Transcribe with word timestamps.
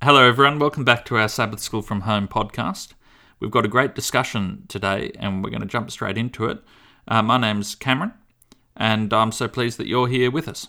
Hello, 0.00 0.22
everyone. 0.22 0.60
Welcome 0.60 0.84
back 0.84 1.04
to 1.06 1.16
our 1.16 1.28
Sabbath 1.28 1.58
School 1.58 1.82
from 1.82 2.02
Home 2.02 2.28
podcast. 2.28 2.92
We've 3.40 3.50
got 3.50 3.64
a 3.64 3.68
great 3.68 3.96
discussion 3.96 4.64
today, 4.68 5.10
and 5.18 5.42
we're 5.42 5.50
going 5.50 5.60
to 5.60 5.66
jump 5.66 5.90
straight 5.90 6.16
into 6.16 6.44
it. 6.44 6.62
Uh, 7.08 7.20
my 7.20 7.36
name's 7.36 7.74
Cameron, 7.74 8.12
and 8.76 9.12
I'm 9.12 9.32
so 9.32 9.48
pleased 9.48 9.76
that 9.78 9.88
you're 9.88 10.06
here 10.06 10.30
with 10.30 10.46
us. 10.46 10.68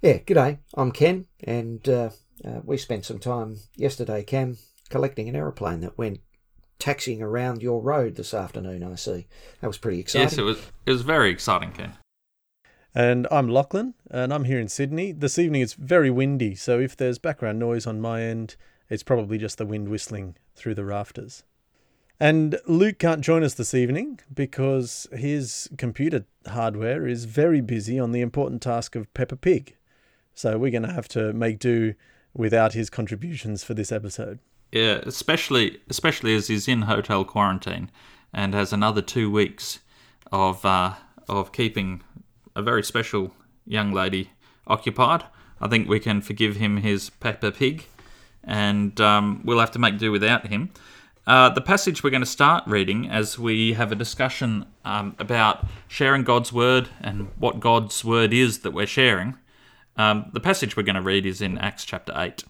Yeah, 0.00 0.20
g'day. 0.20 0.56
I'm 0.74 0.90
Ken, 0.90 1.26
and 1.44 1.86
uh, 1.86 2.10
uh, 2.42 2.60
we 2.64 2.78
spent 2.78 3.04
some 3.04 3.18
time 3.18 3.58
yesterday, 3.76 4.22
Cam, 4.22 4.56
collecting 4.88 5.28
an 5.28 5.36
aeroplane 5.36 5.80
that 5.80 5.98
went 5.98 6.20
taxiing 6.78 7.20
around 7.20 7.60
your 7.60 7.82
road 7.82 8.16
this 8.16 8.32
afternoon. 8.32 8.82
I 8.82 8.94
see. 8.94 9.26
That 9.60 9.66
was 9.66 9.76
pretty 9.76 10.00
exciting. 10.00 10.28
Yes, 10.28 10.38
it 10.38 10.42
was. 10.42 10.62
It 10.86 10.92
was 10.92 11.02
very 11.02 11.30
exciting, 11.30 11.72
Ken. 11.72 11.92
And 12.94 13.28
I'm 13.30 13.48
Lachlan, 13.48 13.94
and 14.10 14.34
I'm 14.34 14.44
here 14.44 14.58
in 14.58 14.66
Sydney. 14.66 15.12
This 15.12 15.38
evening 15.38 15.62
it's 15.62 15.74
very 15.74 16.10
windy, 16.10 16.56
so 16.56 16.80
if 16.80 16.96
there's 16.96 17.18
background 17.18 17.60
noise 17.60 17.86
on 17.86 18.00
my 18.00 18.22
end, 18.22 18.56
it's 18.88 19.04
probably 19.04 19.38
just 19.38 19.58
the 19.58 19.66
wind 19.66 19.88
whistling 19.88 20.34
through 20.56 20.74
the 20.74 20.84
rafters. 20.84 21.44
And 22.18 22.58
Luke 22.66 22.98
can't 22.98 23.20
join 23.20 23.44
us 23.44 23.54
this 23.54 23.74
evening 23.74 24.18
because 24.34 25.06
his 25.12 25.70
computer 25.78 26.26
hardware 26.48 27.06
is 27.06 27.26
very 27.26 27.60
busy 27.60 27.98
on 27.98 28.10
the 28.10 28.20
important 28.20 28.60
task 28.60 28.96
of 28.96 29.12
Peppa 29.14 29.36
Pig. 29.36 29.76
So 30.34 30.58
we're 30.58 30.72
going 30.72 30.82
to 30.82 30.92
have 30.92 31.08
to 31.08 31.32
make 31.32 31.60
do 31.60 31.94
without 32.34 32.72
his 32.72 32.90
contributions 32.90 33.62
for 33.62 33.74
this 33.74 33.92
episode. 33.92 34.40
Yeah, 34.72 35.00
especially 35.06 35.80
especially 35.88 36.34
as 36.34 36.48
he's 36.48 36.68
in 36.68 36.82
hotel 36.82 37.24
quarantine 37.24 37.90
and 38.32 38.52
has 38.52 38.72
another 38.72 39.02
two 39.02 39.30
weeks 39.30 39.78
of 40.30 40.64
uh, 40.64 40.94
of 41.28 41.52
keeping 41.52 42.02
a 42.60 42.62
very 42.62 42.84
special 42.84 43.32
young 43.66 43.90
lady 43.92 44.30
occupied. 44.66 45.24
I 45.60 45.66
think 45.66 45.88
we 45.88 45.98
can 45.98 46.20
forgive 46.20 46.56
him 46.56 46.76
his 46.76 47.10
Peppa 47.10 47.50
Pig, 47.50 47.86
and 48.44 49.00
um, 49.00 49.42
we'll 49.44 49.58
have 49.58 49.72
to 49.72 49.78
make 49.78 49.98
do 49.98 50.12
without 50.12 50.46
him. 50.46 50.70
Uh, 51.26 51.48
the 51.48 51.60
passage 51.60 52.02
we're 52.02 52.10
going 52.10 52.22
to 52.22 52.26
start 52.26 52.64
reading 52.66 53.08
as 53.08 53.38
we 53.38 53.74
have 53.74 53.92
a 53.92 53.94
discussion 53.94 54.66
um, 54.84 55.14
about 55.18 55.66
sharing 55.88 56.22
God's 56.22 56.52
word 56.52 56.88
and 57.00 57.28
what 57.38 57.60
God's 57.60 58.04
word 58.04 58.32
is 58.32 58.60
that 58.60 58.72
we're 58.72 58.86
sharing. 58.86 59.36
Um, 59.96 60.30
the 60.32 60.40
passage 60.40 60.76
we're 60.76 60.82
going 60.82 60.96
to 60.96 61.02
read 61.02 61.26
is 61.26 61.40
in 61.40 61.58
Acts 61.58 61.84
chapter 61.84 62.12
8, 62.16 62.44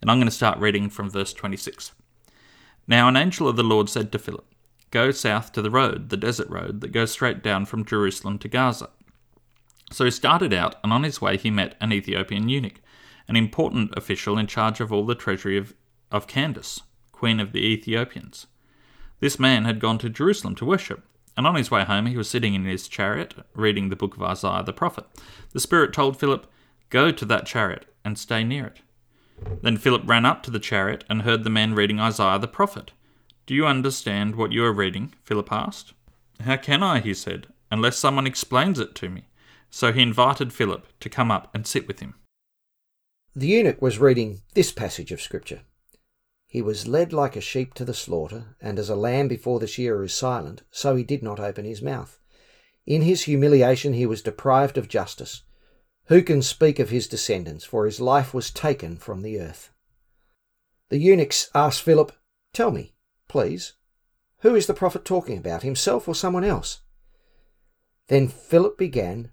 and 0.00 0.10
I'm 0.10 0.18
going 0.18 0.26
to 0.26 0.30
start 0.30 0.58
reading 0.58 0.88
from 0.90 1.10
verse 1.10 1.32
26. 1.32 1.92
Now, 2.86 3.08
an 3.08 3.16
angel 3.16 3.48
of 3.48 3.56
the 3.56 3.62
Lord 3.62 3.88
said 3.88 4.12
to 4.12 4.18
Philip, 4.18 4.46
Go 4.90 5.10
south 5.10 5.52
to 5.52 5.62
the 5.62 5.70
road, 5.70 6.10
the 6.10 6.16
desert 6.16 6.48
road 6.48 6.80
that 6.82 6.92
goes 6.92 7.10
straight 7.10 7.42
down 7.42 7.66
from 7.66 7.84
Jerusalem 7.84 8.38
to 8.38 8.48
Gaza. 8.48 8.90
So 9.94 10.04
he 10.04 10.10
started 10.10 10.52
out, 10.52 10.74
and 10.82 10.92
on 10.92 11.04
his 11.04 11.20
way 11.20 11.36
he 11.36 11.52
met 11.52 11.76
an 11.80 11.92
Ethiopian 11.92 12.48
eunuch, 12.48 12.80
an 13.28 13.36
important 13.36 13.96
official 13.96 14.36
in 14.36 14.48
charge 14.48 14.80
of 14.80 14.92
all 14.92 15.06
the 15.06 15.14
treasury 15.14 15.56
of, 15.56 15.72
of 16.10 16.26
Candace, 16.26 16.82
queen 17.12 17.38
of 17.38 17.52
the 17.52 17.64
Ethiopians. 17.64 18.48
This 19.20 19.38
man 19.38 19.64
had 19.64 19.78
gone 19.78 19.98
to 19.98 20.10
Jerusalem 20.10 20.56
to 20.56 20.64
worship, 20.64 21.06
and 21.36 21.46
on 21.46 21.54
his 21.54 21.70
way 21.70 21.84
home 21.84 22.06
he 22.06 22.16
was 22.16 22.28
sitting 22.28 22.54
in 22.54 22.64
his 22.64 22.88
chariot, 22.88 23.36
reading 23.54 23.88
the 23.88 23.94
book 23.94 24.16
of 24.16 24.22
Isaiah 24.24 24.64
the 24.64 24.72
prophet. 24.72 25.04
The 25.52 25.60
Spirit 25.60 25.92
told 25.92 26.18
Philip, 26.18 26.50
Go 26.90 27.12
to 27.12 27.24
that 27.26 27.46
chariot 27.46 27.86
and 28.04 28.18
stay 28.18 28.42
near 28.42 28.66
it. 28.66 28.80
Then 29.62 29.76
Philip 29.76 30.02
ran 30.06 30.26
up 30.26 30.42
to 30.42 30.50
the 30.50 30.58
chariot 30.58 31.04
and 31.08 31.22
heard 31.22 31.44
the 31.44 31.50
man 31.50 31.72
reading 31.72 32.00
Isaiah 32.00 32.40
the 32.40 32.48
prophet. 32.48 32.90
Do 33.46 33.54
you 33.54 33.64
understand 33.64 34.34
what 34.34 34.50
you 34.50 34.64
are 34.64 34.72
reading? 34.72 35.14
Philip 35.22 35.52
asked. 35.52 35.92
How 36.40 36.56
can 36.56 36.82
I, 36.82 36.98
he 36.98 37.14
said, 37.14 37.46
unless 37.70 37.96
someone 37.96 38.26
explains 38.26 38.80
it 38.80 38.96
to 38.96 39.08
me? 39.08 39.26
So 39.74 39.92
he 39.92 40.02
invited 40.02 40.52
Philip 40.52 40.86
to 41.00 41.10
come 41.10 41.32
up 41.32 41.52
and 41.52 41.66
sit 41.66 41.88
with 41.88 41.98
him. 41.98 42.14
The 43.34 43.48
eunuch 43.48 43.82
was 43.82 43.98
reading 43.98 44.42
this 44.54 44.70
passage 44.70 45.10
of 45.10 45.20
Scripture. 45.20 45.62
He 46.46 46.62
was 46.62 46.86
led 46.86 47.12
like 47.12 47.34
a 47.34 47.40
sheep 47.40 47.74
to 47.74 47.84
the 47.84 47.92
slaughter, 47.92 48.54
and 48.60 48.78
as 48.78 48.88
a 48.88 48.94
lamb 48.94 49.26
before 49.26 49.58
the 49.58 49.66
shearer 49.66 50.04
is 50.04 50.14
silent, 50.14 50.62
so 50.70 50.94
he 50.94 51.02
did 51.02 51.24
not 51.24 51.40
open 51.40 51.64
his 51.64 51.82
mouth. 51.82 52.20
In 52.86 53.02
his 53.02 53.22
humiliation 53.22 53.94
he 53.94 54.06
was 54.06 54.22
deprived 54.22 54.78
of 54.78 54.86
justice. 54.86 55.42
Who 56.04 56.22
can 56.22 56.40
speak 56.40 56.78
of 56.78 56.90
his 56.90 57.08
descendants? 57.08 57.64
For 57.64 57.84
his 57.84 58.00
life 58.00 58.32
was 58.32 58.52
taken 58.52 58.96
from 58.96 59.22
the 59.22 59.40
earth. 59.40 59.72
The 60.88 60.98
eunuchs 60.98 61.50
asked 61.52 61.82
Philip, 61.82 62.12
Tell 62.52 62.70
me, 62.70 62.94
please, 63.28 63.72
who 64.42 64.54
is 64.54 64.68
the 64.68 64.72
prophet 64.72 65.04
talking 65.04 65.36
about, 65.36 65.64
himself 65.64 66.06
or 66.06 66.14
someone 66.14 66.44
else? 66.44 66.82
Then 68.06 68.28
Philip 68.28 68.78
began 68.78 69.32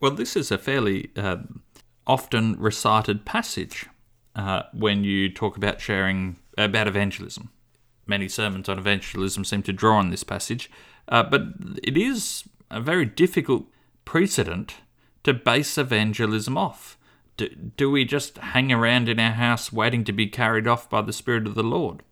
Well, 0.00 0.12
this 0.12 0.34
is 0.34 0.50
a 0.50 0.56
fairly 0.56 1.10
uh, 1.14 1.38
often 2.06 2.58
recited 2.58 3.26
passage 3.26 3.86
uh, 4.34 4.62
when 4.72 5.04
you 5.04 5.32
talk 5.32 5.58
about 5.58 5.80
sharing 5.80 6.38
about 6.56 6.88
evangelism. 6.88 7.50
Many 8.06 8.26
sermons 8.26 8.68
on 8.68 8.78
evangelism 8.78 9.44
seem 9.44 9.62
to 9.64 9.74
draw 9.74 9.98
on 9.98 10.10
this 10.10 10.24
passage, 10.24 10.70
uh, 11.08 11.22
but 11.22 11.42
it 11.82 11.98
is 11.98 12.44
a 12.70 12.80
very 12.80 13.04
difficult 13.04 13.66
precedent 14.06 14.76
to 15.22 15.34
base 15.34 15.76
evangelism 15.76 16.56
off. 16.56 16.96
Do, 17.36 17.48
do 17.48 17.90
we 17.90 18.06
just 18.06 18.38
hang 18.38 18.72
around 18.72 19.08
in 19.08 19.20
our 19.20 19.32
house 19.32 19.72
waiting 19.72 20.04
to 20.04 20.12
be 20.12 20.26
carried 20.26 20.66
off 20.66 20.88
by 20.88 21.02
the 21.02 21.12
Spirit 21.12 21.46
of 21.46 21.54
the 21.54 21.62
Lord? 21.62 22.02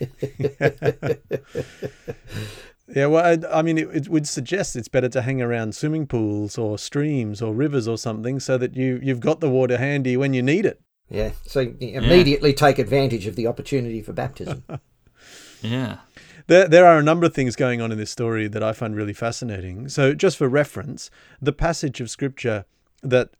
Yeah, 2.88 3.06
well, 3.06 3.24
I, 3.24 3.58
I 3.58 3.62
mean, 3.62 3.78
it, 3.78 3.88
it, 3.94 4.08
would 4.08 4.26
suggest 4.26 4.76
it's 4.76 4.88
better 4.88 5.08
to 5.10 5.22
hang 5.22 5.40
around 5.40 5.74
swimming 5.74 6.06
pools 6.06 6.58
or 6.58 6.76
streams 6.78 7.40
or 7.40 7.54
rivers 7.54 7.86
or 7.86 7.96
something 7.96 8.40
so 8.40 8.58
that 8.58 8.76
you, 8.76 8.98
you've 9.02 9.20
got 9.20 9.40
the 9.40 9.48
water 9.48 9.78
handy 9.78 10.16
when 10.16 10.34
you 10.34 10.42
need 10.42 10.66
it. 10.66 10.80
Yeah, 11.08 11.32
so 11.46 11.60
immediately 11.80 12.50
yeah. 12.50 12.56
take 12.56 12.78
advantage 12.78 13.26
of 13.26 13.36
the 13.36 13.46
opportunity 13.46 14.02
for 14.02 14.12
baptism. 14.12 14.64
yeah. 15.62 15.98
There, 16.46 16.66
there 16.66 16.86
are 16.86 16.98
a 16.98 17.02
number 17.02 17.26
of 17.26 17.34
things 17.34 17.54
going 17.54 17.80
on 17.80 17.92
in 17.92 17.98
this 17.98 18.10
story 18.10 18.48
that 18.48 18.62
I 18.62 18.72
find 18.72 18.96
really 18.96 19.12
fascinating. 19.12 19.88
So, 19.88 20.14
just 20.14 20.36
for 20.36 20.48
reference, 20.48 21.10
the 21.40 21.52
passage 21.52 22.00
of 22.00 22.10
scripture 22.10 22.64
that 23.02 23.30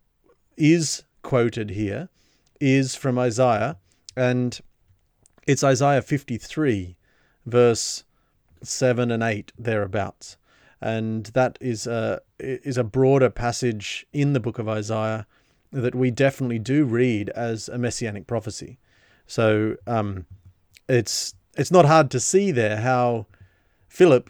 is 0.57 1.05
quoted 1.23 1.71
here 1.71 2.09
is 2.61 2.95
from 2.95 3.19
Isaiah, 3.19 3.79
and 4.17 4.61
it's 5.47 5.65
Isaiah 5.65 6.03
53, 6.03 6.97
verse 7.47 8.05
7 8.63 9.11
and 9.11 9.23
8 9.23 9.53
thereabouts 9.59 10.37
and 10.83 11.27
that 11.27 11.57
is 11.61 11.87
a 11.87 12.21
is 12.41 12.77
a 12.77 12.85
broader 12.85 13.31
passage 13.31 14.05
in 14.13 14.33
the 14.33 14.41
book 14.41 14.59
of 14.59 14.69
Isaiah 14.69 15.27
that 15.71 15.95
we 15.95 16.11
definitely 16.11 16.59
do 16.59 16.85
read 16.85 17.31
as 17.31 17.69
a 17.69 17.79
messianic 17.79 18.27
prophecy. 18.27 18.79
So 19.27 19.77
um, 19.87 20.27
it's 20.89 21.35
it's 21.57 21.71
not 21.71 21.85
hard 21.85 22.11
to 22.11 22.21
see 22.21 22.51
there 22.51 22.79
how 22.79 23.27
Philip 23.89 24.29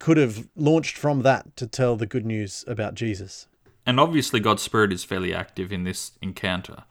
could 0.00 0.16
have 0.16 0.48
launched 0.56 0.96
from 0.96 1.22
that 1.22 1.56
to 1.56 1.66
tell 1.66 1.96
the 1.96 2.06
good 2.06 2.26
news 2.26 2.64
about 2.66 2.94
Jesus. 2.94 3.46
And 3.86 4.00
obviously, 4.00 4.40
God's 4.40 4.62
Spirit 4.62 4.92
is 4.92 5.04
fairly 5.04 5.32
active 5.32 5.72
in 5.72 5.84
this 5.84 6.12
encounter 6.20 6.84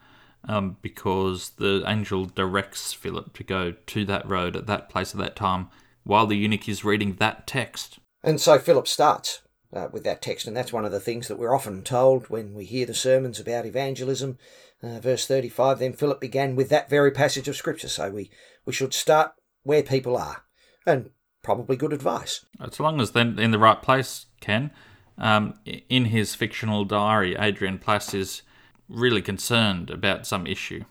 um, 0.48 0.78
because 0.82 1.52
the 1.52 1.84
angel 1.86 2.26
directs 2.26 2.94
Philip 2.94 3.34
to 3.34 3.44
go 3.44 3.72
to 3.72 4.06
that 4.06 4.28
road 4.28 4.56
at 4.56 4.68
that 4.68 4.88
place 4.88 5.14
at 5.14 5.20
that 5.20 5.36
time 5.36 5.68
while 6.04 6.28
the 6.28 6.38
eunuch 6.38 6.68
is 6.68 6.84
reading 6.84 7.16
that 7.16 7.48
text. 7.48 8.00
And 8.24 8.40
so 8.40 8.60
Philip 8.60 8.88
starts 8.88 9.42
uh, 9.74 9.88
with 9.92 10.04
that 10.04 10.22
text, 10.22 10.48
and 10.48 10.56
that's 10.56 10.74
one 10.74 10.86
of 10.86 10.92
the 10.92 11.00
things 11.00 11.28
that 11.28 11.38
we're 11.38 11.56
often 11.56 11.84
told 11.84 12.30
when 12.30 12.54
we 12.54 12.66
hear 12.66 12.86
the 12.86 12.94
sermons 12.94 13.40
about 13.40 13.66
evangelism. 13.66 14.38
Uh, 14.84 15.00
verse 15.00 15.28
35 15.28 15.80
Then 15.80 15.94
Philip 15.94 16.20
began 16.20 16.56
with 16.56 16.70
that 16.70 16.90
very 16.90 17.12
passage 17.12 17.48
of 17.48 17.56
Scripture, 17.56 17.88
so 17.88 18.10
we, 18.10 18.30
we 18.66 18.74
should 18.74 18.94
start 18.94 19.34
where 19.64 19.84
people 19.84 20.18
are, 20.18 20.44
and 20.86 21.12
probably 21.44 21.76
good 21.76 21.94
advice. 21.94 22.46
As 22.60 22.80
long 22.80 23.00
as 23.00 23.12
they're 23.12 23.40
in 23.40 23.52
the 23.52 23.60
right 23.60 23.82
place, 23.82 24.28
Ken. 24.40 24.72
Um, 25.18 25.60
in 25.66 26.06
his 26.06 26.34
fictional 26.34 26.84
diary, 26.84 27.36
Adrian 27.38 27.78
Plass 27.78 28.14
is 28.14 28.42
really 28.90 29.22
concerned 29.22 29.90
about 29.92 30.26
some 30.26 30.48
issue 30.48 30.84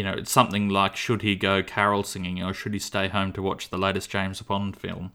you 0.00 0.04
know, 0.04 0.14
it's 0.14 0.32
something 0.32 0.70
like 0.70 0.96
should 0.96 1.20
he 1.20 1.36
go 1.36 1.62
carol 1.62 2.02
singing 2.02 2.42
or 2.42 2.54
should 2.54 2.72
he 2.72 2.78
stay 2.78 3.08
home 3.08 3.34
to 3.34 3.42
watch 3.42 3.68
the 3.68 3.76
latest 3.76 4.08
James 4.08 4.40
Bond 4.40 4.74
film? 4.74 5.12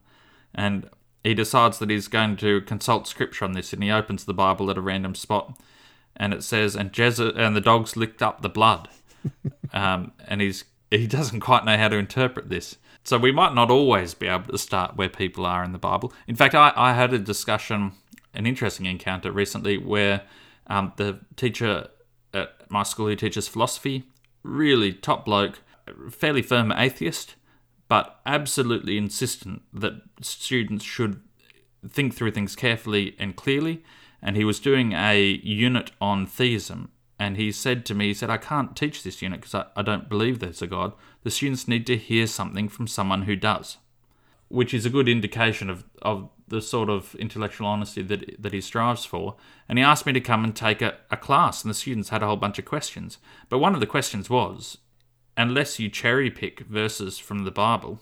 And 0.54 0.88
he 1.24 1.34
decides 1.34 1.80
that 1.80 1.90
he's 1.90 2.06
going 2.06 2.36
to 2.36 2.60
consult 2.60 3.08
scripture 3.08 3.44
on 3.44 3.50
this 3.50 3.72
and 3.72 3.82
he 3.82 3.90
opens 3.90 4.24
the 4.24 4.32
Bible 4.32 4.70
at 4.70 4.78
a 4.78 4.80
random 4.80 5.16
spot 5.16 5.58
and 6.14 6.32
it 6.32 6.44
says, 6.44 6.76
and 6.76 6.92
Jeze- 6.92 7.36
and 7.36 7.56
the 7.56 7.60
dogs 7.60 7.96
licked 7.96 8.22
up 8.22 8.42
the 8.42 8.48
blood. 8.48 8.88
um, 9.72 10.12
and 10.28 10.40
he's 10.40 10.62
he 10.88 11.08
doesn't 11.08 11.40
quite 11.40 11.64
know 11.64 11.76
how 11.76 11.88
to 11.88 11.96
interpret 11.96 12.48
this. 12.48 12.76
So 13.02 13.18
we 13.18 13.32
might 13.32 13.54
not 13.54 13.72
always 13.72 14.14
be 14.14 14.28
able 14.28 14.52
to 14.52 14.58
start 14.58 14.96
where 14.96 15.08
people 15.08 15.44
are 15.46 15.64
in 15.64 15.72
the 15.72 15.78
Bible. 15.78 16.12
In 16.28 16.36
fact, 16.36 16.54
I, 16.54 16.72
I 16.76 16.92
had 16.92 17.12
a 17.12 17.18
discussion, 17.18 17.90
an 18.34 18.46
interesting 18.46 18.86
encounter 18.86 19.32
recently 19.32 19.78
where 19.78 20.22
um, 20.68 20.92
the 20.94 21.18
teacher 21.34 21.88
at 22.32 22.70
my 22.70 22.84
school 22.84 23.08
who 23.08 23.16
teaches 23.16 23.48
philosophy, 23.48 24.04
really 24.46 24.92
top 24.92 25.24
bloke, 25.24 25.60
fairly 26.10 26.42
firm 26.42 26.72
atheist, 26.72 27.34
but 27.88 28.20
absolutely 28.26 28.96
insistent 28.96 29.62
that 29.72 30.02
students 30.20 30.84
should 30.84 31.20
think 31.88 32.14
through 32.14 32.32
things 32.32 32.56
carefully 32.56 33.14
and 33.18 33.36
clearly. 33.36 33.84
And 34.22 34.36
he 34.36 34.44
was 34.44 34.60
doing 34.60 34.92
a 34.92 35.20
unit 35.20 35.92
on 36.00 36.26
theism. 36.26 36.90
And 37.18 37.36
he 37.36 37.52
said 37.52 37.86
to 37.86 37.94
me, 37.94 38.08
he 38.08 38.14
said, 38.14 38.28
I 38.28 38.36
can't 38.36 38.76
teach 38.76 39.02
this 39.02 39.22
unit 39.22 39.40
because 39.40 39.54
I, 39.54 39.66
I 39.76 39.82
don't 39.82 40.08
believe 40.08 40.38
there's 40.38 40.62
a 40.62 40.66
God. 40.66 40.92
The 41.22 41.30
students 41.30 41.68
need 41.68 41.86
to 41.86 41.96
hear 41.96 42.26
something 42.26 42.68
from 42.68 42.86
someone 42.86 43.22
who 43.22 43.36
does, 43.36 43.78
which 44.48 44.72
is 44.72 44.86
a 44.86 44.90
good 44.90 45.08
indication 45.08 45.68
of, 45.68 45.84
of 46.02 46.28
the 46.48 46.62
sort 46.62 46.88
of 46.88 47.14
intellectual 47.16 47.66
honesty 47.66 48.02
that, 48.02 48.40
that 48.40 48.52
he 48.52 48.60
strives 48.60 49.04
for. 49.04 49.36
And 49.68 49.78
he 49.78 49.84
asked 49.84 50.06
me 50.06 50.12
to 50.12 50.20
come 50.20 50.44
and 50.44 50.54
take 50.54 50.80
a, 50.80 50.96
a 51.10 51.16
class, 51.16 51.62
and 51.62 51.70
the 51.70 51.74
students 51.74 52.10
had 52.10 52.22
a 52.22 52.26
whole 52.26 52.36
bunch 52.36 52.58
of 52.58 52.64
questions. 52.64 53.18
But 53.48 53.58
one 53.58 53.74
of 53.74 53.80
the 53.80 53.86
questions 53.86 54.30
was, 54.30 54.78
unless 55.36 55.78
you 55.78 55.88
cherry 55.88 56.30
pick 56.30 56.60
verses 56.60 57.18
from 57.18 57.44
the 57.44 57.50
Bible, 57.50 58.00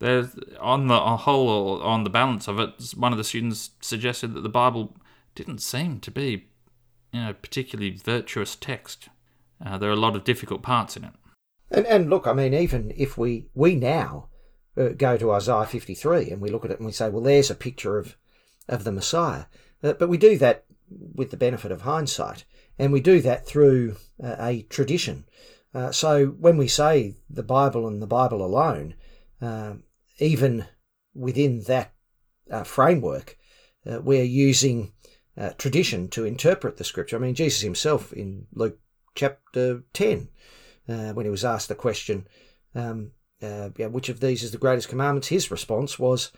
there's 0.00 0.34
on 0.60 0.88
the 0.88 0.98
whole 0.98 1.80
on 1.82 2.02
the 2.02 2.10
balance 2.10 2.48
of 2.48 2.58
it, 2.58 2.92
one 2.96 3.12
of 3.12 3.18
the 3.18 3.24
students 3.24 3.70
suggested 3.80 4.34
that 4.34 4.40
the 4.40 4.48
Bible 4.48 4.96
didn't 5.36 5.60
seem 5.60 6.00
to 6.00 6.10
be, 6.10 6.48
you 7.12 7.20
know, 7.20 7.32
particularly 7.32 7.92
virtuous 7.92 8.56
text. 8.56 9.08
Uh, 9.64 9.78
there 9.78 9.88
are 9.88 9.92
a 9.92 9.96
lot 9.96 10.16
of 10.16 10.24
difficult 10.24 10.60
parts 10.60 10.96
in 10.96 11.04
it. 11.04 11.12
And 11.70 11.86
and 11.86 12.10
look, 12.10 12.26
I 12.26 12.32
mean, 12.32 12.52
even 12.52 12.92
if 12.96 13.16
we 13.16 13.46
we 13.54 13.76
now 13.76 14.28
uh, 14.76 14.88
go 14.90 15.16
to 15.16 15.32
Isaiah 15.32 15.66
53 15.66 16.30
and 16.30 16.40
we 16.40 16.50
look 16.50 16.64
at 16.64 16.70
it 16.70 16.78
and 16.78 16.86
we 16.86 16.92
say, 16.92 17.08
well, 17.08 17.22
there's 17.22 17.50
a 17.50 17.54
picture 17.54 17.98
of 17.98 18.16
of 18.68 18.84
the 18.84 18.92
Messiah, 18.92 19.46
uh, 19.82 19.92
but 19.94 20.08
we 20.08 20.16
do 20.16 20.38
that 20.38 20.64
with 20.88 21.30
the 21.30 21.36
benefit 21.36 21.72
of 21.72 21.82
hindsight, 21.82 22.44
and 22.78 22.92
we 22.92 23.00
do 23.00 23.20
that 23.20 23.44
through 23.46 23.96
uh, 24.22 24.36
a 24.38 24.62
tradition. 24.62 25.24
Uh, 25.74 25.90
so 25.90 26.26
when 26.26 26.56
we 26.56 26.68
say 26.68 27.16
the 27.28 27.42
Bible 27.42 27.88
and 27.88 28.00
the 28.00 28.06
Bible 28.06 28.44
alone, 28.44 28.94
um, 29.40 29.82
even 30.18 30.66
within 31.14 31.62
that 31.62 31.92
uh, 32.50 32.62
framework, 32.62 33.36
uh, 33.90 34.00
we're 34.00 34.22
using 34.22 34.92
tradition 35.56 36.08
to 36.08 36.26
interpret 36.26 36.76
the 36.76 36.84
scripture. 36.84 37.16
I 37.16 37.18
mean, 37.18 37.34
Jesus 37.34 37.62
himself 37.62 38.12
in 38.12 38.46
Luke 38.52 38.78
chapter 39.14 39.82
10 39.94 40.28
uh, 40.88 41.12
when 41.12 41.26
he 41.26 41.30
was 41.30 41.44
asked 41.44 41.68
the 41.68 41.74
question, 41.74 42.26
um, 42.74 43.12
uh, 43.42 43.70
yeah, 43.76 43.86
which 43.86 44.08
of 44.08 44.20
these 44.20 44.42
is 44.42 44.50
the 44.50 44.58
greatest 44.58 44.88
commandments? 44.88 45.28
His 45.28 45.50
response 45.50 45.98
was, 45.98 46.32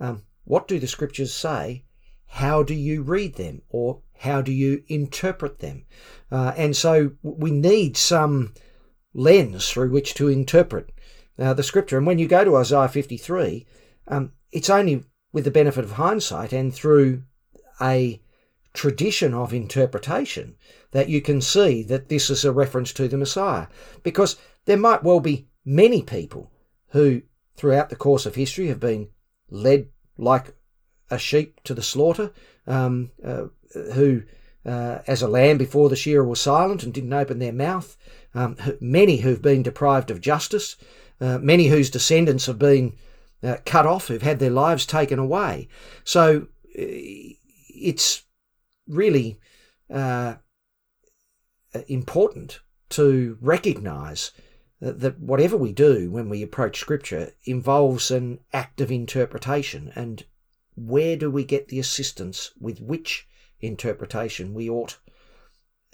um, 0.00 0.22
What 0.44 0.68
do 0.68 0.78
the 0.78 0.86
scriptures 0.86 1.34
say? 1.34 1.84
How 2.26 2.62
do 2.62 2.74
you 2.74 3.02
read 3.02 3.36
them? 3.36 3.62
Or 3.68 4.02
how 4.18 4.40
do 4.40 4.52
you 4.52 4.82
interpret 4.88 5.60
them? 5.60 5.84
Uh, 6.30 6.52
and 6.56 6.76
so 6.76 7.12
we 7.22 7.50
need 7.50 7.96
some 7.96 8.54
lens 9.14 9.70
through 9.70 9.90
which 9.90 10.14
to 10.14 10.28
interpret 10.28 10.90
uh, 11.38 11.54
the 11.54 11.62
scripture. 11.62 11.98
And 11.98 12.06
when 12.06 12.18
you 12.18 12.28
go 12.28 12.44
to 12.44 12.56
Isaiah 12.56 12.88
53, 12.88 13.66
um, 14.08 14.32
it's 14.52 14.70
only 14.70 15.04
with 15.32 15.44
the 15.44 15.50
benefit 15.50 15.84
of 15.84 15.92
hindsight 15.92 16.52
and 16.52 16.74
through 16.74 17.22
a 17.80 18.20
tradition 18.72 19.32
of 19.34 19.54
interpretation 19.54 20.54
that 20.92 21.08
you 21.08 21.20
can 21.20 21.40
see 21.40 21.82
that 21.82 22.08
this 22.08 22.30
is 22.30 22.44
a 22.44 22.52
reference 22.52 22.92
to 22.92 23.08
the 23.08 23.16
Messiah. 23.16 23.66
Because 24.02 24.36
there 24.66 24.76
might 24.76 25.02
well 25.02 25.20
be 25.20 25.48
many 25.66 26.00
people 26.00 26.50
who, 26.90 27.22
throughout 27.56 27.90
the 27.90 27.96
course 27.96 28.24
of 28.24 28.36
history, 28.36 28.68
have 28.68 28.80
been 28.80 29.08
led 29.50 29.88
like 30.16 30.54
a 31.10 31.18
sheep 31.18 31.60
to 31.64 31.74
the 31.74 31.82
slaughter, 31.82 32.32
um, 32.66 33.10
uh, 33.22 33.46
who, 33.92 34.22
uh, 34.64 35.00
as 35.06 35.20
a 35.22 35.28
lamb 35.28 35.58
before 35.58 35.88
the 35.88 35.96
shearer, 35.96 36.24
was 36.24 36.40
silent 36.40 36.82
and 36.82 36.94
didn't 36.94 37.12
open 37.12 37.38
their 37.38 37.52
mouth. 37.52 37.96
Um, 38.34 38.56
many 38.80 39.18
who've 39.18 39.42
been 39.42 39.62
deprived 39.62 40.10
of 40.10 40.20
justice, 40.20 40.76
uh, 41.20 41.38
many 41.38 41.66
whose 41.66 41.90
descendants 41.90 42.46
have 42.46 42.58
been 42.58 42.94
uh, 43.42 43.56
cut 43.64 43.86
off, 43.86 44.08
who've 44.08 44.22
had 44.22 44.38
their 44.38 44.50
lives 44.50 44.86
taken 44.86 45.18
away. 45.18 45.68
So 46.04 46.48
uh, 46.78 46.82
it's 47.68 48.22
really 48.88 49.40
uh, 49.92 50.36
important 51.88 52.60
to 52.90 53.36
recognize 53.40 54.30
that, 54.80 55.00
that 55.00 55.20
whatever 55.20 55.56
we 55.56 55.72
do 55.72 56.10
when 56.10 56.28
we 56.28 56.42
approach 56.42 56.78
scripture 56.78 57.32
involves 57.44 58.10
an 58.10 58.40
act 58.52 58.80
of 58.80 58.90
interpretation. 58.90 59.92
And 59.94 60.24
where 60.74 61.16
do 61.16 61.30
we 61.30 61.44
get 61.44 61.68
the 61.68 61.78
assistance 61.78 62.52
with 62.60 62.80
which 62.80 63.26
interpretation 63.60 64.52
we 64.52 64.68
ought 64.68 64.98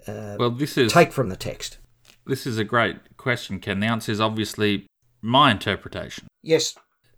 uh, 0.08 0.34
well 0.36 0.50
this 0.50 0.76
is 0.76 0.92
take 0.92 1.12
from 1.12 1.28
the 1.28 1.36
text? 1.36 1.78
this 2.26 2.44
is 2.44 2.58
a 2.58 2.64
great 2.64 3.16
question 3.16 3.60
ken. 3.60 3.78
The 3.78 3.86
answer 3.86 4.10
is 4.10 4.20
obviously 4.20 4.86
my 5.20 5.52
interpretation. 5.52 6.26
Yes 6.42 6.74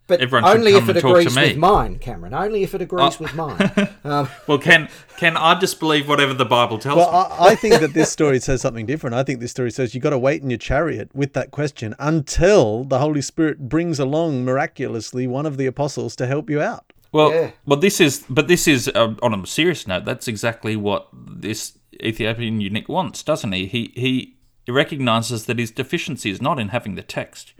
but 0.07 0.21
Everyone 0.21 0.49
only 0.49 0.73
if 0.73 0.87
it 0.87 0.97
agrees 0.97 1.35
with 1.35 1.57
mine, 1.57 1.97
Cameron. 1.99 2.33
Only 2.33 2.63
if 2.63 2.75
it 2.75 2.81
agrees 2.81 3.17
oh. 3.19 3.23
with 3.23 3.35
mine. 3.35 3.71
Um, 4.05 4.29
well, 4.45 4.59
can 4.59 4.87
can 5.17 5.35
I 5.35 5.57
just 5.57 5.79
believe 5.79 6.07
whatever 6.07 6.31
the 6.31 6.45
Bible 6.45 6.77
tells 6.77 6.97
well, 6.97 7.09
me? 7.11 7.35
I, 7.37 7.45
I 7.47 7.55
think 7.55 7.79
that 7.79 7.93
this 7.93 8.11
story 8.11 8.39
says 8.39 8.61
something 8.61 8.85
different. 8.85 9.15
I 9.15 9.23
think 9.23 9.39
this 9.39 9.49
story 9.49 9.71
says 9.71 9.95
you've 9.95 10.03
got 10.03 10.11
to 10.11 10.19
wait 10.19 10.43
in 10.43 10.51
your 10.51 10.59
chariot 10.59 11.09
with 11.15 11.33
that 11.33 11.49
question 11.49 11.95
until 11.97 12.83
the 12.83 12.99
Holy 12.99 13.21
Spirit 13.21 13.67
brings 13.67 13.99
along 13.99 14.45
miraculously 14.45 15.25
one 15.25 15.47
of 15.47 15.57
the 15.57 15.65
apostles 15.65 16.15
to 16.17 16.27
help 16.27 16.51
you 16.51 16.61
out. 16.61 16.93
Well, 17.11 17.31
yeah. 17.31 17.51
well, 17.65 17.79
this 17.79 17.99
is, 17.99 18.25
but 18.29 18.47
this 18.47 18.67
is 18.67 18.89
uh, 18.89 19.15
on 19.23 19.33
a 19.33 19.47
serious 19.47 19.87
note. 19.87 20.05
That's 20.05 20.27
exactly 20.27 20.75
what 20.75 21.07
this 21.13 21.79
Ethiopian 22.03 22.61
eunuch 22.61 22.87
wants, 22.87 23.23
doesn't 23.23 23.53
he? 23.53 23.65
He 23.65 23.91
he 23.95 24.35
recognizes 24.71 25.45
that 25.45 25.57
his 25.57 25.71
deficiency 25.71 26.29
is 26.29 26.41
not 26.41 26.59
in 26.59 26.69
having 26.69 26.93
the 26.93 27.01
text. 27.01 27.53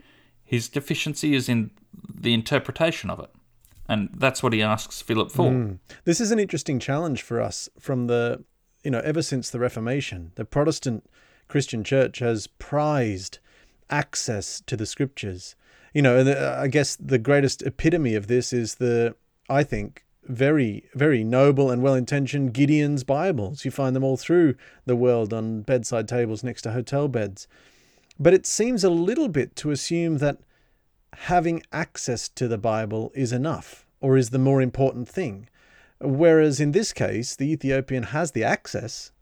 His 0.46 0.68
deficiency 0.68 1.34
is 1.34 1.48
in 1.48 1.72
the 2.08 2.32
interpretation 2.32 3.10
of 3.10 3.20
it. 3.20 3.30
And 3.88 4.08
that's 4.16 4.42
what 4.42 4.52
he 4.52 4.62
asks 4.62 5.02
Philip 5.02 5.30
for. 5.30 5.50
Mm. 5.50 5.78
This 6.04 6.20
is 6.20 6.30
an 6.30 6.38
interesting 6.38 6.78
challenge 6.78 7.22
for 7.22 7.40
us 7.40 7.68
from 7.78 8.06
the, 8.06 8.44
you 8.82 8.90
know, 8.90 9.00
ever 9.00 9.22
since 9.22 9.50
the 9.50 9.58
Reformation. 9.58 10.32
The 10.36 10.44
Protestant 10.44 11.08
Christian 11.48 11.84
church 11.84 12.20
has 12.20 12.46
prized 12.46 13.38
access 13.90 14.60
to 14.66 14.76
the 14.76 14.86
scriptures. 14.86 15.54
You 15.92 16.02
know, 16.02 16.18
and 16.18 16.28
I 16.28 16.68
guess 16.68 16.96
the 16.96 17.18
greatest 17.18 17.62
epitome 17.62 18.14
of 18.14 18.26
this 18.26 18.52
is 18.52 18.76
the, 18.76 19.14
I 19.48 19.62
think, 19.62 20.04
very, 20.24 20.88
very 20.94 21.22
noble 21.22 21.70
and 21.70 21.82
well 21.82 21.94
intentioned 21.94 22.52
Gideon's 22.52 23.04
Bibles. 23.04 23.64
You 23.64 23.70
find 23.70 23.94
them 23.94 24.04
all 24.04 24.16
through 24.16 24.56
the 24.84 24.96
world 24.96 25.32
on 25.32 25.62
bedside 25.62 26.08
tables 26.08 26.42
next 26.42 26.62
to 26.62 26.72
hotel 26.72 27.08
beds. 27.08 27.46
But 28.18 28.34
it 28.34 28.46
seems 28.46 28.82
a 28.82 28.90
little 28.90 29.28
bit 29.28 29.56
to 29.56 29.70
assume 29.70 30.18
that 30.18 30.38
having 31.14 31.62
access 31.72 32.28
to 32.30 32.48
the 32.48 32.58
Bible 32.58 33.12
is 33.14 33.32
enough 33.32 33.86
or 34.00 34.16
is 34.16 34.30
the 34.30 34.38
more 34.38 34.60
important 34.60 35.08
thing. 35.08 35.48
Whereas 36.00 36.60
in 36.60 36.72
this 36.72 36.92
case, 36.92 37.36
the 37.36 37.50
Ethiopian 37.50 38.04
has 38.04 38.32
the 38.32 38.44
access 38.44 39.12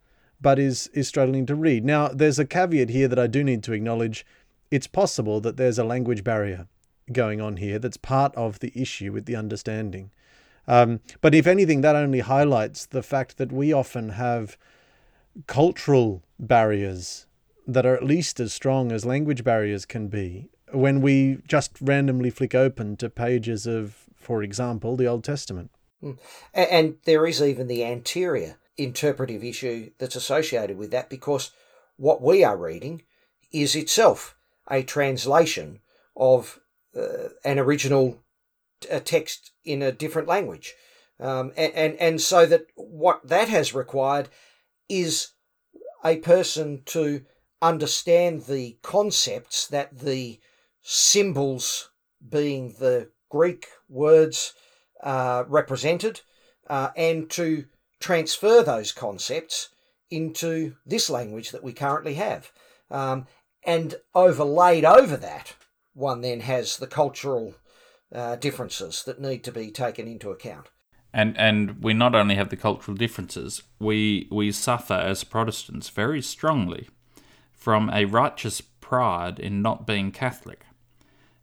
but 0.40 0.58
is, 0.58 0.88
is 0.88 1.08
struggling 1.08 1.46
to 1.46 1.54
read. 1.54 1.84
Now, 1.84 2.08
there's 2.08 2.38
a 2.38 2.44
caveat 2.44 2.90
here 2.90 3.08
that 3.08 3.18
I 3.18 3.26
do 3.26 3.42
need 3.42 3.62
to 3.64 3.72
acknowledge. 3.72 4.26
It's 4.70 4.86
possible 4.86 5.40
that 5.40 5.56
there's 5.56 5.78
a 5.78 5.84
language 5.84 6.22
barrier 6.22 6.66
going 7.12 7.40
on 7.40 7.56
here 7.56 7.78
that's 7.78 7.96
part 7.96 8.34
of 8.34 8.58
the 8.58 8.72
issue 8.74 9.12
with 9.12 9.26
the 9.26 9.36
understanding. 9.36 10.10
Um, 10.66 11.00
but 11.20 11.34
if 11.34 11.46
anything, 11.46 11.80
that 11.80 11.96
only 11.96 12.20
highlights 12.20 12.86
the 12.86 13.02
fact 13.02 13.38
that 13.38 13.52
we 13.52 13.72
often 13.72 14.10
have 14.10 14.56
cultural 15.46 16.22
barriers 16.38 17.26
that 17.66 17.86
are 17.86 17.94
at 17.94 18.04
least 18.04 18.40
as 18.40 18.52
strong 18.52 18.92
as 18.92 19.04
language 19.04 19.44
barriers 19.44 19.86
can 19.86 20.08
be 20.08 20.48
when 20.72 21.00
we 21.00 21.38
just 21.46 21.72
randomly 21.80 22.30
flick 22.30 22.54
open 22.54 22.96
to 22.96 23.08
pages 23.08 23.66
of, 23.66 24.04
for 24.16 24.42
example, 24.42 24.96
the 24.96 25.06
Old 25.06 25.24
Testament. 25.24 25.70
Hmm. 26.00 26.12
And 26.52 26.96
there 27.04 27.26
is 27.26 27.40
even 27.40 27.66
the 27.66 27.84
anterior 27.84 28.56
interpretive 28.76 29.44
issue 29.44 29.90
that's 29.98 30.16
associated 30.16 30.76
with 30.76 30.90
that 30.90 31.08
because 31.08 31.52
what 31.96 32.20
we 32.20 32.42
are 32.42 32.56
reading 32.56 33.02
is 33.52 33.76
itself 33.76 34.36
a 34.68 34.82
translation 34.82 35.80
of 36.16 36.60
uh, 36.96 37.28
an 37.44 37.58
original 37.58 38.20
a 38.90 39.00
text 39.00 39.52
in 39.64 39.80
a 39.82 39.92
different 39.92 40.28
language. 40.28 40.74
Um, 41.20 41.52
and, 41.56 41.72
and, 41.74 41.94
and 41.96 42.20
so 42.20 42.44
that 42.46 42.66
what 42.74 43.26
that 43.26 43.48
has 43.48 43.72
required 43.72 44.28
is 44.88 45.28
a 46.04 46.16
person 46.16 46.82
to 46.86 47.24
understand 47.70 48.42
the 48.42 48.76
concepts 48.82 49.66
that 49.68 49.98
the 49.98 50.40
symbols 50.82 51.90
being 52.20 52.74
the 52.78 53.10
Greek 53.28 53.66
words 53.88 54.54
uh, 55.02 55.44
represented, 55.48 56.20
uh, 56.68 56.90
and 56.96 57.30
to 57.30 57.64
transfer 58.00 58.62
those 58.62 58.92
concepts 58.92 59.70
into 60.10 60.76
this 60.86 61.10
language 61.10 61.50
that 61.50 61.64
we 61.64 61.72
currently 61.72 62.14
have. 62.14 62.52
Um, 62.90 63.26
And 63.66 63.94
overlaid 64.12 64.84
over 64.84 65.16
that, 65.16 65.56
one 65.94 66.20
then 66.20 66.40
has 66.40 66.76
the 66.76 66.86
cultural 66.86 67.54
uh, 68.12 68.36
differences 68.36 69.02
that 69.04 69.18
need 69.18 69.42
to 69.44 69.52
be 69.52 69.70
taken 69.70 70.06
into 70.06 70.30
account. 70.30 70.66
And 71.12 71.38
and 71.38 71.82
we 71.82 71.94
not 71.94 72.14
only 72.14 72.34
have 72.34 72.48
the 72.48 72.62
cultural 72.68 72.96
differences, 72.96 73.62
we 73.78 74.28
we 74.30 74.52
suffer 74.52 74.94
as 74.94 75.24
Protestants 75.24 75.88
very 75.96 76.22
strongly 76.22 76.88
from 77.64 77.88
a 77.94 78.04
righteous 78.04 78.60
pride 78.60 79.40
in 79.40 79.62
not 79.62 79.86
being 79.86 80.12
Catholic. 80.12 80.66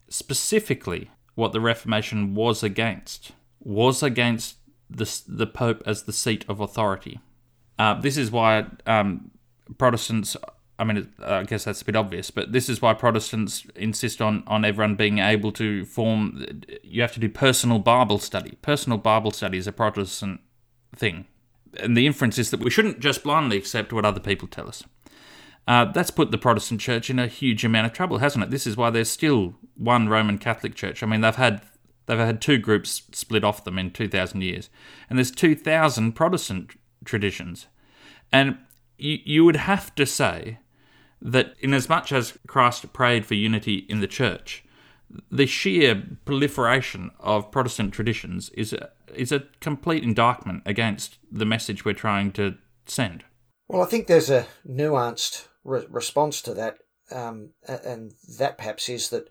Specifically, 0.07 1.09
what 1.33 1.51
the 1.51 1.59
Reformation 1.59 2.35
was 2.35 2.61
against 2.61 3.31
was 3.59 4.03
against 4.03 4.57
the 4.87 5.09
the 5.27 5.47
Pope 5.47 5.81
as 5.83 6.03
the 6.03 6.13
seat 6.13 6.45
of 6.47 6.59
authority. 6.59 7.19
Uh, 7.79 7.95
this 7.99 8.17
is 8.17 8.29
why 8.29 8.67
um, 8.85 9.31
Protestants. 9.79 10.37
I 10.77 10.83
mean, 10.83 11.11
I 11.23 11.43
guess 11.43 11.63
that's 11.63 11.81
a 11.81 11.85
bit 11.85 11.95
obvious, 11.95 12.29
but 12.29 12.51
this 12.51 12.69
is 12.69 12.83
why 12.83 12.93
Protestants 12.93 13.65
insist 13.75 14.21
on, 14.21 14.43
on 14.45 14.63
everyone 14.63 14.95
being 14.95 15.17
able 15.17 15.51
to 15.53 15.85
form. 15.85 16.45
You 16.83 17.01
have 17.01 17.13
to 17.13 17.19
do 17.19 17.29
personal 17.29 17.79
Bible 17.79 18.19
study. 18.19 18.57
Personal 18.61 18.99
Bible 18.99 19.31
study 19.31 19.57
is 19.57 19.67
a 19.67 19.71
Protestant 19.71 20.41
thing. 20.95 21.25
And 21.79 21.97
the 21.97 22.05
inference 22.05 22.37
is 22.37 22.51
that 22.51 22.59
we 22.59 22.69
shouldn't 22.69 22.99
just 22.99 23.23
blindly 23.23 23.57
accept 23.57 23.93
what 23.93 24.05
other 24.05 24.19
people 24.19 24.47
tell 24.47 24.67
us. 24.67 24.83
Uh, 25.67 25.85
that's 25.85 26.11
put 26.11 26.31
the 26.31 26.37
Protestant 26.37 26.81
church 26.81 27.09
in 27.09 27.19
a 27.19 27.27
huge 27.27 27.63
amount 27.63 27.85
of 27.85 27.93
trouble, 27.93 28.17
hasn't 28.17 28.43
it? 28.43 28.49
This 28.49 28.65
is 28.65 28.75
why 28.75 28.89
there's 28.89 29.11
still 29.11 29.55
one 29.75 30.09
Roman 30.09 30.37
Catholic 30.37 30.75
church. 30.75 31.03
I 31.03 31.05
mean, 31.05 31.21
they've 31.21 31.35
had 31.35 31.61
they've 32.07 32.17
had 32.17 32.41
two 32.41 32.57
groups 32.57 33.03
split 33.13 33.43
off 33.43 33.63
them 33.63 33.77
in 33.77 33.91
2,000 33.91 34.41
years, 34.41 34.69
and 35.09 35.17
there's 35.17 35.31
2,000 35.31 36.13
Protestant 36.13 36.71
traditions. 37.05 37.67
And 38.31 38.57
you, 38.97 39.19
you 39.23 39.45
would 39.45 39.55
have 39.55 39.93
to 39.95 40.05
say 40.05 40.59
that, 41.21 41.53
in 41.59 41.73
as 41.73 41.87
much 41.87 42.11
as 42.11 42.37
Christ 42.47 42.91
prayed 42.93 43.25
for 43.25 43.35
unity 43.35 43.85
in 43.87 44.01
the 44.01 44.07
church, 44.07 44.63
the 45.29 45.45
sheer 45.45 46.03
proliferation 46.25 47.11
of 47.19 47.51
Protestant 47.51 47.93
traditions 47.93 48.49
is 48.49 48.73
a, 48.73 48.89
is 49.13 49.31
a 49.31 49.43
complete 49.59 50.03
indictment 50.03 50.63
against 50.65 51.17
the 51.31 51.45
message 51.45 51.85
we're 51.85 51.93
trying 51.93 52.31
to 52.33 52.55
send. 52.85 53.23
Well, 53.67 53.81
I 53.81 53.85
think 53.85 54.07
there's 54.07 54.29
a 54.29 54.47
nuanced 54.67 55.47
re- 55.63 55.85
response 55.89 56.41
to 56.43 56.53
that, 56.53 56.77
um, 57.11 57.49
and 57.67 58.13
that 58.37 58.57
perhaps 58.57 58.89
is 58.89 59.09
that 59.09 59.29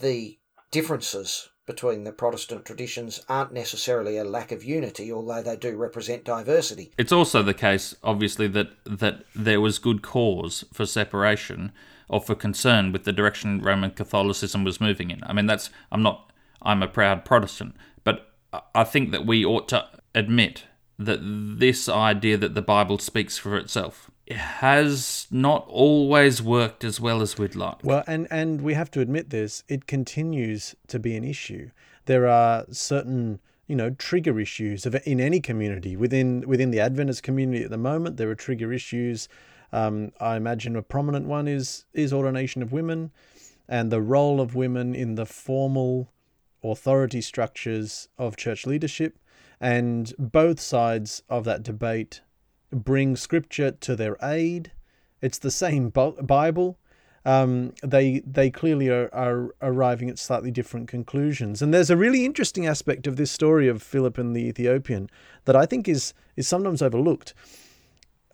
the 0.00 0.38
differences 0.70 1.48
between 1.66 2.04
the 2.04 2.12
Protestant 2.12 2.64
traditions 2.64 3.22
aren't 3.28 3.52
necessarily 3.52 4.16
a 4.16 4.24
lack 4.24 4.50
of 4.50 4.64
unity, 4.64 5.12
although 5.12 5.42
they 5.42 5.54
do 5.54 5.76
represent 5.76 6.24
diversity. 6.24 6.90
It's 6.96 7.12
also 7.12 7.42
the 7.42 7.54
case, 7.54 7.94
obviously, 8.02 8.48
that 8.48 8.70
that 8.84 9.24
there 9.34 9.60
was 9.60 9.78
good 9.78 10.02
cause 10.02 10.64
for 10.72 10.86
separation 10.86 11.72
or 12.08 12.22
for 12.22 12.34
concern 12.34 12.90
with 12.90 13.04
the 13.04 13.12
direction 13.12 13.60
Roman 13.60 13.90
Catholicism 13.90 14.64
was 14.64 14.80
moving 14.80 15.10
in. 15.10 15.22
I 15.24 15.34
mean, 15.34 15.46
that's 15.46 15.68
I'm 15.92 16.02
not 16.02 16.32
I'm 16.62 16.82
a 16.82 16.88
proud 16.88 17.26
Protestant, 17.26 17.76
but 18.02 18.32
I 18.74 18.84
think 18.84 19.12
that 19.12 19.26
we 19.26 19.44
ought 19.44 19.68
to 19.68 19.86
admit 20.14 20.64
that 20.98 21.20
this 21.22 21.86
idea 21.88 22.38
that 22.38 22.54
the 22.54 22.62
Bible 22.62 22.98
speaks 22.98 23.36
for 23.36 23.56
itself 23.56 24.10
has 24.32 25.26
not 25.30 25.66
always 25.68 26.42
worked 26.42 26.84
as 26.84 27.00
well 27.00 27.22
as 27.22 27.38
we'd 27.38 27.54
like. 27.54 27.76
Well, 27.82 28.04
and, 28.06 28.26
and 28.30 28.60
we 28.62 28.74
have 28.74 28.90
to 28.92 29.00
admit 29.00 29.30
this, 29.30 29.64
it 29.68 29.86
continues 29.86 30.74
to 30.88 30.98
be 30.98 31.16
an 31.16 31.24
issue. 31.24 31.70
There 32.04 32.26
are 32.26 32.66
certain, 32.70 33.40
you 33.66 33.76
know, 33.76 33.90
trigger 33.90 34.38
issues 34.38 34.86
of, 34.86 34.96
in 35.06 35.20
any 35.20 35.40
community. 35.40 35.96
Within 35.96 36.44
within 36.46 36.70
the 36.70 36.80
Adventist 36.80 37.22
community 37.22 37.64
at 37.64 37.70
the 37.70 37.78
moment, 37.78 38.16
there 38.16 38.30
are 38.30 38.34
trigger 38.34 38.72
issues. 38.72 39.28
Um, 39.72 40.12
I 40.20 40.36
imagine 40.36 40.76
a 40.76 40.82
prominent 40.82 41.26
one 41.26 41.48
is 41.48 41.84
is 41.92 42.12
ordination 42.12 42.62
of 42.62 42.72
women 42.72 43.10
and 43.68 43.92
the 43.92 44.00
role 44.00 44.40
of 44.40 44.54
women 44.54 44.94
in 44.94 45.14
the 45.14 45.26
formal 45.26 46.10
authority 46.64 47.20
structures 47.20 48.08
of 48.16 48.36
church 48.36 48.66
leadership. 48.66 49.18
And 49.60 50.14
both 50.18 50.60
sides 50.60 51.22
of 51.28 51.44
that 51.44 51.62
debate 51.62 52.22
bring 52.70 53.16
scripture 53.16 53.70
to 53.70 53.96
their 53.96 54.16
aid. 54.22 54.72
It's 55.20 55.38
the 55.38 55.50
same 55.50 55.90
Bible. 55.90 56.78
Um, 57.24 57.74
they 57.82 58.20
they 58.20 58.50
clearly 58.50 58.88
are, 58.88 59.10
are 59.12 59.54
arriving 59.60 60.08
at 60.08 60.18
slightly 60.18 60.50
different 60.50 60.88
conclusions. 60.88 61.60
And 61.60 61.74
there's 61.74 61.90
a 61.90 61.96
really 61.96 62.24
interesting 62.24 62.66
aspect 62.66 63.06
of 63.06 63.16
this 63.16 63.30
story 63.30 63.68
of 63.68 63.82
Philip 63.82 64.18
and 64.18 64.34
the 64.34 64.46
Ethiopian 64.46 65.10
that 65.44 65.56
I 65.56 65.66
think 65.66 65.88
is 65.88 66.14
is 66.36 66.48
sometimes 66.48 66.80
overlooked. 66.80 67.34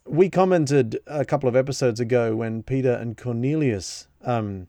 We 0.07 0.29
commented 0.29 0.99
a 1.07 1.25
couple 1.25 1.49
of 1.49 1.57
episodes 1.57 1.99
ago 1.99 2.37
when 2.37 2.63
Peter 2.63 2.93
and 2.93 3.17
Cornelius, 3.17 4.07
um, 4.23 4.67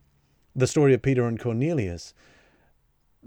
the 0.55 0.65
story 0.65 0.93
of 0.93 1.01
Peter 1.01 1.27
and 1.27 1.37
Cornelius, 1.37 2.13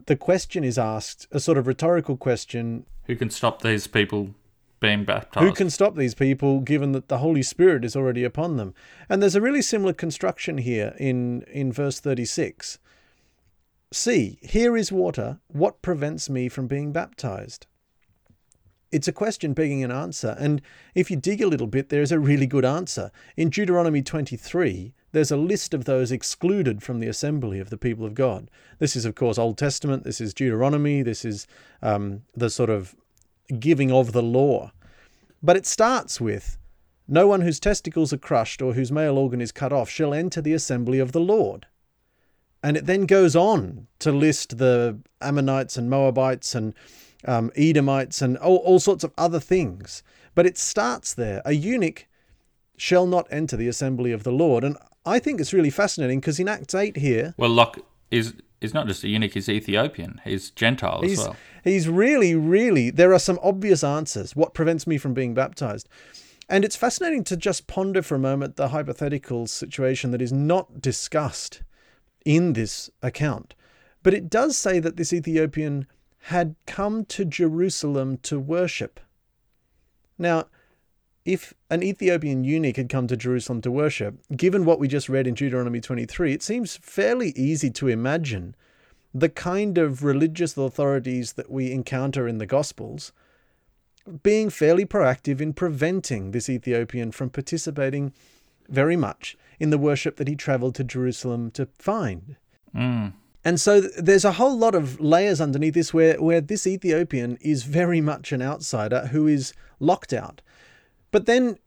the 0.07 0.17
question 0.17 0.65
is 0.65 0.79
asked, 0.79 1.27
a 1.31 1.39
sort 1.39 1.59
of 1.59 1.67
rhetorical 1.67 2.17
question. 2.17 2.87
Who 3.05 3.17
can 3.17 3.31
stop 3.31 3.61
these 3.61 3.87
people 3.87 4.35
being 4.81 5.05
baptized. 5.05 5.45
Who 5.45 5.53
can 5.53 5.71
stop 5.71 5.97
these 5.97 6.15
people 6.15 6.61
given 6.61 6.93
that 6.93 7.09
the 7.09 7.19
Holy 7.19 7.43
Spirit 7.43 7.85
is 7.85 7.97
already 7.97 8.25
upon 8.25 8.57
them? 8.57 8.75
And 9.09 9.21
there's 9.21 9.35
a 9.35 9.41
really 9.41 9.63
similar 9.63 9.93
construction 9.93 10.59
here 10.59 10.95
in, 10.99 11.43
in 11.43 11.73
verse 11.73 12.01
36. 12.01 12.79
See, 13.93 14.39
here 14.43 14.77
is 14.77 14.93
water. 14.93 15.41
What 15.49 15.83
prevents 15.83 16.29
me 16.29 16.49
from 16.49 16.67
being 16.67 16.93
baptized? 16.93 17.67
It's 18.91 19.09
a 19.09 19.13
question 19.13 19.53
begging 19.53 19.85
an 19.85 19.91
answer. 19.91 20.37
And 20.39 20.63
if 20.95 21.11
you 21.11 21.17
dig 21.17 21.43
a 21.43 21.47
little 21.47 21.67
bit, 21.67 21.89
there's 21.89 22.13
a 22.13 22.19
really 22.19 22.47
good 22.47 22.65
answer. 22.65 23.11
In 23.37 23.51
Deuteronomy 23.51 24.03
23, 24.03 24.95
there's 25.13 25.31
a 25.31 25.37
list 25.37 25.75
of 25.75 25.85
those 25.85 26.13
excluded 26.13 26.83
from 26.83 27.01
the 27.01 27.09
assembly 27.09 27.61
of 27.61 27.71
the 27.71 27.77
people 27.77 28.05
of 28.05 28.15
God. 28.15 28.51
This 28.79 28.97
is, 28.97 29.05
of 29.05 29.15
course, 29.15 29.39
Old 29.39 29.59
Testament. 29.59 30.05
This 30.05 30.21
is 30.21 30.35
Deuteronomy. 30.35 31.03
This 31.03 31.25
is 31.25 31.47
um, 31.83 32.23
the 32.35 32.51
sort 32.51 32.71
of 32.71 32.95
giving 33.59 33.91
of 33.93 34.13
the 34.13 34.23
law. 34.23 34.73
But 35.43 35.57
it 35.57 35.67
starts 35.67 36.21
with 36.21 36.59
No 37.07 37.27
one 37.27 37.41
whose 37.41 37.61
testicles 37.61 38.13
are 38.13 38.19
crushed 38.19 38.61
or 38.61 38.75
whose 38.75 38.93
male 38.93 39.17
organ 39.17 39.41
is 39.41 39.53
cut 39.53 39.73
off 39.73 39.89
shall 39.89 40.13
enter 40.13 40.41
the 40.41 40.53
assembly 40.53 40.99
of 40.99 41.13
the 41.13 41.21
Lord. 41.21 41.67
And 42.63 42.77
it 42.77 42.87
then 42.87 43.07
goes 43.07 43.37
on 43.37 43.87
to 44.01 44.13
list 44.13 44.59
the 44.59 44.99
Ammonites 45.23 45.77
and 45.77 45.89
Moabites 45.89 46.55
and 46.55 46.75
um, 47.25 47.51
Edomites 47.57 48.21
and 48.21 48.37
all, 48.39 48.57
all 48.57 48.81
sorts 48.81 49.05
of 49.05 49.13
other 49.17 49.41
things. 49.41 50.03
But 50.35 50.47
it 50.47 50.59
starts 50.59 51.15
there. 51.15 51.41
A 51.45 51.53
eunuch 51.53 52.07
shall 52.77 53.07
not 53.07 53.27
enter 53.31 53.57
the 53.57 53.69
assembly 53.69 54.13
of 54.13 54.25
the 54.25 54.33
Lord. 54.33 54.65
And 54.65 54.77
I 55.07 55.19
think 55.19 55.41
it's 55.41 55.53
really 55.53 55.71
fascinating 55.71 56.21
because 56.21 56.39
in 56.39 56.49
Acts 56.49 56.75
8 56.75 56.97
here. 56.97 57.35
Well, 57.37 57.51
Locke 57.51 57.79
is 58.11 58.35
He's 58.61 58.75
not 58.75 58.87
just 58.87 59.05
a 59.05 59.09
eunuch, 59.09 59.35
he's 59.35 59.49
Ethiopian. 59.49 60.21
He's 60.25 60.51
Gentile 60.51 61.01
he's, 61.03 61.19
as 61.21 61.27
well. 61.27 61.37
He's 61.63 61.89
really, 61.89 62.35
really, 62.35 62.91
there 62.91 63.13
are 63.13 63.19
some 63.19 63.39
obvious 63.43 63.85
answers. 63.85 64.35
What 64.35 64.55
prevents 64.55 64.87
me 64.87 64.99
from 64.99 65.15
being 65.15 65.35
baptized? 65.35 65.89
And 66.49 66.65
it's 66.65 66.77
fascinating 66.77 67.25
to 67.25 67.37
just 67.37 67.67
ponder 67.67 68.03
for 68.03 68.15
a 68.15 68.21
moment 68.21 68.57
the 68.57 68.69
hypothetical 68.69 69.47
situation 69.47 70.11
that 70.11 70.23
is 70.23 70.33
not 70.33 70.81
discussed 70.81 71.63
in 72.25 72.55
this 72.55 72.91
account. 73.03 73.55
But 74.03 74.15
it 74.15 74.31
does 74.31 74.57
say 74.57 74.81
that 74.81 74.97
this 74.97 75.13
Ethiopian 75.13 75.87
had 76.23 76.57
come 76.67 77.05
to 77.07 77.25
Jerusalem 77.25 78.19
to 78.19 78.41
worship. 78.41 78.99
Now, 80.19 80.47
if 81.25 81.55
an 81.71 81.83
Ethiopian 81.83 82.45
eunuch 82.45 82.77
had 82.77 82.89
come 82.89 83.07
to 83.09 83.17
Jerusalem 83.17 83.61
to 83.63 83.71
worship, 83.71 84.19
given 84.35 84.65
what 84.65 84.79
we 84.79 84.89
just 84.89 85.09
read 85.09 85.27
in 85.27 85.35
Deuteronomy 85.35 85.81
23, 85.81 86.33
it 86.33 86.43
seems 86.43 86.77
fairly 86.77 87.31
easy 87.31 87.71
to 87.71 87.89
imagine 87.89 88.55
the 89.13 89.29
kind 89.29 89.79
of 89.79 90.05
religious 90.05 90.57
authorities 90.57 91.35
that 91.35 91.51
we 91.51 91.73
encounter 91.73 92.29
in 92.29 92.39
the 92.39 92.47
Gospels 92.47 93.13
being 94.23 94.51
fairly 94.51 94.87
proactive 94.87 95.41
in 95.41 95.53
preventing 95.53 96.31
this 96.31 96.49
Ethiopian 96.49 97.13
from 97.13 97.31
participating 97.31 98.13
very 98.69 98.97
much 98.97 99.37
in 99.59 99.71
the 99.71 99.79
worship 99.79 100.17
that 100.17 100.29
he 100.29 100.37
traveled 100.37 100.75
to 100.77 100.85
Jerusalem 100.85 101.51
to 101.53 101.67
find. 101.79 102.37
Mm. 102.75 103.13
And 103.45 103.61
so 103.61 103.81
there's 103.81 104.25
a 104.25 104.33
whole 104.33 104.57
lot 104.57 104.75
of 104.75 105.01
layers 105.01 105.41
underneath 105.41 105.75
this 105.75 105.95
where, 105.95 106.21
where 106.21 106.41
this 106.41 106.67
Ethiopian 106.67 107.39
is 107.41 107.63
very 107.65 108.01
much 108.01 108.33
an 108.33 108.43
outsider 108.43 109.09
who 109.09 109.27
is 109.27 109.53
locked 109.81 110.13
out. 110.13 110.43
But 111.11 111.27
then 111.27 111.59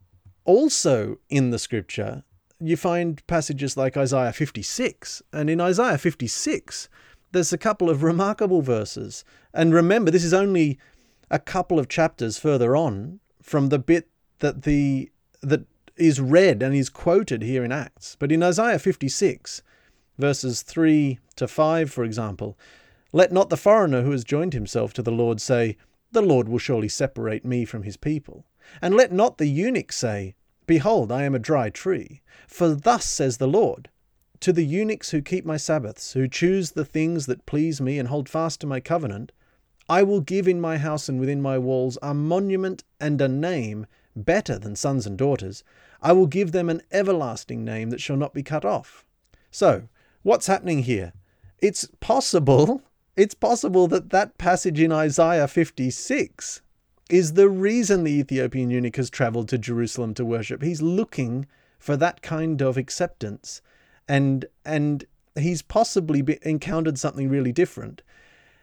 also 0.46 1.18
in 1.30 1.52
the 1.52 1.60
scripture, 1.60 2.24
you 2.60 2.78
find 2.78 3.26
passages 3.28 3.76
like 3.76 3.98
Isaiah 3.98 4.34
56. 4.34 5.22
And 5.34 5.50
in 5.50 5.60
Isaiah 5.60 5.98
56, 5.98 6.90
there's 7.32 7.54
a 7.54 7.58
couple 7.58 7.90
of 7.90 8.04
remarkable 8.04 8.62
verses. 8.62 9.24
And 9.54 9.74
remember, 9.74 10.12
this 10.12 10.24
is 10.24 10.34
only 10.34 10.78
a 11.30 11.40
couple 11.40 11.80
of 11.80 11.90
chapters 11.90 12.38
further 12.38 12.76
on 12.76 13.20
from 13.42 13.70
the 13.70 13.80
bit 13.80 14.10
that 14.40 14.64
the 14.64 15.12
that 15.42 15.66
is 15.98 16.20
read 16.20 16.62
and 16.62 16.76
is 16.76 16.90
quoted 16.90 17.42
here 17.42 17.64
in 17.64 17.72
Acts. 17.72 18.16
But 18.20 18.32
in 18.32 18.44
Isaiah 18.44 18.80
56, 18.80 19.62
verses 20.18 20.62
3 20.62 21.20
to 21.36 21.48
5, 21.48 21.92
for 21.92 22.04
example, 22.04 22.58
let 23.12 23.32
not 23.32 23.50
the 23.50 23.58
foreigner 23.58 24.02
who 24.04 24.12
has 24.12 24.24
joined 24.24 24.54
himself 24.54 24.94
to 24.94 25.02
the 25.02 25.12
Lord 25.12 25.42
say, 25.42 25.78
The 26.12 26.22
Lord 26.22 26.48
will 26.48 26.60
surely 26.60 26.90
separate 26.90 27.44
me 27.44 27.66
from 27.66 27.84
his 27.84 27.98
people. 27.98 28.46
And 28.82 28.96
let 28.96 29.12
not 29.12 29.38
the 29.38 29.48
eunuch 29.48 29.92
say, 29.92 30.36
Behold, 30.68 31.12
I 31.12 31.24
am 31.24 31.36
a 31.36 31.40
dry 31.40 31.70
tree. 31.70 32.22
For 32.48 32.76
thus 32.76 33.06
says 33.06 33.38
the 33.38 33.48
Lord, 33.48 33.90
To 34.42 34.54
the 34.54 34.64
eunuchs 34.64 35.10
who 35.10 35.22
keep 35.22 35.46
my 35.46 35.58
Sabbaths, 35.58 36.14
who 36.14 36.28
choose 36.28 36.72
the 36.72 36.86
things 36.86 37.26
that 37.26 37.46
please 37.46 37.82
me 37.82 38.00
and 38.00 38.08
hold 38.08 38.30
fast 38.30 38.62
to 38.62 38.68
my 38.68 38.80
covenant, 38.80 39.32
I 39.90 40.04
will 40.04 40.22
give 40.22 40.48
in 40.48 40.62
my 40.62 40.78
house 40.78 41.10
and 41.10 41.20
within 41.20 41.42
my 41.42 41.58
walls 41.58 41.98
a 42.02 42.14
monument 42.14 42.84
and 43.00 43.20
a 43.20 43.28
name 43.28 43.88
better 44.16 44.58
than 44.58 44.76
sons 44.76 45.06
and 45.06 45.18
daughters. 45.18 45.64
I 46.02 46.14
will 46.14 46.28
give 46.28 46.52
them 46.52 46.70
an 46.70 46.82
everlasting 46.92 47.66
name 47.66 47.90
that 47.90 48.02
shall 48.02 48.18
not 48.18 48.34
be 48.34 48.44
cut 48.44 48.64
off. 48.64 49.04
So, 49.52 49.90
what's 50.24 50.48
happening 50.48 50.84
here? 50.84 51.14
It's 51.60 51.90
possible, 52.00 52.82
it's 53.18 53.36
possible 53.36 53.88
that 53.90 54.12
that 54.12 54.38
passage 54.38 54.80
in 54.80 54.92
Isaiah 54.92 55.48
56 55.48 56.62
is 57.12 57.34
the 57.34 57.50
reason 57.50 58.04
the 58.04 58.20
Ethiopian 58.20 58.70
eunuch 58.70 58.96
has 58.96 59.10
traveled 59.10 59.50
to 59.50 59.58
Jerusalem 59.58 60.14
to 60.14 60.24
worship. 60.24 60.64
He's 60.64 60.82
looking 60.82 61.46
for 61.78 61.98
that 61.98 62.22
kind 62.22 62.62
of 62.62 62.78
acceptance 62.78 63.62
and 64.08 64.46
and 64.66 65.06
he's 65.38 65.62
possibly 65.62 66.22
be, 66.22 66.40
encountered 66.42 66.98
something 66.98 67.30
really 67.30 67.52
different. 67.52 68.02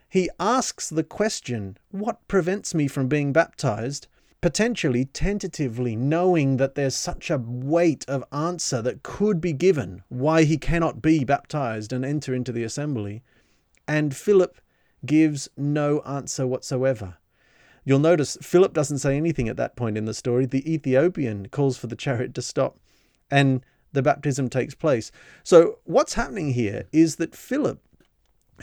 He 0.09 0.29
asks 0.39 0.89
the 0.89 1.03
question, 1.03 1.77
what 1.91 2.27
prevents 2.27 2.73
me 2.73 2.87
from 2.87 3.07
being 3.07 3.31
baptized? 3.31 4.07
Potentially, 4.41 5.05
tentatively, 5.05 5.95
knowing 5.95 6.57
that 6.57 6.73
there's 6.73 6.95
such 6.95 7.29
a 7.29 7.37
weight 7.37 8.05
of 8.07 8.23
answer 8.31 8.81
that 8.81 9.03
could 9.03 9.39
be 9.39 9.53
given 9.53 10.01
why 10.09 10.43
he 10.43 10.57
cannot 10.57 11.01
be 11.01 11.23
baptized 11.23 11.93
and 11.93 12.03
enter 12.03 12.33
into 12.33 12.51
the 12.51 12.63
assembly. 12.63 13.21
And 13.87 14.15
Philip 14.15 14.59
gives 15.05 15.49
no 15.55 15.99
answer 16.01 16.47
whatsoever. 16.47 17.17
You'll 17.85 17.99
notice 17.99 18.37
Philip 18.41 18.73
doesn't 18.73 18.99
say 18.99 19.17
anything 19.17 19.49
at 19.49 19.57
that 19.57 19.75
point 19.75 19.97
in 19.97 20.05
the 20.05 20.13
story. 20.13 20.45
The 20.45 20.71
Ethiopian 20.71 21.47
calls 21.49 21.77
for 21.77 21.87
the 21.87 21.95
chariot 21.95 22.33
to 22.35 22.41
stop, 22.41 22.77
and 23.31 23.61
the 23.91 24.01
baptism 24.01 24.49
takes 24.49 24.75
place. 24.75 25.11
So, 25.43 25.79
what's 25.85 26.13
happening 26.13 26.53
here 26.53 26.85
is 26.91 27.15
that 27.17 27.35
Philip, 27.35 27.81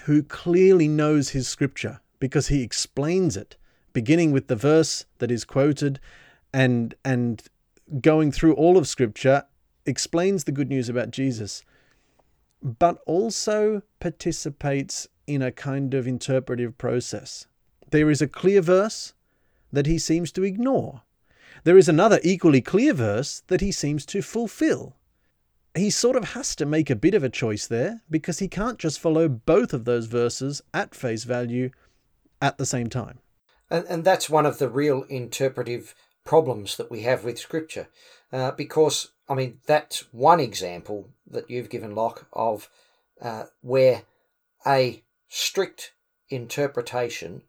who 0.04 0.22
clearly 0.22 0.88
knows 0.88 1.30
his 1.30 1.48
scripture 1.48 2.00
because 2.18 2.48
he 2.48 2.62
explains 2.62 3.36
it, 3.36 3.56
beginning 3.92 4.32
with 4.32 4.48
the 4.48 4.56
verse 4.56 5.06
that 5.18 5.30
is 5.30 5.44
quoted 5.44 5.98
and, 6.52 6.94
and 7.04 7.42
going 8.00 8.32
through 8.32 8.54
all 8.54 8.76
of 8.76 8.88
scripture, 8.88 9.44
explains 9.84 10.44
the 10.44 10.52
good 10.52 10.68
news 10.68 10.88
about 10.88 11.10
Jesus, 11.10 11.64
but 12.62 12.98
also 13.06 13.82
participates 14.00 15.08
in 15.26 15.42
a 15.42 15.52
kind 15.52 15.94
of 15.94 16.06
interpretive 16.06 16.78
process. 16.78 17.46
There 17.90 18.10
is 18.10 18.22
a 18.22 18.28
clear 18.28 18.60
verse 18.60 19.14
that 19.72 19.86
he 19.86 19.98
seems 19.98 20.32
to 20.32 20.44
ignore. 20.44 21.02
There 21.64 21.78
is 21.78 21.88
another 21.88 22.20
equally 22.22 22.60
clear 22.60 22.92
verse 22.92 23.42
that 23.48 23.60
he 23.60 23.72
seems 23.72 24.06
to 24.06 24.22
fulfill 24.22 24.96
he 25.76 25.90
sort 25.90 26.16
of 26.16 26.30
has 26.30 26.56
to 26.56 26.66
make 26.66 26.90
a 26.90 26.96
bit 26.96 27.14
of 27.14 27.22
a 27.22 27.28
choice 27.28 27.66
there 27.66 28.02
because 28.10 28.38
he 28.38 28.48
can't 28.48 28.78
just 28.78 28.98
follow 28.98 29.28
both 29.28 29.72
of 29.72 29.84
those 29.84 30.06
verses 30.06 30.62
at 30.72 30.94
face 30.94 31.24
value 31.24 31.70
at 32.40 32.58
the 32.58 32.66
same 32.66 32.88
time. 32.88 33.18
And, 33.70 33.84
and 33.86 34.04
that's 34.04 34.30
one 34.30 34.46
of 34.46 34.58
the 34.58 34.68
real 34.68 35.02
interpretive 35.04 35.94
problems 36.24 36.76
that 36.76 36.90
we 36.90 37.02
have 37.02 37.24
with 37.24 37.38
Scripture. 37.38 37.88
Uh, 38.32 38.52
because, 38.52 39.12
I 39.28 39.34
mean, 39.34 39.58
that's 39.66 40.12
one 40.12 40.40
example 40.40 41.10
that 41.30 41.50
you've 41.50 41.70
given, 41.70 41.94
Locke, 41.94 42.26
of 42.32 42.68
uh, 43.20 43.44
where 43.60 44.02
a 44.66 45.02
strict 45.28 45.92
interpretation 46.28 47.42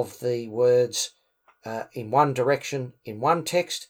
of 0.00 0.20
the 0.20 0.48
words 0.48 1.12
uh, 1.64 1.84
in 1.94 2.10
one 2.10 2.34
direction, 2.34 2.92
in 3.04 3.18
one 3.18 3.42
text, 3.44 3.88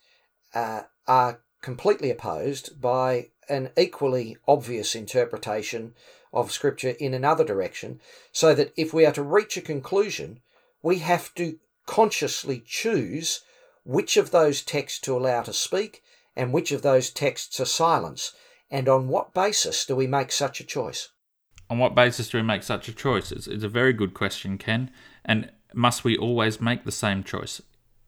uh, 0.55 0.83
are 1.09 1.41
completely 1.61 2.11
opposed 2.11 2.81
by 2.81 3.31
an 3.49 3.71
equally 3.77 4.37
obvious 4.47 4.95
interpretation 4.95 5.95
of 6.33 6.53
Scripture 6.53 6.95
in 7.01 7.13
another 7.13 7.45
direction, 7.45 8.01
so 8.31 8.55
that 8.55 8.73
if 8.77 8.95
we 8.95 9.05
are 9.05 9.13
to 9.13 9.23
reach 9.23 9.57
a 9.57 9.61
conclusion, 9.61 10.41
we 10.81 10.99
have 10.99 11.35
to 11.35 11.59
consciously 11.87 12.63
choose 12.65 13.41
which 13.85 14.17
of 14.17 14.31
those 14.31 14.63
texts 14.63 15.01
to 15.01 15.17
allow 15.17 15.43
to 15.43 15.53
speak 15.53 16.03
and 16.37 16.53
which 16.53 16.71
of 16.73 16.83
those 16.83 17.11
texts 17.11 17.57
to 17.57 17.67
silence. 17.67 18.33
And 18.71 18.89
on 18.89 19.09
what 19.09 19.35
basis 19.35 19.87
do 19.87 19.97
we 19.97 20.07
make 20.07 20.31
such 20.31 20.61
a 20.61 20.65
choice? 20.65 21.09
On 21.69 21.79
what 21.79 21.95
basis 21.95 22.29
do 22.29 22.39
we 22.39 22.43
make 22.43 22.63
such 22.63 22.89
a 22.89 22.93
choice? 22.93 23.33
It's, 23.33 23.47
it's 23.47 23.65
a 23.65 23.69
very 23.69 23.93
good 23.93 24.15
question, 24.15 24.59
Ken. 24.59 24.91
And 25.25 25.51
must 25.77 26.03
we 26.03 26.17
always 26.17 26.61
make 26.61 26.85
the 26.85 26.93
same 26.93 27.23
choice? 27.23 27.63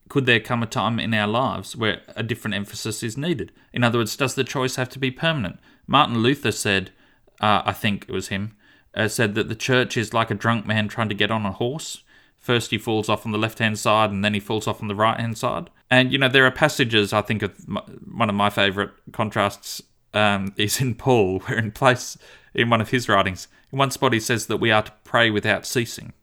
could 0.09 0.25
there 0.25 0.39
come 0.39 0.61
a 0.61 0.67
time 0.67 0.99
in 0.99 1.13
our 1.13 1.27
lives 1.27 1.75
where 1.75 2.01
a 2.15 2.23
different 2.23 2.55
emphasis 2.55 3.03
is 3.03 3.15
needed? 3.15 3.51
In 3.71 3.83
other 3.83 3.99
words, 3.99 4.17
does 4.17 4.35
the 4.35 4.43
choice 4.43 4.75
have 4.75 4.89
to 4.89 4.99
be 4.99 5.11
permanent? 5.11 5.59
Martin 5.87 6.17
Luther 6.17 6.51
said, 6.51 6.91
uh, 7.39 7.61
I 7.63 7.71
think 7.71 8.05
it 8.07 8.11
was 8.11 8.27
him, 8.27 8.57
uh, 8.95 9.07
said 9.07 9.35
that 9.35 9.47
the 9.47 9.55
church 9.55 9.95
is 9.95 10.13
like 10.13 10.31
a 10.31 10.35
drunk 10.35 10.65
man 10.65 10.87
trying 10.87 11.09
to 11.09 11.15
get 11.15 11.31
on 11.31 11.45
a 11.45 11.51
horse. 11.51 12.03
First, 12.39 12.71
he 12.71 12.77
falls 12.77 13.07
off 13.07 13.25
on 13.25 13.31
the 13.31 13.37
left 13.37 13.59
hand 13.59 13.77
side 13.77 14.09
and 14.09 14.25
then 14.25 14.33
he 14.33 14.39
falls 14.39 14.67
off 14.67 14.81
on 14.81 14.87
the 14.87 14.95
right 14.95 15.19
hand 15.19 15.37
side. 15.37 15.69
And, 15.91 16.11
you 16.11 16.17
know, 16.17 16.27
there 16.27 16.45
are 16.45 16.51
passages, 16.51 17.13
I 17.13 17.21
think, 17.21 17.43
of 17.43 17.67
my, 17.67 17.81
one 17.81 18.29
of 18.29 18.35
my 18.35 18.49
favourite 18.49 18.91
contrasts 19.11 19.81
um, 20.13 20.53
is 20.57 20.81
in 20.81 20.95
Paul, 20.95 21.39
where 21.41 21.59
in 21.59 21.71
place, 21.71 22.17
in 22.55 22.69
one 22.69 22.81
of 22.81 22.89
his 22.89 23.07
writings, 23.07 23.47
in 23.71 23.77
one 23.77 23.91
spot 23.91 24.13
he 24.13 24.19
says 24.19 24.47
that 24.47 24.57
we 24.57 24.71
are 24.71 24.81
to 24.81 24.93
pray 25.03 25.29
without 25.29 25.67
ceasing. 25.67 26.13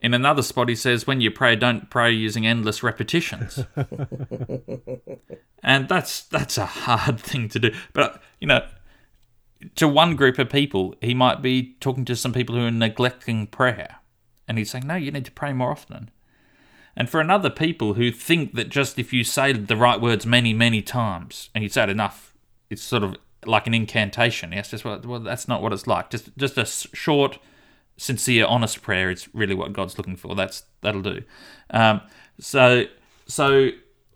In 0.00 0.12
another 0.14 0.42
spot, 0.42 0.68
he 0.68 0.76
says, 0.76 1.06
when 1.06 1.20
you 1.20 1.30
pray, 1.30 1.56
don't 1.56 1.88
pray 1.90 2.12
using 2.12 2.46
endless 2.46 2.82
repetitions. 2.82 3.64
and 5.62 5.88
that's 5.88 6.22
that's 6.22 6.58
a 6.58 6.66
hard 6.66 7.18
thing 7.18 7.48
to 7.48 7.58
do. 7.58 7.70
But, 7.92 8.22
you 8.40 8.46
know, 8.46 8.66
to 9.76 9.88
one 9.88 10.14
group 10.14 10.38
of 10.38 10.50
people, 10.50 10.94
he 11.00 11.14
might 11.14 11.40
be 11.40 11.76
talking 11.80 12.04
to 12.04 12.16
some 12.16 12.32
people 12.32 12.54
who 12.54 12.66
are 12.66 12.70
neglecting 12.70 13.46
prayer. 13.46 13.96
And 14.46 14.58
he's 14.58 14.70
saying, 14.70 14.86
no, 14.86 14.96
you 14.96 15.10
need 15.10 15.24
to 15.24 15.32
pray 15.32 15.52
more 15.52 15.70
often. 15.70 16.10
And 16.96 17.10
for 17.10 17.20
another 17.20 17.50
people 17.50 17.94
who 17.94 18.10
think 18.10 18.54
that 18.54 18.68
just 18.68 18.98
if 18.98 19.12
you 19.12 19.24
say 19.24 19.52
the 19.52 19.76
right 19.76 20.00
words 20.00 20.24
many, 20.24 20.54
many 20.54 20.80
times, 20.82 21.50
and 21.54 21.62
you 21.62 21.68
say 21.68 21.84
it 21.84 21.90
enough, 21.90 22.34
it's 22.70 22.82
sort 22.82 23.02
of 23.02 23.16
like 23.44 23.66
an 23.66 23.74
incantation. 23.74 24.52
Yes, 24.52 24.70
just 24.70 24.84
well, 24.84 25.00
well 25.04 25.20
that's 25.20 25.46
not 25.46 25.62
what 25.62 25.72
it's 25.72 25.86
like. 25.86 26.10
Just 26.10 26.36
just 26.38 26.56
a 26.56 26.64
short 26.64 27.38
sincere, 27.96 28.46
honest 28.46 28.82
prayer 28.82 29.10
is 29.10 29.32
really 29.34 29.54
what 29.54 29.72
God's 29.72 29.98
looking 29.98 30.16
for. 30.16 30.34
That's 30.34 30.64
that'll 30.82 31.02
do. 31.02 31.22
Um, 31.70 32.00
so 32.38 32.84
so 33.26 33.70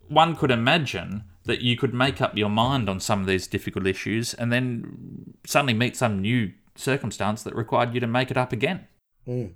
one 0.09 0.37
could 0.37 0.51
imagine 0.51 1.25
that 1.45 1.63
you 1.63 1.77
could 1.77 1.95
make 1.95 2.21
up 2.21 2.37
your 2.37 2.51
mind 2.51 2.89
on 2.89 3.01
some 3.01 3.21
of 3.21 3.27
these 3.27 3.47
difficult 3.47 3.87
issues, 3.87 4.35
and 4.35 4.53
then 4.53 5.35
suddenly 5.47 5.75
meet 5.75 5.97
some 5.97 6.21
new 6.21 6.53
circumstance 6.77 7.43
that 7.43 7.55
required 7.55 7.95
you 7.95 8.01
to 8.01 8.07
make 8.07 8.31
it 8.31 8.37
up 8.37 8.53
again. 8.53 8.87
Mm. 9.27 9.55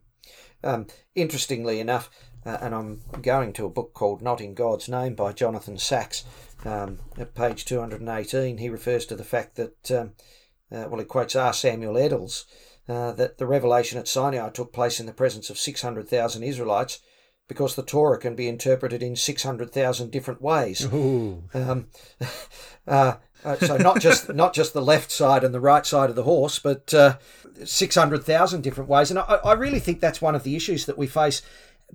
Um, 0.63 0.87
interestingly 1.15 1.79
enough, 1.79 2.11
uh, 2.47 2.59
and 2.61 2.75
I'm 2.75 3.03
going 3.21 3.53
to 3.55 3.67
a 3.67 3.71
book 3.71 3.93
called 3.93 4.23
Not 4.23 4.41
in 4.41 4.55
God's 4.55 4.89
Name 4.89 5.15
by 5.15 5.33
Jonathan 5.33 5.79
Sacks. 5.79 6.25
Um, 6.65 7.01
at 7.19 7.35
page 7.35 7.65
218, 7.67 8.59
he 8.59 8.69
refers 8.71 9.05
to 9.07 9.17
the 9.17 9.25
fact 9.25 9.57
that, 9.57 9.91
um, 9.91 10.13
uh, 10.73 10.87
well, 10.89 11.01
he 11.01 11.05
quotes 11.05 11.37
R. 11.37 11.53
Samuel 11.53 11.95
Edels, 11.95 12.45
uh, 12.89 13.13
that 13.13 13.39
the 13.39 13.47
revelation 13.47 13.99
at 13.99 14.09
Sinai 14.09 14.51
took 14.51 14.73
place 14.73 15.01
in 15.01 15.07
the 15.07 15.13
presence 15.13 15.51
of 15.51 15.59
600,000 15.59 16.43
Israelites 16.43 17.01
because 17.49 17.75
the 17.75 17.83
Torah 17.83 18.19
can 18.19 18.35
be 18.35 18.49
interpreted 18.49 19.03
in 19.03 19.17
600,000 19.17 20.11
different 20.11 20.43
ways. 20.43 20.85
Um, 21.55 21.87
uh, 22.87 23.15
uh, 23.45 23.57
so 23.57 23.77
not 23.77 24.01
just 24.01 24.29
not 24.35 24.55
just 24.55 24.73
the 24.73 24.83
left 24.83 25.11
side 25.11 25.45
and 25.45 25.55
the 25.55 25.61
right 25.61 25.85
side 25.85 26.11
of 26.11 26.17
the 26.17 26.23
horse, 26.23 26.59
but 26.59 26.93
uh, 26.95 27.19
600,000 27.65 28.63
different 28.63 28.89
ways. 28.89 29.11
And 29.11 29.19
I, 29.19 29.39
I, 29.45 29.53
really 29.53 29.81
think 29.81 30.01
that's 30.01 30.23
one 30.23 30.35
of 30.35 30.45
the 30.45 30.57
issues 30.57 30.87
that 30.87 30.97
we 30.97 31.07
face, 31.07 31.43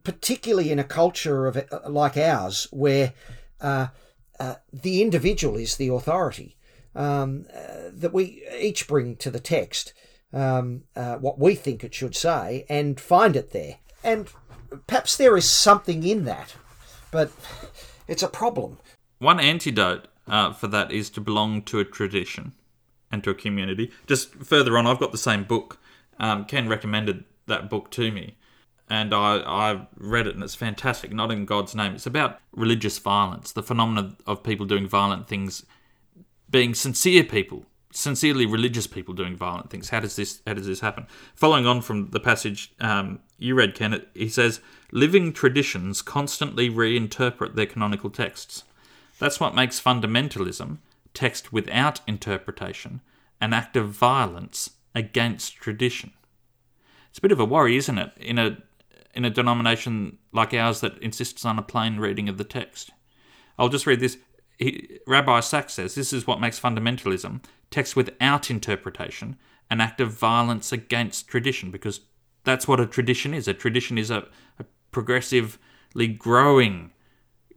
particularly 0.04 0.71
in 0.71 0.78
a 0.78 0.84
culture 0.84 1.47
of 1.47 1.58
uh, 1.58 1.89
like 1.89 2.17
ours, 2.17 2.67
where 2.71 3.13
uh, 3.62 3.88
the 4.71 5.02
individual 5.02 5.56
is 5.56 5.75
the 5.75 5.89
authority 5.89 6.56
um, 6.95 7.45
that 7.91 8.13
we 8.13 8.43
each 8.60 8.88
bring 8.88 9.15
to 9.17 9.32
the 9.32 9.39
text 9.39 9.93
um, 10.34 10.84
uh, 10.96 11.15
what 11.15 11.39
we 11.39 11.56
think 11.56 11.84
it 11.84 11.94
should 11.94 12.15
say 12.15 12.65
and 12.70 13.00
find 13.00 13.36
it 13.36 13.52
there. 13.52 13.78
And 14.04 14.28
perhaps 14.88 15.18
there 15.18 15.36
is 15.38 15.50
something 15.50 16.04
in 16.04 16.26
that, 16.26 16.56
but 17.12 17.32
it's 18.08 18.24
a 18.24 18.28
problem. 18.28 18.78
One 19.20 19.39
antidote 19.39 20.08
uh, 20.28 20.54
for 20.54 20.68
that 20.68 20.92
is 20.92 21.10
to 21.12 21.22
belong 21.22 21.63
to 21.63 21.80
a 21.80 21.86
tradition 21.86 22.54
and 23.12 23.24
to 23.24 23.32
a 23.32 23.36
community. 23.36 23.92
Just 24.08 24.34
further 24.36 24.78
on, 24.78 24.88
I've 24.88 25.00
got 25.00 25.12
the 25.12 25.18
same 25.18 25.44
book. 25.44 25.80
Um, 26.20 26.46
Ken 26.46 26.68
recommended 26.68 27.24
that 27.48 27.70
book 27.70 27.89
to 27.92 28.12
me, 28.12 28.38
and 28.89 29.13
I, 29.13 29.38
I 29.38 29.88
read 29.98 30.28
it, 30.28 30.36
and 30.36 30.44
it's 30.44 30.56
fantastic. 30.56 31.12
Not 31.12 31.32
in 31.32 31.46
God's 31.46 31.74
name. 31.74 31.96
It's 31.96 32.06
about 32.06 32.39
religious 32.52 33.00
violence, 33.00 33.52
the 33.52 33.63
phenomenon 33.63 34.18
of 34.28 34.44
people 34.44 34.65
doing 34.65 34.88
violent 34.88 35.28
things, 35.28 35.65
being 36.50 36.76
sincere 36.76 37.24
people 37.24 37.65
sincerely 37.91 38.45
religious 38.45 38.88
people 38.88 39.13
doing 39.13 39.36
violent 39.36 39.69
things. 39.69 39.89
How 39.89 39.99
does 39.99 40.15
this 40.15 40.41
how 40.45 40.54
does 40.54 40.67
this 40.67 40.82
happen? 40.82 41.08
Following 41.36 41.65
on 41.65 41.82
from 41.82 42.10
the 42.12 42.19
passage 42.19 42.73
um, 42.80 43.19
you 43.38 43.56
read, 43.56 43.75
Kenneth, 43.75 44.06
he 44.13 44.30
says, 44.30 44.62
"Living 44.91 45.34
traditions 45.34 46.02
constantly 46.02 46.69
reinterpret 46.69 47.56
their 47.56 47.65
canonical 47.65 48.10
texts. 48.10 48.63
That's 49.17 49.39
what 49.39 49.56
makes 49.56 49.82
fundamentalism, 49.82 50.78
text 51.13 51.52
without 51.52 52.02
interpretation, 52.08 53.02
an 53.41 53.54
act 53.54 53.75
of 53.75 53.89
violence 53.89 54.71
against 54.95 55.56
tradition. 55.56 56.12
It's 57.10 57.19
a 57.19 57.21
bit 57.21 57.32
of 57.32 57.39
a 57.39 57.45
worry, 57.45 57.75
isn't 57.75 57.97
it, 57.97 58.12
in 58.17 58.38
a 58.38 58.58
in 59.13 59.25
a 59.25 59.30
denomination 59.30 60.17
like 60.32 60.54
ours 60.54 60.82
that 60.82 60.97
insists 60.99 61.43
on 61.43 61.58
a 61.58 61.63
plain 61.63 61.97
reading 61.97 62.30
of 62.30 62.38
the 62.38 62.43
text. 62.43 62.91
I'll 63.58 63.69
just 63.69 63.88
read 63.88 63.99
this. 63.99 64.17
He, 64.58 64.99
Rabbi 65.08 65.39
Sacks 65.39 65.73
says 65.73 65.95
this 65.95 66.13
is 66.13 66.28
what 66.28 66.39
makes 66.39 66.60
fundamentalism, 66.60 67.41
text 67.71 67.95
without 67.95 68.49
interpretation, 68.49 69.38
an 69.69 69.82
act 69.82 70.01
of 70.01 70.12
violence 70.12 70.71
against 70.71 71.27
tradition, 71.27 71.71
because 71.71 72.01
that's 72.43 72.67
what 72.67 72.79
a 72.79 72.86
tradition 72.86 73.34
is. 73.34 73.47
A 73.47 73.53
tradition 73.53 73.97
is 73.97 74.10
a, 74.10 74.27
a 74.58 74.65
progressively 74.91 76.08
growing 76.08 76.91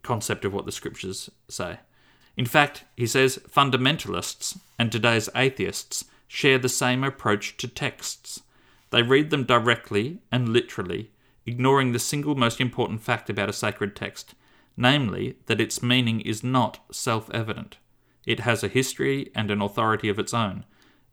concept 0.03 0.45
of 0.45 0.53
what 0.53 0.67
the 0.67 0.73
scriptures 0.73 1.31
say. 1.49 1.79
In 2.37 2.47
fact, 2.47 2.85
he 2.97 3.07
says 3.07 3.39
fundamentalists 3.49 4.59
and 4.79 4.91
today's 4.91 5.29
atheists 5.35 6.05
share 6.27 6.59
the 6.59 6.69
same 6.69 7.05
approach 7.05 7.57
to 7.59 7.69
texts. 7.69 8.43
They 8.91 9.03
read 9.03 9.31
them 9.31 9.45
directly 9.45 10.19
and 10.31 10.49
literally, 10.49 11.11
ignoring 11.47 11.93
the 11.93 11.99
single 11.99 12.35
most 12.35 12.61
important 12.61 13.03
fact 13.03 13.29
about 13.29 13.49
a 13.49 13.53
sacred 13.53 13.95
text, 13.95 14.35
namely 14.77 15.37
that 15.47 15.61
its 15.61 15.83
meaning 15.83 16.21
is 16.21 16.43
not 16.43 16.81
self 16.91 17.31
evident. 17.31 17.77
It 18.27 18.41
has 18.41 18.63
a 18.63 18.69
history 18.69 19.31
and 19.35 19.51
an 19.51 19.61
authority 19.61 20.09
of 20.09 20.19
its 20.19 20.33
own. 20.33 20.65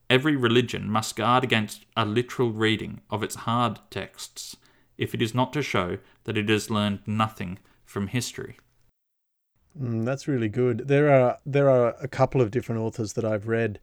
Every 0.10 0.36
religion 0.36 0.90
must 0.90 1.16
guard 1.16 1.44
against 1.44 1.86
a 1.96 2.06
literal 2.06 2.52
reading 2.52 3.02
of 3.10 3.24
its 3.24 3.36
hard 3.36 3.80
texts 3.90 4.58
if 4.98 5.14
it 5.14 5.22
is 5.22 5.36
not 5.36 5.54
to 5.54 5.62
show 5.62 5.98
that 6.26 6.38
it 6.38 6.50
has 6.50 6.70
learned 6.70 7.00
nothing 7.06 7.60
from 7.86 8.08
history. 8.08 8.58
Mm, 9.80 10.06
that's 10.06 10.28
really 10.28 10.50
good. 10.50 10.88
There 10.88 11.10
are 11.12 11.38
there 11.46 11.70
are 11.70 11.96
a 12.02 12.08
couple 12.08 12.42
of 12.42 12.52
different 12.52 12.82
authors 12.82 13.14
that 13.14 13.26
I've 13.26 13.48
read 13.48 13.80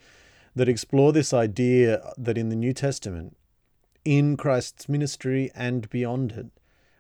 that 0.55 0.69
explore 0.69 1.13
this 1.13 1.33
idea 1.33 2.13
that 2.19 2.39
in 2.39 2.49
the 2.49 2.57
New 2.57 2.73
Testament, 2.73 3.37
in 4.05 4.37
Christ's 4.37 4.89
ministry 4.89 5.51
and 5.55 5.89
beyond 5.91 6.33
it, 6.33 6.47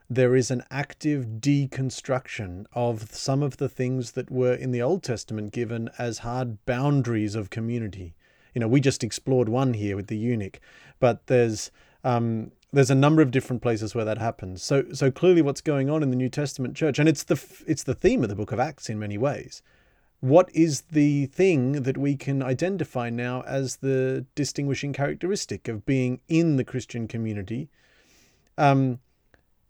there 0.08 0.36
is 0.36 0.50
an 0.50 0.62
active 0.70 1.40
deconstruction 1.40 2.66
of 2.72 3.10
some 3.12 3.42
of 3.42 3.56
the 3.56 3.68
things 3.68 4.12
that 4.12 4.30
were 4.30 4.54
in 4.54 4.70
the 4.70 4.82
Old 4.82 5.02
Testament 5.02 5.52
given 5.52 5.90
as 5.98 6.18
hard 6.18 6.64
boundaries 6.64 7.34
of 7.34 7.50
community. 7.50 8.14
You 8.54 8.60
know, 8.60 8.68
we 8.68 8.80
just 8.80 9.02
explored 9.02 9.48
one 9.48 9.74
here 9.74 9.96
with 9.96 10.06
the 10.06 10.16
eunuch, 10.16 10.60
but 11.00 11.26
there's 11.26 11.70
um, 12.04 12.52
there's 12.72 12.90
a 12.90 12.94
number 12.94 13.20
of 13.22 13.30
different 13.30 13.62
places 13.62 13.94
where 13.94 14.04
that 14.04 14.18
happens. 14.18 14.62
So 14.62 14.84
so 14.92 15.10
clearly 15.10 15.42
what's 15.42 15.60
going 15.60 15.90
on 15.90 16.02
in 16.02 16.10
the 16.10 16.16
New 16.16 16.28
Testament 16.28 16.76
church 16.76 16.98
and 16.98 17.08
it's 17.08 17.24
the 17.24 17.42
it's 17.66 17.82
the 17.82 17.94
theme 17.94 18.22
of 18.22 18.28
the 18.28 18.36
book 18.36 18.52
of 18.52 18.60
Acts 18.60 18.88
in 18.88 18.98
many 18.98 19.18
ways. 19.18 19.62
What 20.20 20.48
is 20.54 20.82
the 20.92 21.26
thing 21.26 21.82
that 21.82 21.98
we 21.98 22.16
can 22.16 22.42
identify 22.42 23.10
now 23.10 23.42
as 23.42 23.76
the 23.76 24.24
distinguishing 24.34 24.92
characteristic 24.92 25.68
of 25.68 25.84
being 25.84 26.20
in 26.28 26.56
the 26.56 26.64
Christian 26.64 27.06
community? 27.06 27.68
Um, 28.56 29.00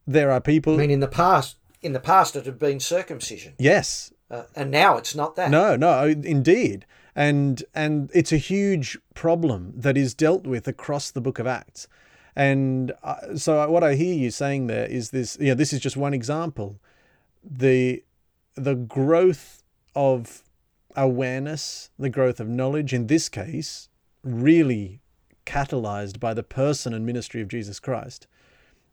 there 0.06 0.30
are 0.30 0.40
people. 0.40 0.74
I 0.74 0.78
mean, 0.78 0.90
in 0.90 1.00
the 1.00 1.08
past, 1.08 1.56
in 1.82 1.92
the 1.92 2.00
past, 2.00 2.36
it 2.36 2.46
had 2.46 2.58
been 2.58 2.80
circumcision. 2.80 3.54
Yes. 3.58 4.12
Uh, 4.30 4.42
and 4.54 4.70
now 4.70 4.96
it's 4.96 5.14
not 5.14 5.36
that. 5.36 5.50
No, 5.50 5.76
no, 5.76 6.04
indeed, 6.04 6.84
and 7.14 7.62
and 7.74 8.10
it's 8.12 8.32
a 8.32 8.38
huge 8.38 8.98
problem 9.14 9.72
that 9.76 9.96
is 9.96 10.14
dealt 10.14 10.46
with 10.46 10.66
across 10.66 11.10
the 11.10 11.20
Book 11.20 11.38
of 11.38 11.46
Acts. 11.46 11.86
And 12.34 12.92
uh, 13.02 13.36
so 13.36 13.68
what 13.70 13.82
I 13.82 13.94
hear 13.94 14.14
you 14.14 14.30
saying 14.30 14.66
there 14.66 14.86
is 14.86 15.10
this, 15.10 15.38
you 15.40 15.48
know, 15.48 15.54
this 15.54 15.72
is 15.72 15.80
just 15.80 15.96
one 15.96 16.12
example. 16.12 16.78
The 17.42 18.02
the 18.56 18.74
growth 18.74 19.62
of 19.94 20.42
awareness, 20.96 21.90
the 21.98 22.10
growth 22.10 22.40
of 22.40 22.48
knowledge 22.48 22.92
in 22.92 23.06
this 23.06 23.28
case, 23.28 23.88
really 24.24 25.00
catalyzed 25.44 26.18
by 26.18 26.34
the 26.34 26.42
person 26.42 26.92
and 26.92 27.06
ministry 27.06 27.40
of 27.40 27.48
Jesus 27.48 27.78
Christ, 27.78 28.26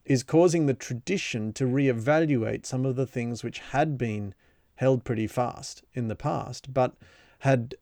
is 0.05 0.23
causing 0.23 0.65
the 0.65 0.73
tradition 0.73 1.53
to 1.53 1.65
reevaluate 1.65 2.65
some 2.65 2.85
of 2.85 2.95
the 2.95 3.07
things 3.07 3.43
which 3.43 3.59
had 3.59 3.97
been 3.97 4.33
held 4.75 5.03
pretty 5.03 5.27
fast 5.27 5.83
in 5.93 6.07
the 6.07 6.15
past, 6.15 6.73
but 6.73 6.93
had 7.39 7.75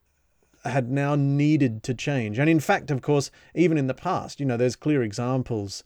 had 0.63 0.91
now 0.91 1.15
needed 1.15 1.81
to 1.81 1.93
change. 1.93 2.37
And 2.37 2.47
in 2.47 2.59
fact, 2.59 2.91
of 2.91 3.01
course, 3.01 3.31
even 3.55 3.77
in 3.77 3.87
the 3.87 3.95
past, 3.95 4.39
you 4.39 4.45
know, 4.45 4.57
there's 4.57 4.75
clear 4.75 5.01
examples 5.01 5.83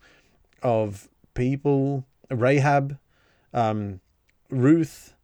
of 0.62 1.08
people, 1.32 2.04
Rahab, 2.30 2.98
um, 3.54 4.00
Ruth. 4.50 5.14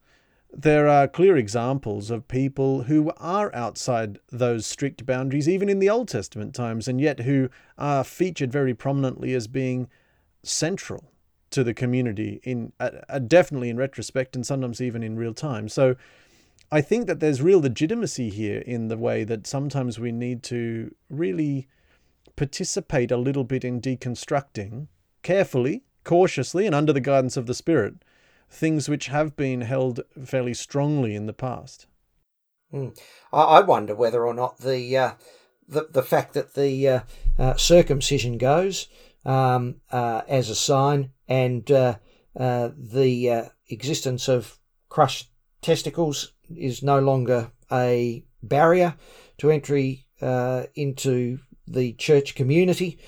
There 0.55 0.89
are 0.89 1.09
clear 1.09 1.37
examples 1.37 2.11
of 2.11 2.29
people 2.29 2.85
who 2.85 3.13
are 3.19 3.55
outside 3.55 4.19
those 4.31 4.67
strict 4.67 5.05
boundaries, 5.05 5.49
even 5.49 5.69
in 5.69 5.79
the 5.79 5.91
Old 5.91 6.09
Testament 6.09 6.55
times, 6.55 6.89
and 6.89 7.01
yet 7.01 7.21
who 7.21 7.51
are 7.77 8.05
featured 8.05 8.53
very 8.53 8.75
prominently 8.75 9.35
as 9.35 9.47
being 9.47 9.89
central 10.43 11.13
to 11.51 11.63
the 11.63 11.75
community 11.75 12.41
in 12.45 12.73
uh, 12.81 12.91
uh 13.09 13.19
definitely 13.19 13.69
in 13.69 13.77
retrospect 13.77 14.35
and 14.35 14.47
sometimes 14.47 14.81
even 14.81 15.03
in 15.03 15.17
real 15.17 15.35
time. 15.35 15.69
So 15.69 15.97
I 16.71 16.81
think 16.81 17.07
that 17.07 17.21
there's 17.21 17.43
real 17.43 17.61
legitimacy 17.61 18.31
here 18.31 18.61
in 18.61 18.89
the 18.89 18.97
way 18.97 19.25
that 19.25 19.47
sometimes 19.47 19.99
we 19.99 20.11
need 20.11 20.43
to 20.45 20.95
really 21.11 21.69
participate 22.35 23.11
a 23.11 23.19
little 23.19 23.45
bit 23.45 23.63
in 23.63 23.81
deconstructing 23.81 24.89
carefully, 25.23 25.85
cautiously, 26.03 26.65
and 26.65 26.75
under 26.75 26.93
the 26.93 27.01
guidance 27.01 27.37
of 27.37 27.47
the 27.47 27.55
Spirit 27.55 27.97
things 28.53 28.89
which 28.89 29.07
have 29.07 29.35
been 29.35 29.63
held 29.63 30.01
fairly 30.25 30.53
strongly 30.53 31.15
in 31.15 31.27
the 31.27 31.33
past. 31.33 31.87
Mm. 32.73 32.97
I 33.33 33.61
wonder 33.61 33.95
whether 33.95 34.27
or 34.27 34.35
not 34.35 34.59
the 34.59 34.97
uh, 34.97 35.13
the, 35.67 35.89
the 35.91 36.03
fact 36.03 36.35
that 36.35 36.55
the 36.55 36.89
uh, 36.89 37.01
uh, 37.39 37.55
circumcision 37.57 38.39
goes 38.39 38.89
um, 39.25 39.77
uh, 39.91 40.23
as 40.29 40.49
a 40.49 40.55
sign 40.55 41.11
and 41.29 41.71
uh, 41.71 41.97
uh, 42.39 42.71
the 42.77 43.51
existence 43.69 44.29
of 44.29 44.59
crushed 44.89 45.31
testicles 45.63 46.33
is 46.55 46.83
no 46.83 46.99
longer 46.99 47.51
a 47.71 48.25
barrier 48.43 48.95
to 49.39 49.51
entry 49.51 50.07
uh, 50.21 50.65
into 50.75 51.39
the 51.67 51.93
church 51.95 52.35
community. 52.35 52.99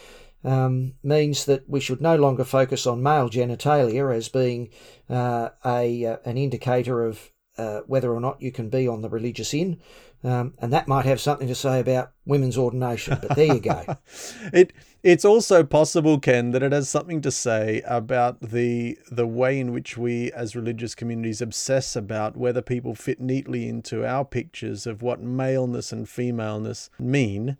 Um, 0.43 0.95
means 1.03 1.47
that 1.47 1.67
we 1.67 1.81
should 1.81 2.03
no 2.03 2.17
longer 2.17 2.45
focus 2.45 2.87
on 2.87 3.03
male 3.03 3.31
genitalia 3.31 4.15
as 4.15 4.29
being 4.29 4.69
uh, 5.09 5.49
a 5.65 6.05
uh, 6.05 6.17
an 6.27 6.37
indicator 6.37 7.07
of 7.07 7.31
uh, 7.59 7.81
whether 7.87 8.13
or 8.13 8.21
not 8.21 8.41
you 8.41 8.51
can 8.51 8.69
be 8.69 8.89
on 8.89 9.03
the 9.03 9.09
religious 9.09 9.55
in, 9.55 9.79
um, 10.23 10.55
and 10.59 10.73
that 10.73 10.89
might 10.89 11.05
have 11.05 11.21
something 11.21 11.49
to 11.49 11.55
say 11.55 11.81
about 11.81 12.13
women's 12.25 12.57
ordination. 12.59 13.19
But 13.21 13.37
there 13.37 13.55
you 13.55 13.61
go. 13.61 13.85
it 14.53 14.73
it's 15.03 15.25
also 15.25 15.63
possible, 15.63 16.19
Ken, 16.19 16.53
that 16.53 16.63
it 16.63 16.73
has 16.73 16.89
something 16.89 17.21
to 17.21 17.31
say 17.31 17.83
about 17.87 18.41
the 18.41 18.99
the 19.11 19.27
way 19.27 19.61
in 19.61 19.73
which 19.73 19.97
we 19.97 20.33
as 20.33 20.57
religious 20.57 20.95
communities 20.95 21.41
obsess 21.41 21.95
about 21.95 22.37
whether 22.37 22.63
people 22.63 22.95
fit 22.95 23.21
neatly 23.21 23.69
into 23.69 24.07
our 24.07 24.25
pictures 24.25 24.87
of 24.87 25.03
what 25.03 25.21
maleness 25.21 25.93
and 25.93 26.09
femaleness 26.09 26.91
mean. 26.99 27.57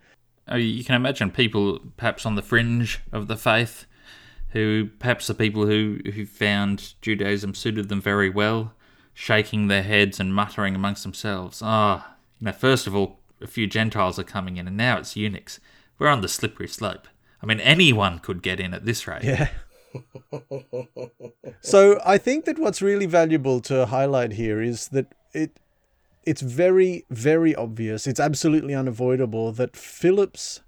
Oh, 0.49 0.57
you 0.57 0.85
can 0.85 0.95
imagine 0.95 1.31
people 1.31 1.81
perhaps 1.97 2.27
on 2.27 2.35
the 2.35 2.43
fringe 2.43 3.01
of 3.13 3.29
the 3.29 3.37
faith 3.37 3.87
who 4.55 4.89
perhaps 5.01 5.27
the 5.27 5.35
people 5.35 5.67
who, 5.67 5.99
who 6.15 6.25
found 6.25 6.95
Judaism 7.03 7.55
suited 7.55 7.89
them 7.89 8.01
very 8.01 8.31
well, 8.31 8.73
shaking 9.15 9.69
their 9.69 9.85
heads 9.85 10.21
and 10.21 10.35
muttering 10.35 10.75
amongst 10.75 11.05
themselves, 11.05 11.63
ah, 11.63 12.07
oh, 12.07 12.15
you 12.41 12.47
know, 12.47 12.53
first 12.53 12.87
of 12.87 12.95
all, 12.95 13.21
a 13.41 13.47
few 13.47 13.67
Gentiles 13.67 14.19
are 14.19 14.25
coming 14.25 14.57
in, 14.57 14.67
and 14.67 14.77
now 14.77 14.99
it's 14.99 15.17
eunuchs. 15.17 15.61
We're 15.99 16.09
on 16.09 16.21
the 16.21 16.29
slippery 16.29 16.69
slope. 16.69 17.07
I 17.43 17.47
mean, 17.47 17.61
anyone 17.61 18.19
could 18.19 18.43
get 18.43 18.59
in 18.59 18.75
at 18.75 18.85
this 18.85 19.07
rate. 19.07 19.23
Yeah. 19.23 19.49
so 21.61 22.01
I 22.05 22.19
think 22.19 22.47
that 22.47 22.59
what's 22.59 22.83
really 22.83 23.07
valuable 23.07 23.61
to 23.61 23.87
highlight 23.87 24.33
here 24.33 24.61
is 24.61 24.89
that 24.89 25.07
it 25.33 25.61
it's 26.25 26.41
very 26.41 27.05
very 27.11 27.55
obvious 27.55 28.07
it's 28.07 28.19
absolutely 28.19 28.75
unavoidable 28.75 29.53
that 29.53 29.77
Philip's 29.77 30.63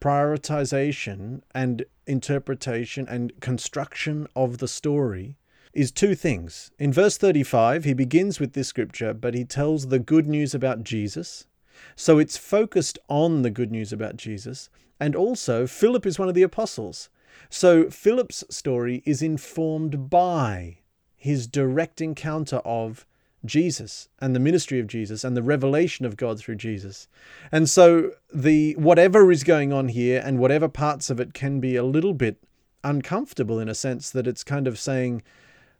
prioritization 0.00 1.42
and 1.54 1.84
interpretation 2.06 3.06
and 3.08 3.32
construction 3.40 4.26
of 4.36 4.58
the 4.58 4.68
story 4.68 5.36
is 5.78 5.90
two 5.90 6.14
things. 6.14 6.70
In 6.78 6.92
verse 6.92 7.16
35 7.16 7.84
he 7.84 7.94
begins 7.94 8.40
with 8.40 8.52
this 8.52 8.68
scripture 8.68 9.14
but 9.14 9.34
he 9.34 9.44
tells 9.44 9.88
the 9.88 9.98
good 9.98 10.26
news 10.26 10.54
about 10.54 10.84
Jesus. 10.84 11.46
So 11.94 12.18
it's 12.18 12.36
focused 12.36 12.98
on 13.08 13.42
the 13.42 13.50
good 13.50 13.70
news 13.70 13.92
about 13.92 14.16
Jesus 14.16 14.68
and 15.00 15.14
also, 15.14 15.66
Philip 15.66 16.06
is 16.06 16.18
one 16.18 16.28
of 16.28 16.34
the 16.34 16.42
apostles. 16.42 17.08
So 17.50 17.88
Philip's 17.88 18.44
story 18.50 19.02
is 19.06 19.22
informed 19.22 20.10
by 20.10 20.78
his 21.16 21.46
direct 21.46 22.00
encounter 22.00 22.56
of 22.58 23.06
Jesus 23.44 24.08
and 24.20 24.34
the 24.34 24.40
ministry 24.40 24.80
of 24.80 24.88
Jesus 24.88 25.22
and 25.22 25.36
the 25.36 25.42
revelation 25.42 26.04
of 26.04 26.16
God 26.16 26.38
through 26.38 26.56
Jesus. 26.56 27.06
And 27.52 27.68
so 27.68 28.12
the 28.34 28.74
whatever 28.74 29.30
is 29.30 29.44
going 29.44 29.72
on 29.72 29.88
here 29.88 30.20
and 30.24 30.38
whatever 30.38 30.68
parts 30.68 31.10
of 31.10 31.20
it 31.20 31.34
can 31.34 31.60
be 31.60 31.76
a 31.76 31.84
little 31.84 32.14
bit 32.14 32.42
uncomfortable 32.82 33.60
in 33.60 33.68
a 33.68 33.74
sense 33.74 34.10
that 34.10 34.26
it's 34.26 34.42
kind 34.42 34.66
of 34.66 34.78
saying, 34.78 35.22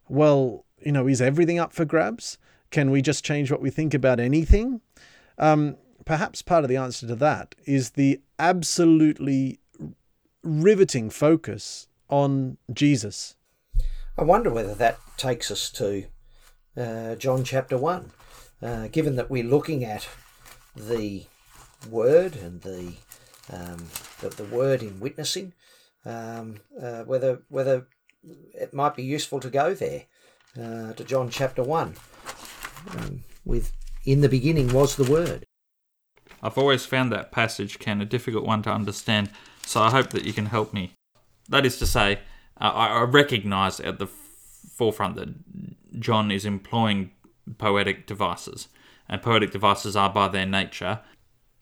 well, 0.09 0.65
you 0.85 0.93
know, 0.93 1.07
is 1.07 1.21
everything 1.21 1.59
up 1.59 1.73
for 1.73 1.85
grabs? 1.85 2.39
Can 2.71 2.91
we 2.91 3.03
just 3.03 3.25
change 3.25 3.51
what 3.51 3.63
we 3.63 3.71
think 3.71 3.95
about 3.95 4.21
anything? 4.21 4.81
Um, 5.39 5.77
perhaps 6.05 6.43
part 6.43 6.65
of 6.65 6.69
the 6.69 6.77
answer 6.77 7.07
to 7.07 7.17
that 7.17 7.55
is 7.65 7.91
the 7.91 8.21
absolutely 8.39 9.61
riveting 10.43 11.11
focus 11.11 11.89
on 12.09 12.57
Jesus. 12.73 13.37
I 14.17 14.25
wonder 14.25 14.51
whether 14.51 14.75
that 14.75 14.99
takes 15.17 15.51
us 15.51 15.71
to 15.71 16.05
uh, 16.77 17.15
John 17.17 17.45
chapter 17.45 17.77
1, 17.77 18.11
uh, 18.63 18.89
given 18.89 19.17
that 19.17 19.31
we're 19.31 19.45
looking 19.45 19.85
at 19.85 20.09
the 20.75 21.25
word 21.89 22.37
and 22.37 22.61
the, 22.63 22.95
um, 23.53 23.87
the, 24.21 24.31
the, 24.31 24.45
word 24.45 24.83
in 24.83 25.01
witnessing, 25.01 25.53
um, 26.05 26.57
uh, 26.81 27.03
whether, 27.05 27.43
whether 27.49 27.87
it 28.55 28.75
might 28.75 28.97
be 28.97 29.03
useful 29.03 29.41
to 29.41 29.51
go 29.51 29.75
there 29.75 30.05
uh, 30.57 30.93
to 30.93 31.05
John 31.05 31.31
chapter 31.31 31.63
1 31.63 31.95
um, 32.97 33.25
with 33.45 33.73
in 34.05 34.21
the 34.21 34.29
beginning 34.29 34.73
was 34.73 34.97
the 34.97 35.11
word. 35.11 35.45
I've 36.43 36.59
always 36.59 36.87
found 36.87 37.13
that 37.13 37.33
passage, 37.33 37.79
Ken, 37.79 38.01
a 38.01 38.07
difficult 38.07 38.45
one 38.45 38.63
to 38.63 38.71
understand, 38.71 39.31
so 39.67 39.83
I 39.83 39.91
hope 39.91 40.11
that 40.11 40.25
you 40.25 40.33
can 40.33 40.47
help 40.47 40.73
me. 40.73 40.93
That 41.49 41.67
is 41.67 41.79
to 41.79 41.87
say, 41.87 42.21
uh, 42.61 42.65
I, 42.65 43.03
recognise 43.03 43.81
at 43.81 43.99
the 43.99 44.07
forefront 44.07 45.17
that 45.17 45.29
John 45.99 46.31
is 46.31 46.45
employing 46.45 47.11
poetic 47.59 48.07
devices, 48.07 48.69
and 49.09 49.21
poetic 49.21 49.51
devices 49.51 49.97
are 49.97 50.11
by 50.11 50.29
their 50.29 50.47
nature 50.47 51.01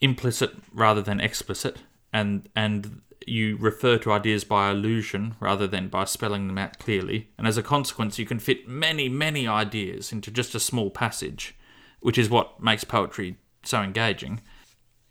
implicit 0.01 0.53
rather 0.73 1.01
than 1.01 1.21
explicit, 1.21 1.79
and 2.13 2.49
and 2.55 3.01
you 3.27 3.57
refer 3.57 3.99
to 3.99 4.13
ideas 4.13 4.45
by 4.45 4.71
allusion 4.71 5.35
rather 5.41 5.67
than 5.67 5.89
by 5.89 6.05
spelling 6.05 6.47
them 6.47 6.59
out 6.59 6.79
clearly, 6.79 7.31
and 7.37 7.47
as 7.47 7.59
a 7.59 7.63
consequence, 7.63 8.19
you 8.19 8.27
can 8.27 8.39
fit 8.39 8.69
many, 8.69 9.09
many 9.09 9.47
ideas 9.49 10.13
into 10.13 10.31
just 10.31 10.55
a 10.55 10.61
small 10.61 10.91
passage, 10.91 11.57
which 12.01 12.17
is 12.17 12.31
what 12.31 12.63
makes 12.63 12.85
poetry 12.85 13.37
so 13.65 13.83
engaging. 13.83 14.41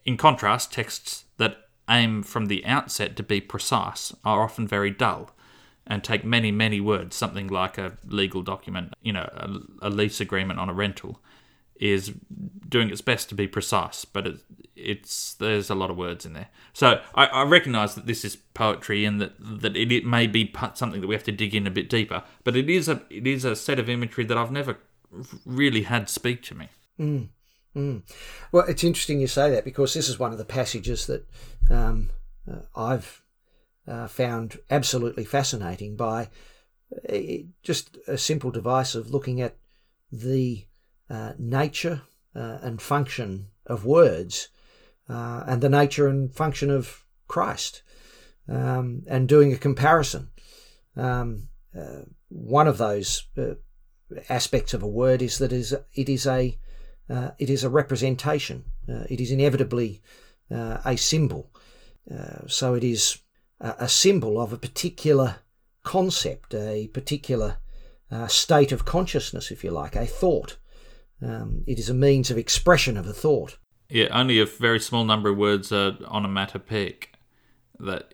In 0.06 0.17
contrast, 0.17 0.71
texts 0.71 1.25
that 1.38 1.58
aim 1.89 2.23
from 2.23 2.45
the 2.45 2.65
outset 2.65 3.15
to 3.17 3.23
be 3.23 3.41
precise 3.41 4.13
are 4.23 4.41
often 4.41 4.67
very 4.67 4.91
dull 4.91 5.32
and 5.86 6.04
take 6.04 6.23
many, 6.23 6.51
many 6.51 6.80
words, 6.80 7.15
something 7.15 7.47
like 7.47 7.78
a 7.78 7.97
legal 8.06 8.41
document, 8.41 8.93
you 9.01 9.13
know, 9.13 9.30
a, 9.34 9.88
a 9.88 9.89
lease 9.89 10.19
agreement 10.19 10.60
on 10.60 10.69
a 10.69 10.73
rental, 10.73 11.19
is 11.80 12.14
doing 12.68 12.90
its 12.90 13.02
best 13.02 13.30
to 13.30 13.36
be 13.36 13.48
precise, 13.48 14.06
but 14.06 14.28
it, 14.28 14.38
it's 14.76 15.34
there's 15.36 15.70
a 15.70 15.76
lot 15.76 15.90
of 15.90 15.98
words 15.98 16.26
in 16.26 16.34
there. 16.34 16.50
So 16.74 17.02
I, 17.14 17.26
I 17.28 17.44
recognise 17.44 17.96
that 17.96 18.08
this 18.08 18.26
is 18.26 18.36
poetry 18.54 19.06
and 19.06 19.22
that 19.22 19.34
that 19.40 19.76
it, 19.76 19.92
it 19.92 20.06
may 20.06 20.28
be 20.28 20.54
something 20.74 21.02
that 21.02 21.08
we 21.08 21.16
have 21.16 21.24
to 21.24 21.32
dig 21.32 21.54
in 21.54 21.68
a 21.68 21.72
bit 21.72 21.90
deeper. 21.90 22.24
But 22.44 22.56
it 22.56 22.70
is 22.70 22.88
a 22.88 23.02
it 23.10 23.28
is 23.28 23.46
a 23.46 23.56
set 23.56 23.80
of 23.80 23.90
imagery 23.90 24.26
that 24.26 24.38
I've 24.38 24.52
never 24.52 24.78
really 25.46 25.84
had 25.84 26.10
speak 26.10 26.44
to 26.44 26.56
me. 26.56 26.70
Mm, 27.00 27.30
mm. 27.76 28.02
Well, 28.52 28.66
it's 28.68 28.84
interesting 28.84 29.20
you 29.20 29.28
say 29.28 29.52
that 29.52 29.66
because 29.66 29.94
this 29.94 30.10
is 30.10 30.20
one 30.20 30.32
of 30.32 30.38
the 30.38 30.46
passages 30.46 31.08
that 31.08 31.28
um, 31.70 32.10
uh, 32.50 32.62
I've 32.76 33.22
uh, 33.88 34.08
found 34.08 34.60
absolutely 34.70 35.26
fascinating 35.26 35.96
by 35.96 36.30
uh, 37.10 37.18
just 37.64 37.98
a 38.08 38.18
simple 38.18 38.52
device 38.52 38.96
of 38.96 39.12
looking 39.12 39.42
at 39.42 39.58
the 40.12 40.66
uh, 41.10 41.34
nature 41.38 42.02
uh, 42.36 42.60
and 42.62 42.82
function 42.82 43.48
of 43.65 43.86
words 43.86 44.50
uh, 45.10 45.44
and 45.48 45.62
the 45.62 45.70
nature 45.70 46.08
and 46.08 46.34
function 46.34 46.70
of 46.70 47.04
Christ 47.28 47.82
um, 48.48 49.04
and 49.08 49.28
doing 49.28 49.54
a 49.54 49.58
comparison. 49.58 50.30
Um, 50.96 51.50
uh, 51.78 52.04
one 52.30 52.68
of 52.68 52.78
those 52.78 53.28
uh, 53.38 53.56
aspects 54.30 54.74
of 54.74 54.84
a 54.84 54.88
word 54.88 55.22
is 55.22 55.38
that 55.39 55.52
is 55.52 55.76
it 55.94 56.10
is 56.10 56.26
a 56.28 56.58
it 57.38 57.50
is 57.50 57.63
a 57.63 57.70
representation. 57.70 58.65
it 58.88 59.22
is 59.22 59.32
inevitably 59.32 60.02
a 60.50 60.96
symbol. 60.98 61.52
so 62.48 62.74
it 62.74 62.84
is 62.84 63.20
a 63.60 63.88
symbol 63.88 64.41
of 64.41 64.52
a 64.52 64.58
particular 64.58 65.38
concept, 65.84 66.54
a 66.54 66.88
particular 66.88 67.58
uh, 68.12 68.28
state 68.28 68.72
of 68.72 68.86
consciousness, 68.86 69.52
if 69.52 69.63
you 69.63 69.72
like, 69.72 69.96
a 69.96 70.06
thought. 70.06 70.58
Um, 71.26 71.64
it 71.66 71.80
is 71.80 71.90
a 71.90 71.94
means 71.94 72.30
of 72.30 72.38
expression 72.38 72.98
of 72.98 73.08
a 73.08 73.14
thought. 73.14 73.58
Yeah, 73.90 74.08
only 74.12 74.40
a 74.40 74.46
very 74.46 74.80
small 74.80 75.04
number 75.06 75.30
of 75.30 75.38
words 75.38 75.72
are 75.72 75.98
onomatopoeic, 76.08 77.14
that 77.80 78.14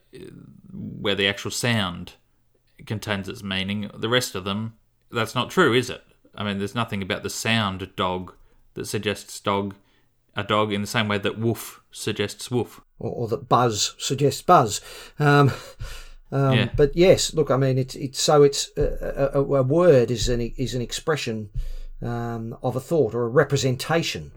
where 0.72 1.16
the 1.16 1.28
actual 1.28 1.52
sound 1.52 2.14
contains 2.86 3.28
its 3.28 3.44
meaning. 3.44 3.92
The 3.94 4.10
rest 4.10 4.34
of 4.36 4.46
them, 4.46 4.76
that's 5.12 5.36
not 5.36 5.50
true, 5.50 5.74
is 5.74 5.90
it? 5.90 6.04
I 6.36 6.44
mean, 6.44 6.58
there's 6.58 6.76
nothing 6.76 7.02
about 7.02 7.24
the 7.24 7.30
sound 7.30 7.96
dog 7.96 8.34
that 8.76 8.86
suggests 8.86 9.40
dog, 9.40 9.76
a 10.36 10.44
dog, 10.44 10.72
in 10.72 10.82
the 10.82 10.88
same 10.88 11.10
way 11.10 11.18
that 11.18 11.38
woof 11.38 11.82
suggests 11.92 12.50
woof, 12.50 12.80
or, 12.98 13.12
or 13.12 13.28
that 13.28 13.50
buzz 13.50 13.94
suggests 13.98 14.42
buzz. 14.42 14.80
Um, 15.20 15.52
um, 16.32 16.58
yeah. 16.58 16.70
But 16.76 16.96
yes, 16.96 17.34
look, 17.34 17.52
I 17.52 17.58
mean, 17.58 17.78
it's 17.78 17.96
it's 17.96 18.22
so 18.22 18.44
it's 18.44 18.72
a, 18.78 19.32
a, 19.34 19.42
a 19.42 19.64
word 19.64 20.12
is 20.12 20.30
an 20.30 20.40
is 20.40 20.74
an 20.74 20.82
expression 20.82 21.50
um, 22.02 22.58
of 22.64 22.76
a 22.76 22.80
thought 22.80 23.14
or 23.14 23.24
a 23.24 23.30
representation 23.30 24.32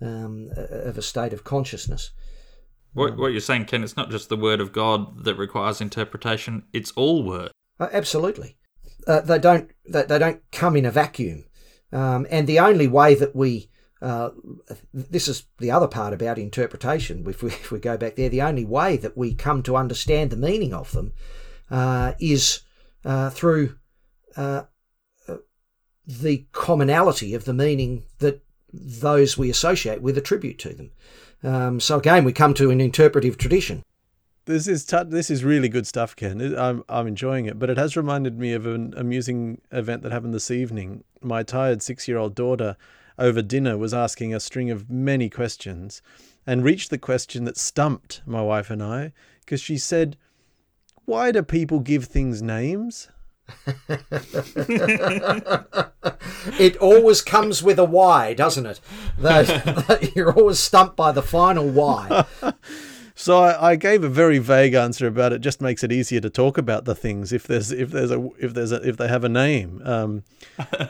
um, 0.00 0.50
of 0.56 0.98
a 0.98 1.02
state 1.02 1.32
of 1.32 1.44
consciousness. 1.44 2.10
What, 2.92 3.12
um, 3.12 3.18
what 3.18 3.32
you're 3.32 3.40
saying, 3.40 3.66
Ken, 3.66 3.82
it's 3.82 3.96
not 3.96 4.10
just 4.10 4.28
the 4.28 4.36
word 4.36 4.60
of 4.60 4.72
God 4.72 5.24
that 5.24 5.36
requires 5.36 5.80
interpretation; 5.80 6.64
it's 6.72 6.92
all 6.92 7.22
word. 7.22 7.50
Uh, 7.78 7.88
absolutely, 7.92 8.56
uh, 9.06 9.20
they 9.20 9.38
don't 9.38 9.70
they, 9.88 10.02
they, 10.02 10.18
don't 10.18 10.42
come 10.52 10.76
in 10.76 10.86
a 10.86 10.90
vacuum, 10.90 11.44
um, 11.92 12.26
and 12.30 12.46
the 12.46 12.58
only 12.60 12.88
way 12.88 13.14
that 13.14 13.34
we 13.34 13.70
uh, 14.04 14.30
this 14.92 15.28
is 15.28 15.44
the 15.58 15.70
other 15.70 15.88
part 15.88 16.12
about 16.12 16.38
interpretation. 16.38 17.24
If 17.26 17.42
we, 17.42 17.48
if 17.52 17.72
we 17.72 17.78
go 17.78 17.96
back 17.96 18.16
there, 18.16 18.28
the 18.28 18.42
only 18.42 18.64
way 18.64 18.96
that 18.98 19.16
we 19.16 19.34
come 19.34 19.62
to 19.64 19.76
understand 19.76 20.30
the 20.30 20.36
meaning 20.36 20.74
of 20.74 20.92
them 20.92 21.14
uh, 21.70 22.12
is 22.20 22.60
uh, 23.04 23.30
through 23.30 23.76
uh, 24.36 24.64
the 26.06 26.44
commonality 26.52 27.34
of 27.34 27.44
the 27.44 27.54
meaning 27.54 28.04
that 28.18 28.42
those 28.72 29.38
we 29.38 29.50
associate 29.50 30.02
with 30.02 30.18
attribute 30.18 30.58
to 30.58 30.74
them. 30.74 30.90
Um, 31.42 31.80
so 31.80 31.98
again, 31.98 32.24
we 32.24 32.32
come 32.32 32.54
to 32.54 32.70
an 32.70 32.80
interpretive 32.80 33.38
tradition. 33.38 33.82
This 34.46 34.66
is 34.66 34.84
t- 34.84 35.04
this 35.06 35.30
is 35.30 35.42
really 35.42 35.70
good 35.70 35.86
stuff, 35.86 36.14
Ken. 36.14 36.40
I'm 36.58 36.84
I'm 36.88 37.06
enjoying 37.06 37.46
it, 37.46 37.58
but 37.58 37.70
it 37.70 37.78
has 37.78 37.96
reminded 37.96 38.38
me 38.38 38.52
of 38.52 38.66
an 38.66 38.92
amusing 38.96 39.60
event 39.70 40.02
that 40.02 40.12
happened 40.12 40.34
this 40.34 40.50
evening. 40.50 41.04
My 41.22 41.42
tired 41.42 41.82
six-year-old 41.82 42.34
daughter, 42.34 42.76
over 43.18 43.40
dinner, 43.40 43.78
was 43.78 43.94
asking 43.94 44.34
a 44.34 44.40
string 44.40 44.70
of 44.70 44.90
many 44.90 45.30
questions, 45.30 46.02
and 46.46 46.62
reached 46.62 46.90
the 46.90 46.98
question 46.98 47.44
that 47.44 47.56
stumped 47.56 48.20
my 48.26 48.42
wife 48.42 48.68
and 48.68 48.82
I, 48.82 49.12
because 49.40 49.62
she 49.62 49.78
said, 49.78 50.18
"Why 51.06 51.32
do 51.32 51.42
people 51.42 51.80
give 51.80 52.04
things 52.04 52.42
names?" 52.42 53.08
it 56.58 56.76
always 56.78 57.22
comes 57.22 57.62
with 57.62 57.78
a 57.78 57.84
why, 57.84 58.34
doesn't 58.34 58.66
it? 58.66 58.80
That, 59.18 59.46
that 59.88 60.14
you're 60.14 60.32
always 60.32 60.58
stumped 60.58 60.96
by 60.96 61.12
the 61.12 61.22
final 61.22 61.68
why. 61.68 62.24
So 63.14 63.38
I, 63.38 63.70
I, 63.70 63.76
gave 63.76 64.02
a 64.02 64.08
very 64.08 64.38
vague 64.38 64.74
answer 64.74 65.06
about 65.06 65.32
it. 65.32 65.40
Just 65.40 65.60
makes 65.60 65.84
it 65.84 65.92
easier 65.92 66.20
to 66.20 66.28
talk 66.28 66.58
about 66.58 66.84
the 66.84 66.96
things 66.96 67.32
if 67.32 67.46
there's 67.46 67.70
if 67.70 67.90
there's 67.90 68.10
a 68.10 68.28
if 68.40 68.54
there's 68.54 68.72
a 68.72 68.86
if 68.86 68.96
they 68.96 69.06
have 69.06 69.22
a 69.22 69.28
name. 69.28 69.80
Um, 69.84 70.24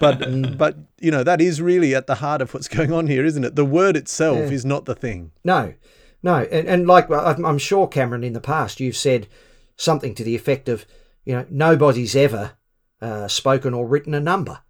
but 0.00 0.56
but 0.56 0.76
you 1.00 1.10
know 1.10 1.22
that 1.22 1.42
is 1.42 1.60
really 1.60 1.94
at 1.94 2.06
the 2.06 2.16
heart 2.16 2.40
of 2.40 2.54
what's 2.54 2.68
going 2.68 2.92
on 2.92 3.08
here, 3.08 3.26
isn't 3.26 3.44
it? 3.44 3.56
The 3.56 3.64
word 3.64 3.94
itself 3.94 4.38
yeah. 4.38 4.50
is 4.50 4.64
not 4.64 4.86
the 4.86 4.94
thing. 4.94 5.32
No, 5.44 5.74
no, 6.22 6.36
and, 6.50 6.66
and 6.66 6.86
like 6.86 7.10
I'm 7.10 7.58
sure 7.58 7.86
Cameron 7.86 8.24
in 8.24 8.32
the 8.32 8.40
past 8.40 8.80
you've 8.80 8.96
said 8.96 9.28
something 9.76 10.14
to 10.14 10.24
the 10.24 10.34
effect 10.34 10.70
of 10.70 10.86
you 11.24 11.34
know, 11.34 11.46
nobody's 11.50 12.14
ever 12.16 12.52
uh, 13.00 13.28
spoken 13.28 13.74
or 13.74 13.86
written 13.86 14.14
a 14.14 14.20
number. 14.20 14.60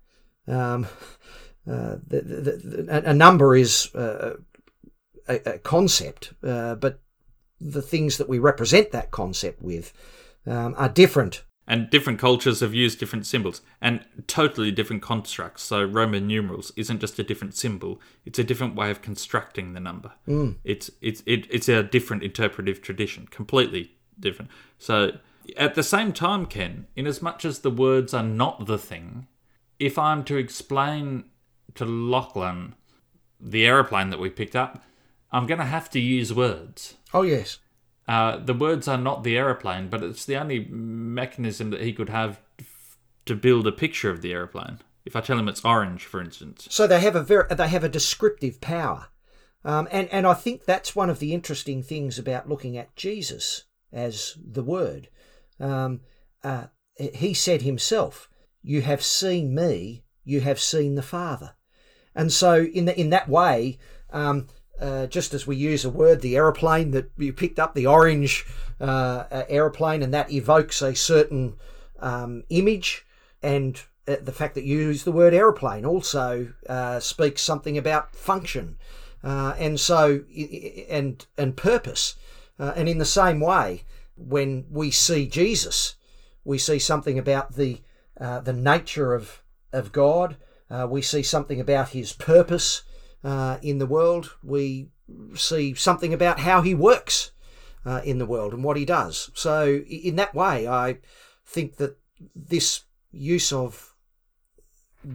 Um, 0.47 0.87
uh, 1.71 1.97
the, 2.07 2.21
the, 2.21 2.85
the, 2.85 3.11
a 3.11 3.15
number 3.15 3.57
is 3.57 3.95
uh, 3.95 4.37
a, 5.29 5.55
a, 5.55 5.59
concept, 5.59 6.35
uh, 6.43 6.75
but 6.75 7.01
the 7.61 7.83
things 7.83 8.19
that 8.19 8.29
we 8.29 8.39
represent 8.39 8.91
that 8.91 9.11
concept 9.11 9.63
with 9.63 9.93
um, 10.47 10.75
are 10.77 10.89
different. 10.89 11.45
And 11.67 11.89
different 11.89 12.19
cultures 12.19 12.61
have 12.61 12.75
used 12.75 12.99
different 12.99 13.25
symbols 13.25 13.63
and 13.81 14.05
totally 14.27 14.71
different 14.71 15.01
constructs. 15.01 15.63
So 15.63 15.83
Roman 15.83 16.27
numerals 16.27 16.73
isn't 16.77 17.01
just 17.01 17.19
a 17.19 17.23
different 17.23 17.55
symbol; 17.55 18.03
it's 18.27 18.39
a 18.39 18.45
different 18.45 18.75
way 18.75 18.91
of 18.91 19.01
constructing 19.01 19.73
the 19.73 19.81
number. 19.81 20.13
Mm. 20.29 20.57
It's 20.63 20.91
it's 21.01 21.23
it, 21.25 21.47
it's 21.51 21.71
a 21.71 21.83
different 21.83 22.23
interpretive 22.23 22.83
tradition, 22.83 23.27
completely 23.29 23.93
different. 24.21 24.51
So 24.79 25.13
at 25.57 25.75
the 25.75 25.83
same 25.83 26.13
time, 26.13 26.47
Ken, 26.47 26.87
in 26.97 27.07
as 27.07 27.23
much 27.23 27.45
as 27.45 27.61
the 27.61 27.71
words 27.71 28.15
are 28.15 28.23
not 28.23 28.67
the 28.67 28.79
thing, 28.79 29.27
if 29.79 29.99
I'm 29.99 30.25
to 30.25 30.37
explain 30.37 31.25
to 31.75 31.85
Lachlan 31.85 32.75
the 33.41 33.67
aeroplane 33.67 34.11
that 34.11 34.21
we 34.21 34.31
picked 34.31 34.57
up, 34.57 34.83
I'm 35.33 35.47
going 35.47 35.59
to 35.59 35.67
have 35.67 35.91
to 35.91 36.01
use 36.01 36.33
words. 36.33 36.95
Oh, 37.13 37.23
yes. 37.23 37.59
Uh, 38.07 38.37
the 38.37 38.55
words 38.55 38.87
are 38.87 38.99
not 38.99 39.25
the 39.25 39.37
aeroplane, 39.37 39.89
but 39.89 40.03
it's 40.03 40.25
the 40.25 40.37
only 40.37 40.67
mechanism 40.67 41.71
that 41.71 41.81
he 41.81 41.93
could 41.93 42.11
have 42.11 42.41
to 43.27 43.35
build 43.35 43.67
a 43.67 43.73
picture 43.73 44.11
of 44.11 44.23
the 44.23 44.33
aeroplane. 44.33 44.79
If 45.05 45.17
I 45.17 45.21
tell 45.21 45.39
him 45.39 45.49
it's 45.49 45.65
orange, 45.65 46.05
for 46.05 46.21
instance. 46.21 46.67
So 46.71 46.87
they 46.87 47.01
have 47.01 47.17
a 47.17 47.23
very, 47.23 47.47
they 47.55 47.69
have 47.69 47.85
a 47.85 47.89
descriptive 47.89 48.61
power. 48.61 49.09
Um, 49.65 49.89
and, 49.91 50.09
and 50.11 50.27
I 50.27 50.35
think 50.35 50.65
that's 50.65 50.95
one 50.95 51.11
of 51.11 51.19
the 51.19 51.33
interesting 51.33 51.83
things 51.83 52.19
about 52.19 52.49
looking 52.49 52.77
at 52.77 52.95
Jesus 52.97 53.65
as 53.93 54.37
the 54.43 54.63
Word. 54.63 55.09
Um, 55.61 56.01
uh, 56.43 56.67
he 56.97 57.35
said 57.35 57.63
himself, 57.63 58.29
You 58.63 58.83
have 58.83 59.03
seen 59.03 59.55
me, 59.55 60.05
you 60.25 60.41
have 60.41 60.61
seen 60.61 60.95
the 60.95 61.03
Father. 61.03 61.55
And 62.15 62.33
so, 62.33 62.63
in, 62.63 62.85
the, 62.85 62.99
in 62.99 63.11
that 63.11 63.29
way, 63.29 63.79
um, 64.11 64.47
uh, 64.81 65.07
just 65.07 65.35
as 65.35 65.47
we 65.47 65.57
use 65.57 65.85
a 65.85 65.91
word, 65.91 66.21
the 66.21 66.37
aeroplane 66.37 66.91
that 66.93 67.11
you 67.17 67.33
picked 67.33 67.59
up, 67.59 67.75
the 67.75 67.87
orange 67.87 68.45
uh, 68.81 69.25
aeroplane, 69.49 70.03
and 70.03 70.13
that 70.13 70.33
evokes 70.33 70.83
a 70.83 70.95
certain 70.95 71.55
um, 72.01 72.45
image, 72.49 73.05
and 73.43 73.83
uh, 74.09 74.17
the 74.23 74.33
fact 74.33 74.55
that 74.55 74.65
you 74.65 74.79
use 74.79 75.05
the 75.05 75.13
word 75.13 75.33
aeroplane 75.33 75.85
also 75.85 76.53
uh, 76.69 77.01
speaks 77.01 77.43
something 77.43 77.79
about 77.79 78.15
function, 78.15 78.77
uh, 79.23 79.55
and 79.59 79.79
so 79.79 80.25
and 80.91 81.27
and 81.39 81.57
purpose, 81.57 82.17
and 82.59 82.89
in 82.89 82.99
the 82.99 83.05
same 83.05 83.41
way, 83.41 83.85
when 84.17 84.67
we 84.71 84.91
see 84.91 85.27
Jesus, 85.27 85.97
we 86.45 86.59
see 86.59 86.79
something 86.79 87.19
about 87.19 87.55
the 87.55 87.81
the 88.19 88.53
nature 88.53 89.15
of 89.15 89.43
of 89.73 89.93
God. 89.93 90.37
we 90.89 91.03
see 91.03 91.23
something 91.23 91.61
about 91.61 91.91
His 91.91 92.13
purpose 92.13 92.83
uh, 93.25 93.59
in 93.63 93.79
the 93.79 93.87
world. 93.87 94.37
We 94.43 94.89
see 95.35 95.75
something 95.75 96.13
about 96.13 96.41
how 96.41 96.63
he 96.63 96.75
works 96.75 97.33
uh, 97.85 98.03
in 98.05 98.19
the 98.19 98.27
world 98.27 98.53
and 98.53 98.63
what 98.63 98.77
he 98.77 98.85
does. 98.85 99.31
So, 99.35 99.83
in 99.89 100.17
that 100.17 100.35
way, 100.35 100.69
I 100.69 100.99
think 101.45 101.77
that 101.77 101.97
this 102.35 102.85
use 103.11 103.53
of 103.53 103.95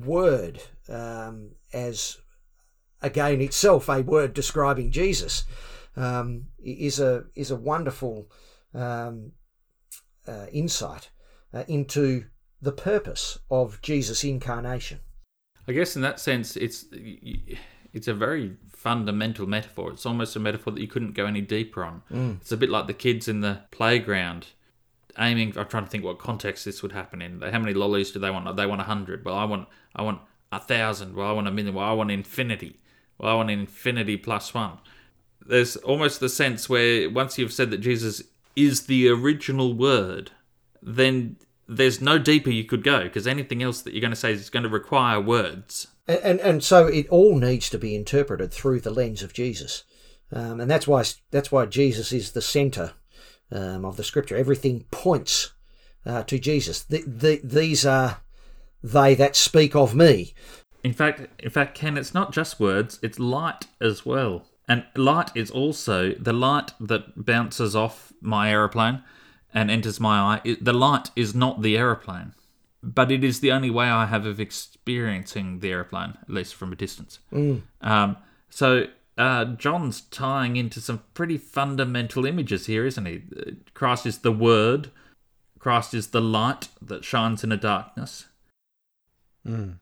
word 0.03 0.61
um, 0.87 1.51
as 1.73 2.17
again 3.01 3.41
itself 3.41 3.89
a 3.89 4.01
word 4.01 4.33
describing 4.33 4.91
Jesus 4.91 5.43
um, 5.95 6.47
is 6.63 6.99
a 6.99 7.25
is 7.35 7.49
a 7.49 7.55
wonderful 7.55 8.27
um, 8.73 9.31
uh, 10.27 10.45
insight 10.51 11.09
uh, 11.53 11.63
into 11.67 12.25
the 12.61 12.71
purpose 12.71 13.39
of 13.49 13.81
Jesus' 13.81 14.23
incarnation. 14.23 14.99
I 15.67 15.71
guess 15.71 15.95
in 15.95 16.01
that 16.01 16.19
sense, 16.19 16.55
it's 16.57 16.85
it's 16.91 18.07
a 18.07 18.13
very 18.13 18.57
fundamental 18.71 19.47
metaphor. 19.47 19.91
It's 19.91 20.05
almost 20.05 20.35
a 20.35 20.39
metaphor 20.39 20.73
that 20.73 20.81
you 20.81 20.87
couldn't 20.87 21.13
go 21.13 21.25
any 21.25 21.41
deeper 21.41 21.83
on. 21.83 22.01
Mm. 22.11 22.41
It's 22.41 22.51
a 22.51 22.57
bit 22.57 22.69
like 22.69 22.87
the 22.87 22.93
kids 22.93 23.27
in 23.27 23.41
the 23.41 23.61
playground 23.71 24.47
aiming. 25.17 25.57
I'm 25.57 25.67
trying 25.67 25.85
to 25.85 25.89
think 25.89 26.03
what 26.03 26.19
context 26.19 26.65
this 26.65 26.81
would 26.81 26.91
happen 26.91 27.21
in. 27.21 27.41
How 27.41 27.59
many 27.59 27.73
lollies 27.73 28.11
do 28.11 28.19
they 28.19 28.31
want? 28.31 28.55
They 28.55 28.65
want 28.65 28.81
a 28.81 28.85
hundred. 28.85 29.25
Well, 29.25 29.35
I 29.35 29.43
want 29.45 29.67
I 29.95 30.01
want 30.01 30.21
a 30.51 30.59
thousand. 30.59 31.15
Well, 31.15 31.27
I 31.27 31.31
want 31.31 31.47
a 31.47 31.51
million. 31.51 31.75
Well, 31.75 31.85
I 31.85 31.93
want 31.93 32.11
infinity. 32.11 32.79
Well, 33.17 33.31
I 33.31 33.35
want 33.35 33.51
infinity 33.51 34.17
plus 34.17 34.53
one. 34.53 34.79
There's 35.45 35.75
almost 35.77 36.19
the 36.19 36.29
sense 36.29 36.69
where 36.69 37.09
once 37.09 37.37
you've 37.37 37.53
said 37.53 37.71
that 37.71 37.79
Jesus 37.79 38.23
is 38.55 38.87
the 38.87 39.09
original 39.09 39.73
word, 39.73 40.31
then 40.81 41.37
there's 41.67 42.01
no 42.01 42.17
deeper 42.17 42.49
you 42.49 42.63
could 42.63 42.83
go 42.83 43.03
because 43.03 43.27
anything 43.27 43.61
else 43.61 43.81
that 43.81 43.93
you're 43.93 44.01
going 44.01 44.11
to 44.11 44.15
say 44.15 44.33
is 44.33 44.49
going 44.49 44.63
to 44.63 44.69
require 44.69 45.21
words. 45.21 45.87
And, 46.07 46.19
and, 46.19 46.39
and 46.39 46.63
so 46.63 46.87
it 46.87 47.07
all 47.09 47.37
needs 47.37 47.69
to 47.69 47.77
be 47.77 47.95
interpreted 47.95 48.51
through 48.51 48.79
the 48.81 48.91
lens 48.91 49.21
of 49.21 49.33
Jesus. 49.33 49.83
Um, 50.31 50.59
and 50.59 50.69
that's 50.69 50.87
why 50.87 51.03
that's 51.31 51.51
why 51.51 51.65
Jesus 51.65 52.11
is 52.11 52.31
the 52.31 52.41
center 52.41 52.93
um, 53.51 53.85
of 53.85 53.97
the 53.97 54.03
scripture. 54.03 54.35
Everything 54.35 54.85
points 54.91 55.53
uh, 56.05 56.23
to 56.23 56.39
Jesus. 56.39 56.83
The, 56.83 57.03
the, 57.05 57.41
these 57.43 57.85
are 57.85 58.21
they 58.83 59.15
that 59.15 59.35
speak 59.35 59.75
of 59.75 59.95
me. 59.95 60.33
In 60.83 60.93
fact, 60.93 61.43
in 61.43 61.49
fact, 61.49 61.75
Ken, 61.75 61.97
it's 61.97 62.13
not 62.13 62.31
just 62.31 62.59
words; 62.59 62.99
it's 63.01 63.19
light 63.19 63.67
as 63.81 64.05
well. 64.05 64.45
And 64.69 64.85
light 64.95 65.31
is 65.35 65.51
also 65.51 66.13
the 66.13 66.31
light 66.31 66.71
that 66.79 67.25
bounces 67.25 67.75
off 67.75 68.13
my 68.21 68.51
aeroplane 68.51 69.03
and 69.53 69.69
enters 69.69 69.99
my 69.99 70.19
eye. 70.19 70.55
The 70.61 70.73
light 70.73 71.09
is 71.15 71.35
not 71.35 71.63
the 71.63 71.75
aeroplane 71.75 72.33
but 72.81 73.11
it 73.11 73.23
is 73.23 73.39
the 73.39 73.51
only 73.51 73.69
way 73.69 73.87
I 73.87 74.05
have 74.05 74.25
of 74.25 74.39
experiencing 74.39 75.59
the 75.59 75.71
aeroplane, 75.71 76.17
at 76.21 76.29
least 76.29 76.55
from 76.55 76.71
a 76.71 76.75
distance. 76.75 77.19
Mm. 77.31 77.63
Um, 77.81 78.17
so 78.49 78.87
uh, 79.17 79.45
John's 79.45 80.01
tying 80.01 80.55
into 80.55 80.79
some 80.79 81.03
pretty 81.13 81.37
fundamental 81.37 82.25
images 82.25 82.67
here, 82.67 82.85
isn't 82.85 83.05
he? 83.05 83.23
Christ 83.73 84.05
is 84.05 84.19
the 84.19 84.31
Word. 84.31 84.91
Christ 85.59 85.93
is 85.93 86.07
the 86.07 86.21
light 86.21 86.69
that 86.81 87.03
shines 87.03 87.43
in 87.43 87.51
a 87.51 87.57
darkness. 87.57 88.27
Mm. 89.45 89.79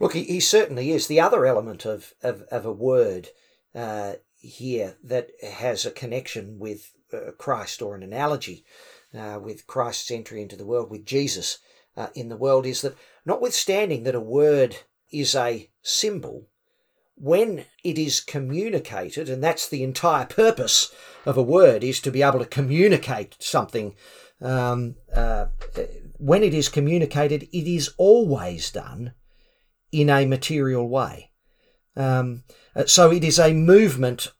Look, 0.00 0.14
he, 0.14 0.24
he, 0.24 0.40
certainly 0.40 0.92
is. 0.92 1.08
The 1.08 1.20
other 1.20 1.44
element 1.44 1.84
of, 1.84 2.14
of, 2.22 2.42
of 2.50 2.64
a 2.64 2.72
word 2.72 3.28
uh, 3.74 4.14
here 4.36 4.96
that 5.02 5.30
has 5.42 5.84
a 5.84 5.90
connection 5.90 6.58
with 6.58 6.92
uh, 7.12 7.32
Christ 7.38 7.82
or 7.82 7.94
an 7.94 8.02
analogy 8.02 8.64
uh, 9.16 9.38
with 9.42 9.66
Christ's 9.66 10.10
entry 10.10 10.42
into 10.42 10.56
the 10.56 10.66
world, 10.66 10.90
with 10.90 11.04
Jesus, 11.04 11.58
uh, 11.96 12.08
in 12.14 12.28
the 12.28 12.36
world 12.36 12.66
is 12.66 12.82
that 12.82 12.96
notwithstanding 13.24 14.04
that 14.04 14.14
a 14.14 14.20
word 14.20 14.76
is 15.10 15.34
a 15.34 15.70
symbol, 15.82 16.48
when 17.16 17.64
it 17.82 17.98
is 17.98 18.20
communicated, 18.20 19.28
and 19.28 19.42
that's 19.42 19.68
the 19.68 19.82
entire 19.82 20.24
purpose 20.24 20.92
of 21.26 21.36
a 21.36 21.42
word, 21.42 21.82
is 21.82 22.00
to 22.00 22.12
be 22.12 22.22
able 22.22 22.38
to 22.38 22.46
communicate 22.46 23.36
something. 23.40 23.96
Um, 24.40 24.94
uh, 25.12 25.46
when 26.18 26.44
it 26.44 26.54
is 26.54 26.68
communicated, 26.68 27.48
it 27.52 27.68
is 27.68 27.92
always 27.96 28.70
done 28.70 29.14
in 29.90 30.10
a 30.10 30.26
material 30.26 30.88
way. 30.88 31.32
Um, 31.98 32.44
uh, 32.74 32.86
so 32.86 33.10
it 33.10 33.24
is 33.24 33.38
a 33.38 33.52
movement 33.52 34.32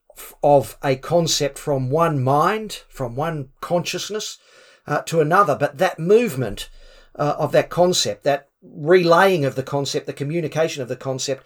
of 0.42 0.78
a 0.82 0.96
concept 0.96 1.58
from 1.58 1.90
one 1.90 2.22
mind, 2.22 2.84
from 2.88 3.16
one 3.16 3.50
consciousness 3.60 4.38
uh, 4.86 5.02
to 5.02 5.20
another, 5.20 5.56
but 5.56 5.78
that 5.78 5.98
movement 5.98 6.70
uh, 7.16 7.34
of 7.38 7.52
that 7.52 7.68
concept, 7.68 8.24
that 8.24 8.48
relaying 8.62 9.44
of 9.44 9.56
the 9.56 9.62
concept, 9.62 10.06
the 10.06 10.12
communication 10.12 10.82
of 10.82 10.88
the 10.88 10.96
concept, 10.96 11.44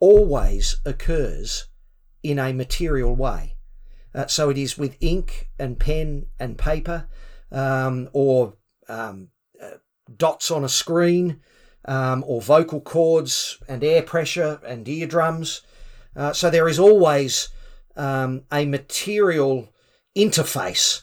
always 0.00 0.76
occurs 0.84 1.68
in 2.22 2.38
a 2.38 2.52
material 2.52 3.14
way. 3.14 3.56
Uh, 4.14 4.26
so 4.26 4.50
it 4.50 4.58
is 4.58 4.76
with 4.76 4.96
ink 5.00 5.48
and 5.58 5.78
pen 5.78 6.26
and 6.38 6.58
paper, 6.58 7.08
um, 7.50 8.08
or 8.12 8.54
um, 8.88 9.28
uh, 9.62 9.76
dots 10.16 10.50
on 10.50 10.64
a 10.64 10.68
screen, 10.68 11.40
um, 11.84 12.24
or 12.26 12.40
vocal 12.40 12.80
cords 12.80 13.58
and 13.68 13.82
air 13.82 14.02
pressure 14.02 14.60
and 14.66 14.88
eardrums. 14.88 15.62
Uh, 16.14 16.32
so 16.32 16.50
there 16.50 16.68
is 16.68 16.78
always 16.78 17.48
um, 17.96 18.42
a 18.52 18.64
material 18.64 19.68
interface 20.16 21.02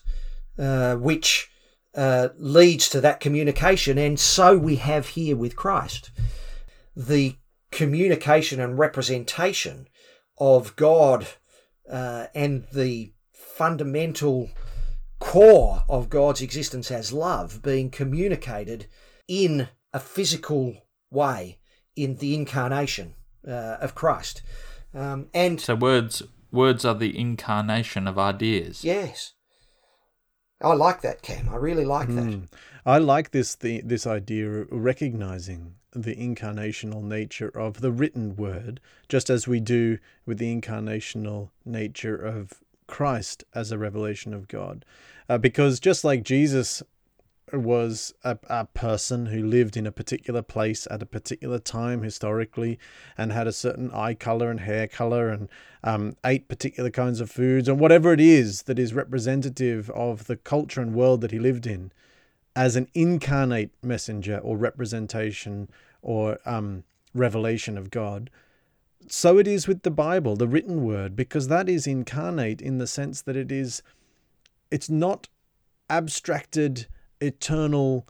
uh, 0.58 0.96
which 0.96 1.50
uh, 1.96 2.30
leads 2.38 2.90
to 2.90 3.02
that 3.02 3.20
communication. 3.20 3.98
And 3.98 4.20
so 4.20 4.58
we 4.58 4.78
have 4.78 5.10
here 5.10 5.36
with 5.36 5.56
Christ 5.56 6.12
the 6.96 7.36
communication 7.72 8.60
and 8.60 8.78
representation 8.78 9.88
of 10.38 10.76
God 10.76 11.28
uh, 11.90 12.28
and 12.36 12.66
the 12.74 13.14
fundamental 13.34 14.50
core 15.20 15.84
of 15.90 16.10
God's 16.10 16.42
existence 16.42 16.92
as 16.92 17.14
love 17.14 17.62
being 17.62 17.90
communicated 17.90 18.88
in 19.28 19.70
a 19.94 20.00
physical 20.00 20.86
way 21.12 21.60
in 21.96 22.18
the 22.18 22.36
incarnation 22.36 23.16
uh, 23.48 23.78
of 23.82 23.96
Christ. 23.96 24.42
Um, 24.94 25.28
and 25.34 25.60
so 25.60 25.76
words 25.76 26.24
words 26.52 26.86
are 26.86 26.96
the 26.96 27.18
incarnation 27.18 28.08
of 28.08 28.18
ideas. 28.18 28.84
Yes. 28.84 29.34
I 30.62 30.74
like 30.74 31.02
that, 31.02 31.22
Cam. 31.22 31.48
I 31.50 31.56
really 31.56 31.86
like 31.86 32.08
that. 32.10 32.26
Mm. 32.26 32.48
I 32.86 32.98
like 32.98 33.32
this 33.32 33.56
the, 33.56 33.82
this 33.82 34.06
idea 34.06 34.50
of 34.50 34.68
recognizing 34.72 35.76
the 35.94 36.16
incarnational 36.16 37.02
nature 37.02 37.50
of 37.50 37.82
the 37.82 37.92
written 37.92 38.36
word, 38.36 38.80
just 39.08 39.30
as 39.30 39.48
we 39.48 39.60
do 39.60 40.00
with 40.26 40.38
the 40.38 40.54
incarnational 40.54 41.50
nature 41.66 42.16
of 42.16 42.62
Christ 42.88 43.44
as 43.56 43.72
a 43.72 43.78
revelation 43.78 44.34
of 44.34 44.48
God. 44.48 44.84
Uh, 45.30 45.38
because 45.38 45.80
just 45.80 46.04
like 46.04 46.24
Jesus 46.24 46.84
was 47.58 48.14
a, 48.24 48.38
a 48.48 48.66
person 48.66 49.28
who 49.28 49.44
lived 49.44 49.76
in 49.78 49.88
a 49.88 49.92
particular 49.92 50.42
place 50.42 50.88
at 50.92 51.02
a 51.02 51.06
particular 51.06 51.60
time 51.60 52.04
historically 52.04 52.78
and 53.18 53.32
had 53.32 53.48
a 53.48 53.54
certain 53.54 53.92
eye 53.92 54.14
color 54.14 54.52
and 54.52 54.62
hair 54.62 54.88
color 54.88 55.30
and 55.30 55.50
um, 55.84 56.16
ate 56.26 56.48
particular 56.48 56.90
kinds 56.90 57.22
of 57.22 57.32
foods 57.32 57.68
and 57.68 57.80
whatever 57.80 58.14
it 58.14 58.20
is 58.20 58.64
that 58.64 58.80
is 58.80 58.94
representative 58.94 59.90
of 59.92 60.26
the 60.28 60.36
culture 60.36 60.82
and 60.82 60.94
world 60.94 61.22
that 61.22 61.32
he 61.32 61.40
lived 61.40 61.66
in 61.66 61.92
as 62.56 62.76
an 62.76 62.88
incarnate 62.94 63.72
messenger 63.82 64.38
or 64.40 64.58
representation 64.58 65.70
or 66.02 66.40
um, 66.46 66.84
revelation 67.14 67.78
of 67.78 67.90
God. 67.90 68.30
So 69.08 69.38
it 69.38 69.48
is 69.48 69.68
with 69.68 69.84
the 69.84 69.92
Bible, 69.92 70.36
the 70.36 70.48
written 70.48 70.84
word, 70.84 71.16
because 71.16 71.48
that 71.48 71.70
is 71.70 71.88
incarnate 71.88 72.62
in 72.62 72.78
the 72.78 72.88
sense 72.88 73.22
that 73.22 73.36
it 73.36 73.52
is, 73.52 73.82
it's 74.70 74.90
not 74.90 75.28
abstracted 75.90 76.88
eternal 77.22 78.08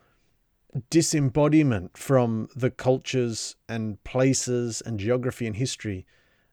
disembodiment 0.89 1.97
from 1.97 2.47
the 2.55 2.69
cultures 2.69 3.55
and 3.67 4.03
places 4.03 4.81
and 4.85 4.99
geography 4.99 5.47
and 5.47 5.55
history 5.55 6.05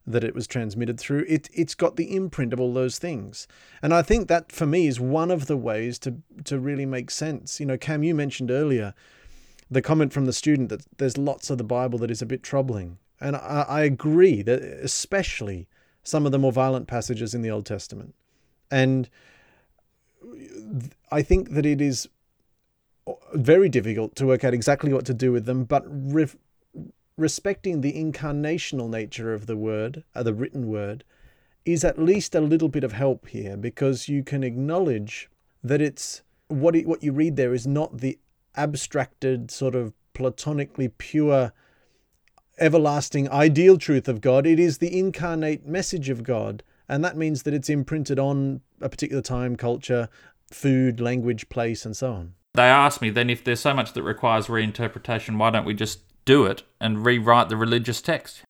that 0.06 0.24
it 0.24 0.34
was 0.34 0.46
transmitted 0.46 0.98
through. 0.98 1.24
It 1.28 1.48
it's 1.52 1.74
got 1.74 1.96
the 1.96 2.14
imprint 2.14 2.52
of 2.52 2.60
all 2.60 2.72
those 2.72 2.98
things, 2.98 3.48
and 3.82 3.92
I 3.92 4.02
think 4.02 4.28
that 4.28 4.52
for 4.52 4.66
me 4.66 4.86
is 4.86 5.00
one 5.00 5.30
of 5.30 5.46
the 5.46 5.56
ways 5.56 5.98
to 6.00 6.16
to 6.44 6.58
really 6.58 6.86
make 6.86 7.10
sense. 7.10 7.60
You 7.60 7.66
know, 7.66 7.76
Cam, 7.76 8.02
you 8.02 8.14
mentioned 8.14 8.50
earlier 8.50 8.94
the 9.68 9.82
comment 9.82 10.12
from 10.12 10.26
the 10.26 10.32
student 10.32 10.68
that 10.68 10.86
there's 10.98 11.18
lots 11.18 11.50
of 11.50 11.58
the 11.58 11.64
Bible 11.64 11.98
that 11.98 12.10
is 12.10 12.22
a 12.22 12.26
bit 12.26 12.42
troubling, 12.42 12.98
and 13.20 13.36
I, 13.36 13.64
I 13.68 13.80
agree 13.82 14.42
that 14.42 14.62
especially 14.62 15.68
some 16.04 16.24
of 16.24 16.30
the 16.30 16.38
more 16.38 16.52
violent 16.52 16.86
passages 16.86 17.34
in 17.34 17.42
the 17.42 17.50
Old 17.50 17.66
Testament, 17.66 18.14
and 18.70 19.10
I 21.10 21.22
think 21.22 21.50
that 21.50 21.66
it 21.66 21.80
is 21.80 22.08
very 23.34 23.68
difficult 23.68 24.16
to 24.16 24.26
work 24.26 24.44
out 24.44 24.54
exactly 24.54 24.92
what 24.92 25.06
to 25.06 25.14
do 25.14 25.32
with 25.32 25.44
them, 25.44 25.64
but 25.64 25.84
re- 25.88 26.26
respecting 27.16 27.80
the 27.80 27.92
incarnational 27.92 28.88
nature 28.88 29.32
of 29.32 29.46
the 29.46 29.56
word, 29.56 30.04
uh, 30.14 30.22
the 30.22 30.34
written 30.34 30.68
word, 30.68 31.04
is 31.64 31.84
at 31.84 31.98
least 31.98 32.34
a 32.34 32.40
little 32.40 32.68
bit 32.68 32.84
of 32.84 32.92
help 32.92 33.28
here 33.28 33.56
because 33.56 34.08
you 34.08 34.22
can 34.22 34.44
acknowledge 34.44 35.28
that 35.62 35.80
it's 35.80 36.22
what 36.48 36.76
it, 36.76 36.86
what 36.86 37.02
you 37.02 37.12
read 37.12 37.36
there 37.36 37.54
is 37.54 37.66
not 37.66 37.98
the 37.98 38.18
abstracted 38.56 39.50
sort 39.50 39.74
of 39.74 39.92
platonically 40.14 40.88
pure 40.88 41.52
everlasting 42.58 43.28
ideal 43.30 43.76
truth 43.76 44.08
of 44.08 44.20
God. 44.20 44.46
It 44.46 44.60
is 44.60 44.78
the 44.78 44.96
incarnate 44.96 45.66
message 45.66 46.08
of 46.08 46.22
God 46.22 46.62
and 46.88 47.04
that 47.04 47.16
means 47.16 47.42
that 47.42 47.54
it's 47.54 47.68
imprinted 47.68 48.18
on 48.18 48.60
a 48.80 48.88
particular 48.88 49.22
time 49.22 49.56
culture 49.56 50.08
food 50.50 51.00
language 51.00 51.48
place 51.48 51.84
and 51.84 51.96
so 51.96 52.12
on 52.12 52.34
they 52.56 52.64
asked 52.64 53.00
me 53.00 53.10
then 53.10 53.30
if 53.30 53.44
there's 53.44 53.60
so 53.60 53.74
much 53.74 53.92
that 53.92 54.02
requires 54.02 54.46
reinterpretation 54.48 55.36
why 55.36 55.50
don't 55.50 55.64
we 55.64 55.74
just 55.74 56.00
do 56.26 56.44
it 56.44 56.64
and 56.78 57.06
rewrite 57.06 57.48
the 57.48 57.56
religious 57.56 58.02
text. 58.02 58.42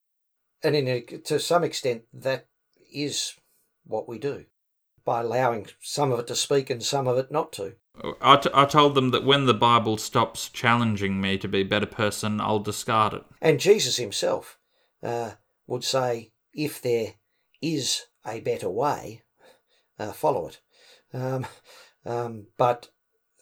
And 0.65 0.75
in 0.75 0.89
a, 0.89 1.01
to 1.03 1.39
some 1.39 1.63
extent, 1.63 2.03
that 2.13 2.47
is 2.93 3.35
what 3.85 4.09
we 4.09 4.19
do 4.19 4.47
by 5.05 5.21
allowing 5.21 5.69
some 5.81 6.11
of 6.11 6.19
it 6.19 6.27
to 6.27 6.35
speak 6.35 6.69
and 6.71 6.83
some 6.83 7.07
of 7.07 7.17
it 7.17 7.31
not 7.31 7.53
to. 7.53 7.75
I, 8.21 8.37
t- 8.37 8.51
I 8.53 8.65
told 8.65 8.95
them 8.95 9.11
that 9.11 9.25
when 9.25 9.47
the 9.47 9.55
Bible 9.55 9.97
stops 9.97 10.49
challenging 10.49 11.21
me 11.21 11.39
to 11.39 11.47
be 11.47 11.61
a 11.61 11.65
better 11.65 11.87
person, 11.87 12.41
I'll 12.41 12.59
discard 12.59 13.15
it. 13.15 13.25
And 13.41 13.61
Jesus 13.61 13.97
himself 13.97 14.59
uh, 15.03 15.33
would 15.67 15.85
say, 15.85 16.33
if 16.53 16.83
there 16.83 17.15
is 17.63 18.07
a 18.27 18.41
better 18.41 18.69
way, 18.69 19.23
uh, 19.99 20.13
follow 20.13 20.49
it. 20.49 20.61
Um, 21.15 21.47
um, 22.05 22.49
but 22.57 22.89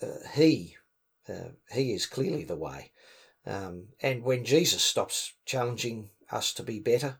uh, 0.02 0.28
he, 0.34 0.76
uh, 1.28 1.50
he 1.72 1.92
is 1.92 2.06
clearly 2.06 2.44
the 2.44 2.56
way. 2.56 2.90
Um, 3.46 3.88
and 4.00 4.22
when 4.22 4.44
Jesus 4.44 4.82
stops 4.82 5.34
challenging 5.44 6.10
us 6.30 6.52
to 6.54 6.62
be 6.62 6.80
better, 6.80 7.18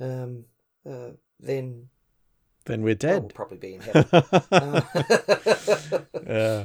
um, 0.00 0.44
uh, 0.88 1.10
then 1.40 1.88
then 2.64 2.82
we're 2.82 2.94
dead. 2.94 3.22
we'll 3.22 3.30
probably 3.30 3.58
be 3.58 3.74
in 3.74 3.80
heaven. 3.80 4.04
uh, 4.52 4.82
yeah. 6.26 6.64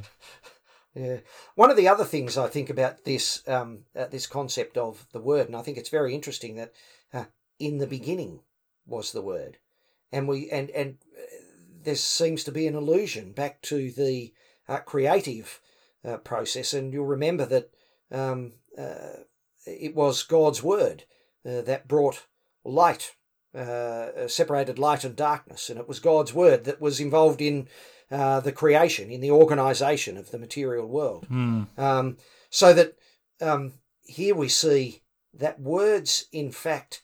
Yeah. 0.93 1.17
One 1.55 1.69
of 1.69 1.77
the 1.77 1.87
other 1.87 2.05
things 2.05 2.37
I 2.37 2.47
think 2.47 2.69
about 2.69 3.03
this 3.03 3.47
um, 3.47 3.85
uh, 3.95 4.07
this 4.07 4.27
concept 4.27 4.77
of 4.77 5.05
the 5.11 5.21
word, 5.21 5.47
and 5.47 5.55
I 5.55 5.61
think 5.61 5.77
it's 5.77 5.89
very 5.89 6.13
interesting 6.13 6.55
that 6.55 6.73
uh, 7.13 7.25
in 7.59 7.77
the 7.77 7.87
beginning 7.87 8.41
was 8.85 9.11
the 9.11 9.21
word, 9.21 9.57
and 10.11 10.27
we 10.27 10.49
and 10.49 10.69
and 10.71 10.97
there 11.83 11.95
seems 11.95 12.43
to 12.43 12.51
be 12.51 12.67
an 12.67 12.75
allusion 12.75 13.31
back 13.31 13.61
to 13.63 13.91
the 13.91 14.33
uh, 14.67 14.79
creative 14.79 15.59
uh, 16.05 16.17
process, 16.17 16.73
and 16.73 16.93
you'll 16.93 17.05
remember 17.05 17.45
that 17.45 17.69
um, 18.11 18.53
uh, 18.77 19.23
it 19.65 19.95
was 19.95 20.23
God's 20.23 20.63
word 20.63 21.03
uh, 21.45 21.61
that 21.61 21.87
brought 21.87 22.27
light, 22.63 23.15
uh, 23.55 24.27
separated 24.27 24.79
light 24.79 25.03
and 25.03 25.15
darkness, 25.15 25.69
and 25.69 25.79
it 25.79 25.87
was 25.87 25.99
God's 25.99 26.33
word 26.33 26.63
that 26.65 26.81
was 26.81 26.99
involved 26.99 27.41
in 27.41 27.67
the 28.09 28.53
creation, 28.55 29.11
in 29.11 29.21
the 29.21 29.31
organization 29.31 30.17
of 30.17 30.31
the 30.31 30.39
material 30.39 30.87
world. 30.87 31.27
Mm. 31.29 31.67
Um, 31.77 32.17
so 32.49 32.73
that 32.73 32.95
um, 33.41 33.73
here 34.03 34.35
we 34.35 34.47
see 34.47 35.01
that 35.33 35.59
words, 35.59 36.27
in 36.31 36.51
fact, 36.51 37.01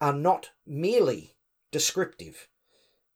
are 0.00 0.12
not 0.12 0.50
merely 0.66 1.36
descriptive, 1.70 2.48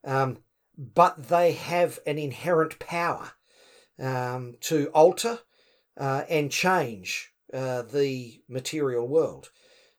um, 0.05 0.38
but 0.76 1.28
they 1.28 1.53
have 1.53 1.99
an 2.07 2.18
inherent 2.18 2.78
power 2.78 3.32
um, 3.99 4.57
to 4.61 4.88
alter 4.88 5.40
uh, 5.97 6.24
and 6.28 6.51
change 6.51 7.32
uh, 7.53 7.82
the 7.82 8.40
material 8.49 9.07
world. 9.07 9.51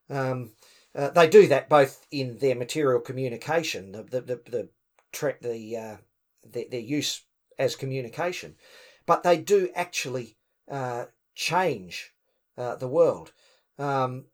Um, 0.10 0.52
uh, 0.94 1.10
they 1.10 1.28
do 1.28 1.48
that 1.48 1.70
both 1.70 2.06
in 2.12 2.38
their 2.38 2.56
material 2.56 3.00
communication, 3.00 3.92
the 3.92 4.04
the 4.04 4.22
the, 4.22 4.42
the, 4.50 4.70
tra- 5.12 5.38
the 5.42 5.78
uh, 5.78 5.98
their, 6.44 6.66
their, 6.70 6.80
use 6.80 7.22
as 7.58 7.76
communication, 7.76 8.56
but 9.06 9.24
they 9.24 9.38
do 9.38 9.70
actually 9.76 10.38
uh, 10.70 11.06
change 11.34 12.14
uh, 12.58 12.76
the 12.76 12.88
world. 12.88 13.32
Um, 13.78 14.26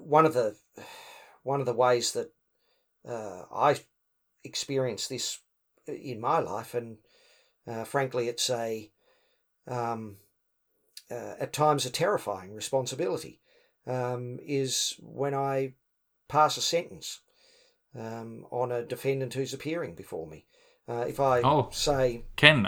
one 0.00 0.26
of 0.26 0.34
the 0.34 0.56
one 1.42 1.60
of 1.60 1.66
the 1.66 1.74
ways 1.74 2.12
that 2.12 2.32
I 3.06 3.78
experience 4.44 5.08
this 5.08 5.38
in 5.86 6.20
my 6.20 6.38
life, 6.38 6.74
and 6.74 6.98
frankly, 7.84 8.28
it's 8.28 8.48
a 8.50 8.90
um, 9.66 10.16
uh, 11.10 11.34
at 11.38 11.52
times 11.52 11.84
a 11.84 11.90
terrifying 11.90 12.54
responsibility 12.54 13.40
um, 13.86 14.38
is 14.44 14.96
when 15.00 15.34
I 15.34 15.74
pass 16.28 16.56
a 16.56 16.62
sentence 16.62 17.20
um, 17.98 18.46
on 18.50 18.72
a 18.72 18.82
defendant 18.82 19.34
who's 19.34 19.52
appearing 19.52 19.94
before 19.94 20.26
me. 20.26 20.46
Uh, 20.88 21.04
if 21.06 21.20
I 21.20 21.42
oh, 21.42 21.68
say 21.72 22.24
Ken, 22.36 22.66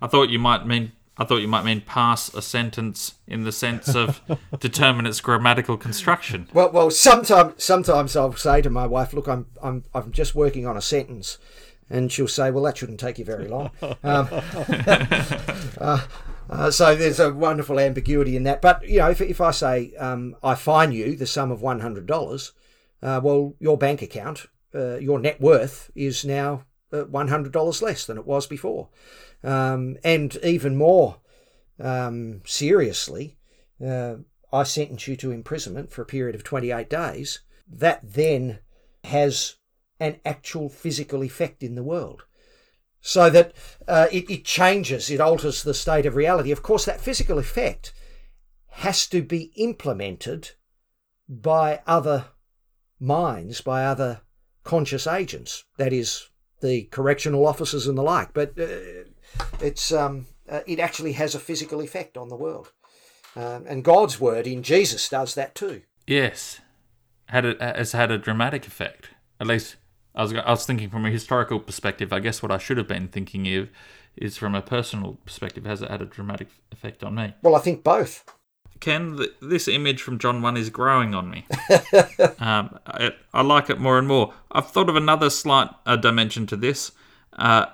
I 0.00 0.06
thought 0.06 0.28
you 0.28 0.38
might 0.38 0.66
mean 0.66 0.92
I 1.16 1.24
thought 1.24 1.38
you 1.38 1.48
might 1.48 1.64
mean 1.64 1.80
pass 1.80 2.32
a 2.32 2.40
sentence 2.40 3.14
in 3.26 3.42
the 3.42 3.50
sense 3.50 3.94
of 3.94 4.20
determine 4.60 5.06
its 5.06 5.20
grammatical 5.20 5.76
construction. 5.76 6.48
Well, 6.52 6.70
well, 6.70 6.90
sometimes 6.90 7.64
sometimes 7.64 8.14
I'll 8.14 8.36
say 8.36 8.62
to 8.62 8.70
my 8.70 8.86
wife, 8.86 9.12
"Look, 9.12 9.26
I'm 9.26 9.46
I'm 9.60 9.84
I'm 9.92 10.12
just 10.12 10.34
working 10.34 10.66
on 10.66 10.76
a 10.76 10.82
sentence," 10.82 11.38
and 11.90 12.10
she'll 12.12 12.28
say, 12.28 12.50
"Well, 12.50 12.64
that 12.64 12.76
shouldn't 12.76 13.00
take 13.00 13.18
you 13.18 13.24
very 13.24 13.48
long." 13.48 13.70
Um, 14.04 14.28
uh, 15.80 16.00
uh, 16.50 16.70
so 16.70 16.94
there's 16.94 17.20
a 17.20 17.32
wonderful 17.32 17.78
ambiguity 17.78 18.36
in 18.36 18.44
that. 18.44 18.62
But 18.62 18.88
you 18.88 18.98
know, 18.98 19.10
if, 19.10 19.20
if 19.20 19.40
I 19.40 19.50
say 19.50 19.94
um, 19.96 20.36
I 20.42 20.54
fine 20.54 20.92
you 20.92 21.16
the 21.16 21.26
sum 21.26 21.50
of 21.50 21.62
one 21.62 21.80
hundred 21.80 22.06
dollars, 22.06 22.52
uh, 23.02 23.20
well, 23.22 23.54
your 23.58 23.76
bank 23.76 24.02
account, 24.02 24.46
uh, 24.74 24.96
your 24.96 25.18
net 25.18 25.40
worth 25.40 25.90
is 25.94 26.24
now 26.24 26.64
uh, 26.92 27.02
one 27.02 27.28
hundred 27.28 27.52
dollars 27.52 27.82
less 27.82 28.06
than 28.06 28.18
it 28.18 28.26
was 28.26 28.46
before, 28.46 28.88
um, 29.44 29.96
and 30.04 30.36
even 30.42 30.76
more 30.76 31.18
um, 31.80 32.42
seriously, 32.46 33.36
uh, 33.84 34.16
I 34.52 34.62
sentence 34.62 35.06
you 35.06 35.16
to 35.16 35.30
imprisonment 35.30 35.92
for 35.92 36.02
a 36.02 36.06
period 36.06 36.34
of 36.34 36.44
twenty 36.44 36.70
eight 36.70 36.88
days. 36.88 37.40
That 37.70 38.00
then 38.02 38.60
has 39.04 39.56
an 40.00 40.20
actual 40.24 40.68
physical 40.68 41.22
effect 41.22 41.62
in 41.62 41.74
the 41.74 41.82
world 41.82 42.22
so 43.00 43.30
that 43.30 43.52
uh, 43.86 44.06
it, 44.12 44.28
it 44.30 44.44
changes, 44.44 45.10
it 45.10 45.20
alters 45.20 45.62
the 45.62 45.74
state 45.74 46.06
of 46.06 46.16
reality. 46.16 46.50
Of 46.50 46.62
course, 46.62 46.84
that 46.84 47.00
physical 47.00 47.38
effect 47.38 47.92
has 48.70 49.06
to 49.08 49.22
be 49.22 49.52
implemented 49.56 50.50
by 51.28 51.80
other 51.86 52.26
minds, 53.00 53.60
by 53.60 53.84
other 53.84 54.22
conscious 54.64 55.06
agents, 55.06 55.64
that 55.76 55.92
is, 55.92 56.28
the 56.60 56.82
correctional 56.84 57.46
officers 57.46 57.86
and 57.86 57.96
the 57.96 58.02
like. 58.02 58.34
But 58.34 58.58
uh, 58.58 59.04
it's 59.60 59.92
um, 59.92 60.26
uh, 60.48 60.60
it 60.66 60.80
actually 60.80 61.12
has 61.12 61.34
a 61.34 61.40
physical 61.40 61.80
effect 61.80 62.16
on 62.16 62.28
the 62.28 62.36
world, 62.36 62.72
um, 63.36 63.64
and 63.66 63.84
God's 63.84 64.20
word 64.20 64.46
in 64.46 64.62
Jesus 64.62 65.08
does 65.08 65.34
that 65.34 65.54
too. 65.54 65.82
Yes, 66.06 66.60
had 67.26 67.44
it 67.44 67.60
has 67.60 67.92
had 67.92 68.10
a 68.10 68.18
dramatic 68.18 68.66
effect. 68.66 69.10
At 69.40 69.46
least 69.46 69.76
I 70.14 70.22
was 70.22 70.34
I 70.34 70.50
was 70.50 70.66
thinking 70.66 70.90
from 70.90 71.06
a 71.06 71.10
historical 71.10 71.60
perspective. 71.60 72.12
I 72.12 72.20
guess 72.20 72.42
what 72.42 72.50
I 72.50 72.58
should 72.58 72.76
have 72.78 72.88
been 72.88 73.08
thinking 73.08 73.46
of 73.56 73.70
is 74.16 74.36
from 74.36 74.54
a 74.54 74.62
personal 74.62 75.18
perspective. 75.24 75.64
Has 75.64 75.82
it 75.82 75.90
had 75.90 76.02
a 76.02 76.06
dramatic 76.06 76.48
effect 76.72 77.04
on 77.04 77.14
me? 77.14 77.34
Well, 77.42 77.54
I 77.54 77.60
think 77.60 77.84
both. 77.84 78.24
Ken, 78.80 79.18
this 79.40 79.66
image 79.66 80.02
from 80.02 80.18
John 80.18 80.40
1 80.40 80.56
is 80.56 80.70
growing 80.70 81.12
on 81.12 81.30
me. 81.30 81.44
um, 82.38 82.78
I, 82.86 83.12
I, 83.34 83.42
like 83.42 83.70
it 83.70 83.80
more 83.80 83.98
and 83.98 84.06
more. 84.06 84.32
I've 84.52 84.70
thought 84.70 84.88
of 84.88 84.94
another 84.94 85.30
slight 85.30 85.68
uh, 85.84 85.96
dimension 85.96 86.46
to 86.46 86.56
this. 86.56 86.92
Uh, 87.32 87.66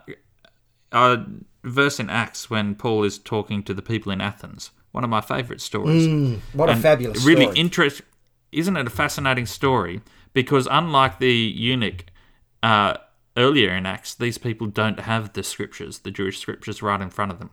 a 0.92 1.24
verse 1.62 2.00
in 2.00 2.08
Acts 2.08 2.48
when 2.48 2.74
Paul 2.74 3.04
is 3.04 3.18
talking 3.18 3.62
to 3.64 3.74
the 3.74 3.82
people 3.82 4.12
in 4.12 4.20
Athens. 4.20 4.70
One 4.92 5.04
of 5.04 5.10
my 5.10 5.20
favourite 5.20 5.60
stories. 5.60 6.06
Mm, 6.06 6.38
what 6.52 6.70
and 6.70 6.78
a 6.78 6.82
fabulous 6.82 7.20
story. 7.20 7.34
really 7.34 7.58
interesting. 7.58 8.06
Isn't 8.52 8.76
it 8.76 8.86
a 8.86 8.90
fascinating 8.90 9.46
story? 9.46 10.00
Because 10.32 10.68
unlike 10.70 11.18
the 11.18 11.32
eunuch 11.32 12.06
uh, 12.64 12.96
earlier 13.36 13.76
in 13.76 13.84
Acts, 13.84 14.14
these 14.14 14.38
people 14.38 14.66
don't 14.66 15.00
have 15.00 15.34
the 15.34 15.42
scriptures, 15.42 15.98
the 15.98 16.10
Jewish 16.10 16.38
scriptures, 16.38 16.82
right 16.82 17.00
in 17.00 17.10
front 17.10 17.30
of 17.30 17.38
them. 17.38 17.50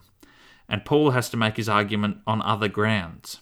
And 0.69 0.85
Paul 0.85 1.11
has 1.11 1.29
to 1.31 1.37
make 1.37 1.57
his 1.57 1.67
argument 1.67 2.19
on 2.25 2.41
other 2.41 2.69
grounds. 2.69 3.41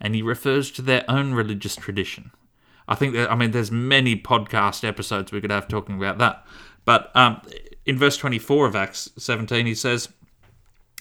And 0.00 0.14
he 0.14 0.22
refers 0.22 0.70
to 0.72 0.82
their 0.82 1.04
own 1.08 1.34
religious 1.34 1.76
tradition. 1.76 2.30
I 2.88 2.94
think 2.94 3.12
that 3.14 3.30
I 3.30 3.36
mean 3.36 3.50
there's 3.50 3.70
many 3.70 4.16
podcast 4.16 4.88
episodes 4.88 5.30
we 5.30 5.40
could 5.40 5.50
have 5.50 5.68
talking 5.68 5.96
about 5.96 6.16
that. 6.18 6.46
But 6.86 7.14
um, 7.14 7.42
in 7.84 7.98
verse 7.98 8.16
24 8.16 8.66
of 8.66 8.74
Acts 8.74 9.10
17, 9.18 9.66
he 9.66 9.74
says, 9.74 10.08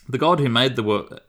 "The 0.08 0.20
God 0.20 0.40
who 0.40 0.50
made 0.50 0.76
the 0.76 0.84
world." 0.84 1.22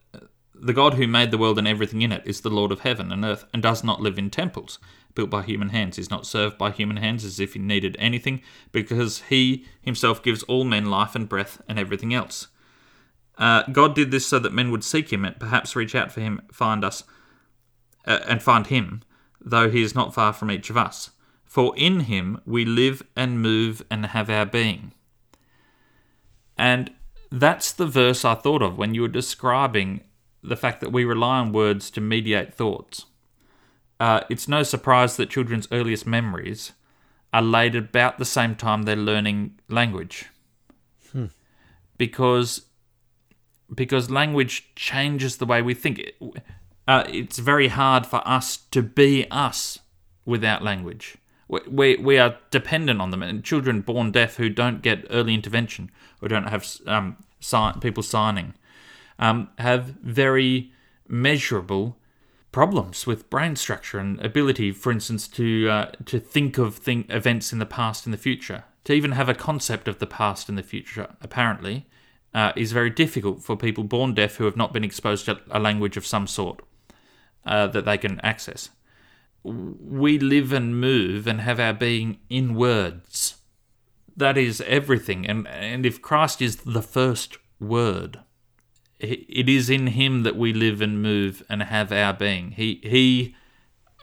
The 0.54 0.72
God 0.72 0.94
who 0.94 1.08
made 1.08 1.32
the 1.32 1.38
world 1.38 1.58
and 1.58 1.66
everything 1.66 2.02
in 2.02 2.12
it 2.12 2.22
is 2.24 2.42
the 2.42 2.50
Lord 2.50 2.70
of 2.70 2.80
heaven 2.80 3.10
and 3.10 3.24
earth, 3.24 3.44
and 3.52 3.60
does 3.60 3.82
not 3.82 4.00
live 4.00 4.16
in 4.16 4.30
temples 4.30 4.78
built 5.14 5.30
by 5.30 5.42
human 5.42 5.70
hands. 5.70 5.96
He's 5.96 6.10
not 6.10 6.26
served 6.26 6.58
by 6.58 6.70
human 6.70 6.96
hands 6.96 7.24
as 7.24 7.40
if 7.40 7.52
he 7.52 7.58
needed 7.58 7.96
anything, 7.98 8.42
because 8.70 9.22
he 9.28 9.66
himself 9.80 10.22
gives 10.22 10.42
all 10.44 10.64
men 10.64 10.86
life 10.86 11.14
and 11.14 11.28
breath 11.28 11.60
and 11.68 11.78
everything 11.78 12.14
else. 12.14 12.48
Uh, 13.38 13.62
God 13.72 13.94
did 13.94 14.10
this 14.10 14.26
so 14.26 14.38
that 14.38 14.52
men 14.52 14.70
would 14.70 14.84
seek 14.84 15.12
him 15.12 15.24
and 15.24 15.38
perhaps 15.38 15.74
reach 15.74 15.94
out 15.94 16.12
for 16.12 16.20
him, 16.20 16.42
find 16.52 16.84
us, 16.84 17.04
uh, 18.06 18.20
and 18.28 18.42
find 18.42 18.66
him, 18.66 19.02
though 19.40 19.70
he 19.70 19.82
is 19.82 19.94
not 19.94 20.14
far 20.14 20.32
from 20.32 20.50
each 20.50 20.70
of 20.70 20.76
us. 20.76 21.10
For 21.44 21.76
in 21.76 22.00
him 22.00 22.40
we 22.46 22.64
live 22.64 23.02
and 23.16 23.42
move 23.42 23.84
and 23.90 24.06
have 24.06 24.30
our 24.30 24.46
being. 24.46 24.92
And 26.56 26.92
that's 27.30 27.72
the 27.72 27.86
verse 27.86 28.24
I 28.24 28.34
thought 28.34 28.62
of 28.62 28.78
when 28.78 28.94
you 28.94 29.02
were 29.02 29.08
describing 29.08 30.02
the 30.42 30.56
fact 30.56 30.80
that 30.80 30.92
we 30.92 31.04
rely 31.04 31.38
on 31.38 31.52
words 31.52 31.90
to 31.92 32.00
mediate 32.00 32.52
thoughts. 32.52 33.06
Uh, 34.02 34.24
it's 34.28 34.48
no 34.48 34.64
surprise 34.64 35.16
that 35.16 35.30
children's 35.30 35.68
earliest 35.70 36.08
memories 36.08 36.72
are 37.32 37.40
laid 37.40 37.76
about 37.76 38.18
the 38.18 38.24
same 38.24 38.56
time 38.56 38.82
they're 38.82 38.96
learning 38.96 39.56
language. 39.68 40.24
Hmm. 41.12 41.26
Because 41.96 42.62
because 43.72 44.10
language 44.10 44.74
changes 44.74 45.36
the 45.36 45.46
way 45.46 45.62
we 45.62 45.72
think. 45.72 46.02
Uh, 46.88 47.04
it's 47.06 47.38
very 47.38 47.68
hard 47.68 48.04
for 48.04 48.20
us 48.26 48.56
to 48.72 48.82
be 48.82 49.24
us 49.30 49.78
without 50.24 50.64
language. 50.64 51.16
We, 51.46 51.60
we, 51.68 51.96
we 51.96 52.18
are 52.18 52.38
dependent 52.50 53.00
on 53.00 53.12
them. 53.12 53.22
And 53.22 53.44
children 53.44 53.82
born 53.82 54.10
deaf 54.10 54.34
who 54.34 54.48
don't 54.48 54.82
get 54.82 55.06
early 55.10 55.32
intervention 55.32 55.92
or 56.20 56.26
don't 56.26 56.48
have 56.48 56.66
um, 56.88 57.18
sign, 57.38 57.78
people 57.78 58.02
signing 58.02 58.54
um, 59.20 59.50
have 59.58 59.94
very 60.02 60.72
measurable 61.06 61.98
problems 62.52 63.06
with 63.06 63.30
brain 63.30 63.56
structure 63.56 63.98
and 63.98 64.20
ability, 64.20 64.70
for 64.72 64.92
instance, 64.92 65.26
to 65.26 65.68
uh, 65.68 65.90
to 66.04 66.20
think 66.20 66.58
of 66.58 66.80
events 66.86 67.52
in 67.52 67.58
the 67.58 67.66
past 67.66 68.06
and 68.06 68.12
the 68.12 68.18
future, 68.18 68.64
to 68.84 68.92
even 68.92 69.12
have 69.12 69.28
a 69.28 69.34
concept 69.34 69.88
of 69.88 69.98
the 69.98 70.06
past 70.06 70.48
and 70.48 70.56
the 70.56 70.62
future. 70.62 71.08
Apparently, 71.20 71.86
uh, 72.34 72.52
is 72.54 72.72
very 72.72 72.90
difficult 72.90 73.42
for 73.42 73.56
people 73.56 73.84
born 73.84 74.14
deaf 74.14 74.36
who 74.36 74.44
have 74.44 74.56
not 74.56 74.72
been 74.72 74.84
exposed 74.84 75.24
to 75.26 75.40
a 75.50 75.58
language 75.58 75.96
of 75.96 76.06
some 76.06 76.26
sort 76.26 76.60
uh, 77.44 77.66
that 77.66 77.84
they 77.84 77.98
can 77.98 78.20
access. 78.20 78.70
We 79.42 80.18
live 80.18 80.52
and 80.52 80.80
move 80.80 81.26
and 81.26 81.40
have 81.40 81.58
our 81.58 81.72
being 81.72 82.18
in 82.30 82.54
words. 82.54 83.36
That 84.16 84.38
is 84.38 84.60
everything. 84.62 85.26
And, 85.26 85.48
and 85.48 85.84
if 85.84 86.00
Christ 86.00 86.40
is 86.40 86.56
the 86.56 86.82
first 86.82 87.38
word, 87.58 88.20
it 89.02 89.48
is 89.48 89.68
in 89.68 89.88
him 89.88 90.22
that 90.22 90.36
we 90.36 90.52
live 90.52 90.80
and 90.80 91.02
move 91.02 91.42
and 91.48 91.62
have 91.62 91.92
our 91.92 92.12
being. 92.12 92.52
He, 92.52 92.80
he 92.82 93.34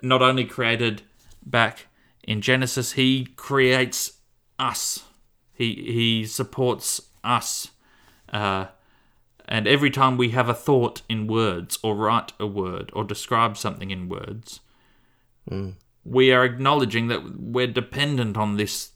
not 0.02 0.22
only 0.22 0.46
created 0.46 1.04
back 1.46 1.88
in 2.24 2.42
Genesis, 2.42 2.94
he 2.94 3.26
creates 3.36 4.20
us. 4.58 5.04
He, 5.54 5.74
he 5.74 6.26
supports 6.26 7.02
us 7.24 7.70
uh, 8.32 8.68
and 9.48 9.68
every 9.68 9.90
time 9.90 10.16
we 10.16 10.30
have 10.30 10.48
a 10.48 10.54
thought 10.54 11.02
in 11.10 11.28
words, 11.28 11.80
or 11.82 11.96
write 11.96 12.34
a 12.40 12.46
word, 12.46 12.92
or 12.94 13.04
describe 13.04 13.58
something 13.58 13.90
in 13.90 14.08
words, 14.08 14.60
mm. 15.50 15.74
we 16.06 16.32
are 16.32 16.46
acknowledging 16.46 17.08
that 17.08 17.40
we're 17.40 17.68
dependent 17.68 18.38
on 18.38 18.58
this 18.58 18.92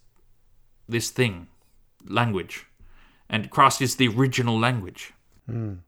this 0.88 1.10
thing, 1.10 1.48
language, 2.08 2.68
and 3.30 3.50
Christ 3.50 3.82
is 3.82 3.96
the 3.96 4.10
original 4.10 4.60
language. 4.60 5.14
Mm. 5.50 5.80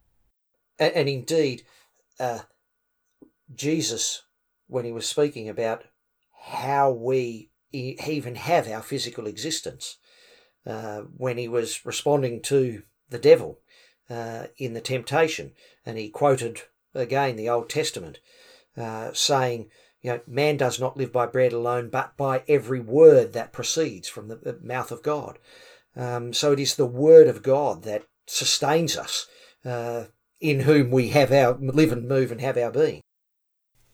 And, 0.80 0.94
and, 0.94 1.10
indeed, 1.10 1.64
uh, 2.20 2.40
Jesus, 3.54 4.24
when 4.68 4.86
he 4.86 4.92
was 4.92 5.08
speaking 5.08 5.50
about 5.50 5.84
how 6.48 6.92
we 6.92 7.52
even 7.72 8.36
have 8.36 8.68
our 8.68 8.82
physical 8.82 9.28
existence, 9.28 9.98
uh, 10.66 11.02
when 11.18 11.38
he 11.38 11.48
was 11.48 11.86
responding 11.86 12.42
to 12.42 12.84
the 13.10 13.20
devil 13.20 13.60
uh, 14.10 14.48
in 14.58 14.74
the 14.74 14.82
temptation. 14.82 15.54
And 15.86 15.98
he 15.98 16.10
quoted 16.10 16.62
again 16.94 17.36
the 17.36 17.50
Old 17.50 17.70
Testament, 17.70 18.20
uh, 18.78 19.12
saying, 19.14 19.70
you 20.02 20.12
know, 20.12 20.22
man 20.28 20.58
does 20.58 20.80
not 20.80 20.98
live 20.98 21.12
by 21.12 21.26
bread 21.26 21.54
alone, 21.54 21.90
but 21.90 22.16
by 22.18 22.44
every 22.48 22.80
word 22.80 23.34
that 23.34 23.54
proceeds 23.54 24.08
from 24.08 24.28
the 24.28 24.60
mouth 24.62 24.92
of 24.92 25.02
God. 25.02 25.40
Um, 25.96 26.34
so 26.34 26.52
it 26.52 26.60
is 26.60 26.76
the 26.76 26.86
word 26.86 27.28
of 27.28 27.42
God 27.42 27.84
that 27.84 28.04
sustains 28.28 28.98
us, 28.98 29.28
uh, 29.64 30.06
in 30.40 30.62
whom 30.62 30.92
we 30.92 31.10
have 31.10 31.32
our 31.32 31.54
live 31.54 31.92
and 31.92 32.08
move 32.08 32.32
and 32.32 32.42
have 32.42 32.58
our 32.58 32.72
being. 32.72 33.02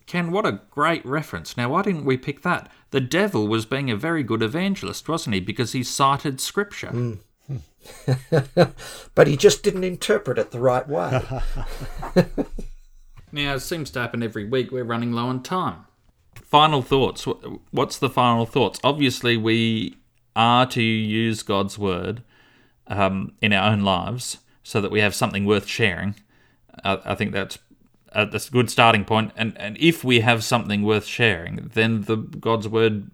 Ken, 0.05 0.31
what 0.31 0.45
a 0.45 0.61
great 0.69 1.05
reference. 1.05 1.55
Now, 1.55 1.69
why 1.69 1.83
didn't 1.83 2.05
we 2.05 2.17
pick 2.17 2.41
that? 2.41 2.69
The 2.89 2.99
devil 2.99 3.47
was 3.47 3.65
being 3.65 3.89
a 3.89 3.95
very 3.95 4.23
good 4.23 4.41
evangelist, 4.41 5.07
wasn't 5.07 5.35
he? 5.35 5.39
Because 5.39 5.71
he 5.71 5.83
cited 5.83 6.41
scripture. 6.41 6.89
Mm. 6.89 7.19
but 9.15 9.27
he 9.27 9.37
just 9.37 9.63
didn't 9.63 9.83
interpret 9.83 10.37
it 10.37 10.51
the 10.51 10.59
right 10.59 10.87
way. 10.87 11.21
now, 13.31 13.55
it 13.55 13.61
seems 13.61 13.89
to 13.91 14.01
happen 14.01 14.21
every 14.21 14.45
week. 14.45 14.71
We're 14.71 14.83
running 14.83 15.13
low 15.13 15.27
on 15.27 15.43
time. 15.43 15.85
Final 16.35 16.81
thoughts. 16.81 17.25
What's 17.71 17.97
the 17.97 18.09
final 18.09 18.45
thoughts? 18.45 18.79
Obviously, 18.83 19.37
we 19.37 19.95
are 20.35 20.65
to 20.65 20.81
use 20.81 21.43
God's 21.43 21.77
word 21.77 22.23
um, 22.87 23.33
in 23.41 23.53
our 23.53 23.71
own 23.71 23.81
lives 23.81 24.39
so 24.63 24.81
that 24.81 24.91
we 24.91 24.99
have 24.99 25.15
something 25.15 25.45
worth 25.45 25.67
sharing. 25.67 26.15
I, 26.83 26.99
I 27.05 27.15
think 27.15 27.31
that's 27.31 27.57
uh, 28.13 28.25
that's 28.25 28.47
a 28.49 28.51
good 28.51 28.69
starting 28.69 29.05
point. 29.05 29.31
And 29.35 29.57
and 29.57 29.77
if 29.79 30.03
we 30.03 30.21
have 30.21 30.43
something 30.43 30.83
worth 30.83 31.05
sharing, 31.05 31.71
then 31.73 32.01
the 32.01 32.17
God's 32.17 32.67
word 32.67 33.11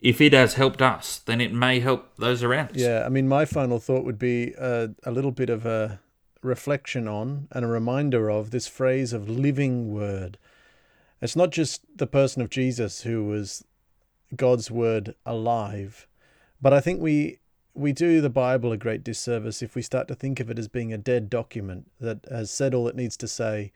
if 0.00 0.20
it 0.20 0.32
has 0.32 0.54
helped 0.54 0.82
us, 0.82 1.18
then 1.18 1.40
it 1.40 1.52
may 1.52 1.80
help 1.80 2.16
those 2.16 2.42
around 2.42 2.70
us. 2.70 2.76
Yeah, 2.76 3.04
I 3.04 3.08
mean, 3.08 3.26
my 3.26 3.44
final 3.44 3.78
thought 3.78 4.04
would 4.04 4.18
be 4.18 4.52
a, 4.58 4.90
a 5.04 5.10
little 5.10 5.32
bit 5.32 5.50
of 5.50 5.66
a 5.66 6.00
reflection 6.42 7.08
on 7.08 7.48
and 7.50 7.64
a 7.64 7.68
reminder 7.68 8.30
of 8.30 8.50
this 8.50 8.68
phrase 8.68 9.12
of 9.12 9.28
living 9.28 9.92
word. 9.92 10.38
It's 11.20 11.34
not 11.34 11.50
just 11.50 11.82
the 11.96 12.06
person 12.06 12.42
of 12.42 12.50
Jesus 12.50 13.02
who 13.02 13.24
was 13.24 13.64
God's 14.34 14.70
word 14.70 15.14
alive, 15.24 16.06
but 16.60 16.72
I 16.72 16.80
think 16.80 17.00
we 17.00 17.38
we 17.76 17.92
do 17.92 18.20
the 18.20 18.30
Bible 18.30 18.72
a 18.72 18.76
great 18.76 19.04
disservice 19.04 19.62
if 19.62 19.74
we 19.74 19.82
start 19.82 20.08
to 20.08 20.14
think 20.14 20.40
of 20.40 20.50
it 20.50 20.58
as 20.58 20.68
being 20.68 20.92
a 20.92 20.98
dead 20.98 21.30
document 21.30 21.90
that 22.00 22.24
has 22.30 22.50
said 22.50 22.74
all 22.74 22.88
it 22.88 22.96
needs 22.96 23.16
to 23.18 23.28
say 23.28 23.72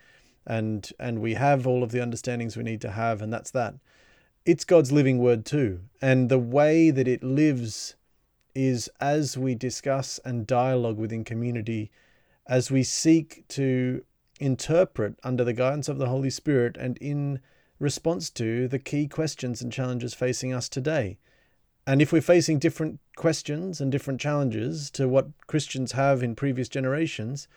and 0.47 0.91
and 0.99 1.21
we 1.21 1.35
have 1.35 1.67
all 1.67 1.83
of 1.83 1.93
the 1.93 2.01
understandings 2.01 2.57
we 2.57 2.63
need 2.63 2.81
to 2.81 2.91
have 2.91 3.21
and 3.21 3.33
that's 3.33 3.51
that 3.51 3.75
it's 4.45 4.65
God's 4.65 4.93
living 4.93 5.19
word 5.19 5.45
too. 5.45 5.81
And 6.01 6.29
the 6.29 6.39
way 6.39 6.91
that 6.91 7.07
it 7.07 7.23
lives 7.23 7.95
is 8.55 8.91
as 9.01 9.37
we 9.37 9.55
discuss 9.55 10.19
and 10.25 10.47
dialogue 10.47 10.99
within 10.99 11.25
community, 11.25 11.91
as 12.47 12.71
we 12.71 12.83
seek 12.83 13.47
to 13.49 14.03
interpret 14.41 15.15
under 15.23 15.45
the 15.45 15.53
guidance 15.53 15.89
of 15.89 15.99
the 15.99 16.09
Holy 16.09 16.31
Spirit 16.31 16.77
and 16.79 16.97
in 16.99 17.41
response 17.79 18.31
to 18.31 18.67
the 18.67 18.79
key 18.79 19.07
questions 19.07 19.63
and 19.63 19.73
challenges 19.73 20.15
facing 20.15 20.53
us 20.53 20.69
today. 20.69 21.19
And 21.91 22.01
if 22.01 22.13
we're 22.13 22.21
facing 22.21 22.61
different 22.61 23.01
questions 23.17 23.81
and 23.81 23.91
different 23.91 24.21
challenges 24.21 24.93
to 24.93 25.09
what 25.09 25.27
Christians 25.49 25.91
have 25.91 26.23
in 26.23 26.37
previous 26.37 26.69
generations, 26.69 27.49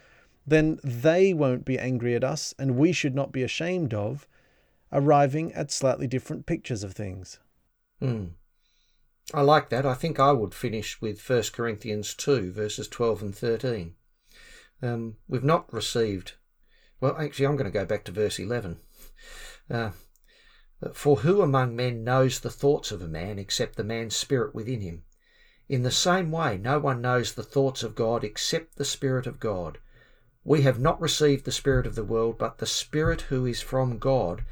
then 0.48 0.80
they 0.84 1.36
won't 1.36 1.66
be 1.66 1.78
angry 1.78 2.16
at 2.16 2.24
us, 2.24 2.52
and 2.58 2.76
we 2.76 2.94
should 2.94 3.14
not 3.14 3.32
be 3.32 3.44
ashamed 3.44 3.94
of 3.94 4.28
arriving 4.92 5.54
at 5.54 5.70
slightly 5.70 6.08
different 6.08 6.48
pictures 6.48 6.84
of 6.84 6.94
things. 6.94 7.38
Hmm. 8.00 8.30
I 9.36 9.42
like 9.42 9.70
that. 9.70 9.86
I 9.86 9.94
think 9.94 10.20
I 10.20 10.32
would 10.32 10.56
finish 10.56 11.00
with 11.00 11.22
1 11.30 11.44
Corinthians 11.54 12.16
2, 12.16 12.54
verses 12.54 12.88
12 12.88 13.22
and 13.22 13.36
13. 13.36 13.94
Um, 14.82 15.18
we've 15.28 15.44
not 15.44 15.72
received. 15.72 16.34
Well, 17.00 17.16
actually, 17.20 17.46
I'm 17.46 17.56
going 17.56 17.72
to 17.72 17.80
go 17.80 17.86
back 17.86 18.04
to 18.06 18.12
verse 18.12 18.40
11. 18.40 18.80
Uh, 19.70 19.92
For 20.94 21.18
who 21.18 21.42
among 21.42 21.76
men 21.76 22.04
knows 22.04 22.40
the 22.40 22.50
thoughts 22.50 22.92
of 22.92 23.02
a 23.02 23.08
man 23.08 23.38
except 23.38 23.76
the 23.76 23.84
man's 23.84 24.16
spirit 24.16 24.56
within 24.56 24.82
him? 24.82 25.04
In 25.70 25.84
the 25.84 25.92
same 25.92 26.30
way, 26.30 26.58
no 26.58 26.78
one 26.78 27.00
knows 27.00 27.34
the 27.34 27.44
thoughts 27.44 27.84
of 27.84 27.96
God 27.96 28.24
except 28.24 28.76
the 28.76 28.84
Spirit 28.84 29.26
of 29.26 29.40
God. 29.40 29.80
We 30.44 30.64
have 30.64 30.78
not 30.78 31.00
received 31.00 31.46
the 31.46 31.54
Spirit 31.54 31.88
of 31.88 31.96
the 31.96 32.04
world, 32.04 32.38
but 32.38 32.58
the 32.58 32.66
Spirit 32.66 33.22
who 33.22 33.46
is 33.46 33.62
from 33.62 33.98
God 33.98 34.44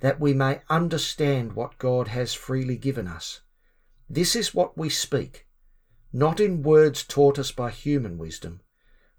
that 0.00 0.20
we 0.20 0.34
may 0.34 0.60
understand 0.68 1.54
what 1.54 1.78
God 1.78 2.08
has 2.08 2.34
freely 2.34 2.76
given 2.76 3.08
us. 3.08 3.40
This 4.10 4.36
is 4.36 4.54
what 4.54 4.76
we 4.76 4.90
speak, 4.90 5.46
not 6.12 6.38
in 6.38 6.62
words 6.62 7.02
taught 7.02 7.38
us 7.38 7.50
by 7.50 7.70
human 7.70 8.18
wisdom, 8.18 8.60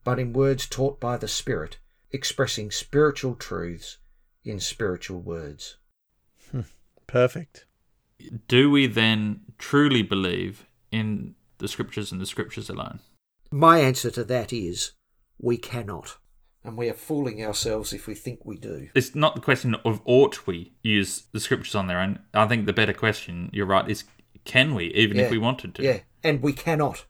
but 0.03 0.19
in 0.19 0.33
words 0.33 0.67
taught 0.67 0.99
by 0.99 1.17
the 1.17 1.27
Spirit, 1.27 1.79
expressing 2.11 2.69
spiritual 2.69 3.35
truths 3.35 3.97
in 4.43 4.59
spiritual 4.59 5.19
words. 5.19 5.77
Hmm. 6.51 6.61
Perfect. 7.07 7.65
do 8.47 8.69
we 8.69 8.85
then 8.85 9.41
truly 9.57 10.01
believe 10.03 10.67
in 10.91 11.35
the 11.59 11.67
scriptures 11.67 12.11
and 12.11 12.19
the 12.19 12.25
scriptures 12.25 12.69
alone? 12.69 12.99
My 13.51 13.79
answer 13.79 14.11
to 14.11 14.23
that 14.25 14.51
is 14.53 14.91
we 15.39 15.57
cannot. 15.57 16.17
And 16.63 16.77
we 16.77 16.89
are 16.89 16.93
fooling 16.93 17.43
ourselves 17.43 17.93
if 17.93 18.05
we 18.05 18.13
think 18.13 18.43
we 18.45 18.57
do. 18.57 18.89
It's 18.93 19.15
not 19.15 19.33
the 19.35 19.41
question 19.41 19.75
of 19.85 20.01
ought 20.03 20.45
we 20.45 20.73
use 20.83 21.23
the 21.31 21.39
scriptures 21.39 21.73
on 21.75 21.87
their 21.87 21.99
own. 21.99 22.19
I 22.33 22.47
think 22.47 22.65
the 22.65 22.73
better 22.73 22.93
question, 22.93 23.49
you're 23.53 23.65
right, 23.65 23.89
is 23.89 24.03
can 24.43 24.75
we, 24.75 24.93
even 24.93 25.17
Yeah. 25.17 25.23
if 25.23 25.31
we 25.31 25.37
wanted 25.37 25.73
to? 25.75 25.83
Yeah, 25.83 25.99
and 26.23 26.41
we 26.41 26.51
cannot. 26.53 27.05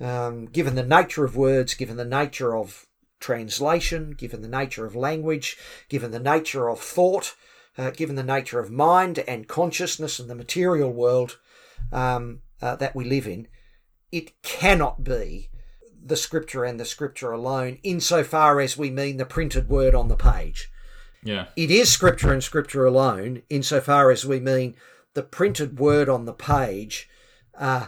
Um, 0.00 0.46
given 0.46 0.74
the 0.74 0.82
nature 0.82 1.24
of 1.24 1.36
words, 1.36 1.74
given 1.74 1.96
the 1.96 2.04
nature 2.04 2.56
of 2.56 2.84
translation, 3.20 4.10
given 4.10 4.42
the 4.42 4.48
nature 4.48 4.84
of 4.84 4.96
language, 4.96 5.56
given 5.88 6.10
the 6.10 6.18
nature 6.20 6.68
of 6.68 6.80
thought, 6.80 7.36
uh, 7.76 7.90
given 7.90 8.16
the 8.16 8.22
nature 8.22 8.60
of 8.60 8.70
mind 8.70 9.18
and 9.20 9.48
consciousness 9.48 10.18
and 10.18 10.28
the 10.30 10.34
material 10.34 10.92
world 10.92 11.38
um, 11.92 12.40
uh, 12.62 12.76
that 12.76 12.94
we 12.94 13.04
live 13.04 13.26
in, 13.26 13.48
it 14.12 14.40
cannot 14.42 15.02
be 15.04 15.50
the 16.06 16.16
scripture 16.16 16.64
and 16.64 16.78
the 16.78 16.84
scripture 16.84 17.32
alone, 17.32 17.78
insofar 17.82 18.60
as 18.60 18.76
we 18.76 18.90
mean 18.90 19.16
the 19.16 19.24
printed 19.24 19.68
word 19.68 19.94
on 19.94 20.08
the 20.08 20.16
page 20.16 20.70
Yeah. 21.22 21.46
it 21.56 21.70
is 21.70 21.90
scripture 21.90 22.32
and 22.32 22.44
scripture 22.44 22.84
alone, 22.84 23.42
insofar 23.48 24.10
as 24.10 24.24
we 24.26 24.38
mean 24.38 24.76
the 25.14 25.22
printed 25.22 25.78
word 25.78 26.08
on 26.08 26.26
the 26.26 26.34
page, 26.34 27.08
uh, 27.58 27.86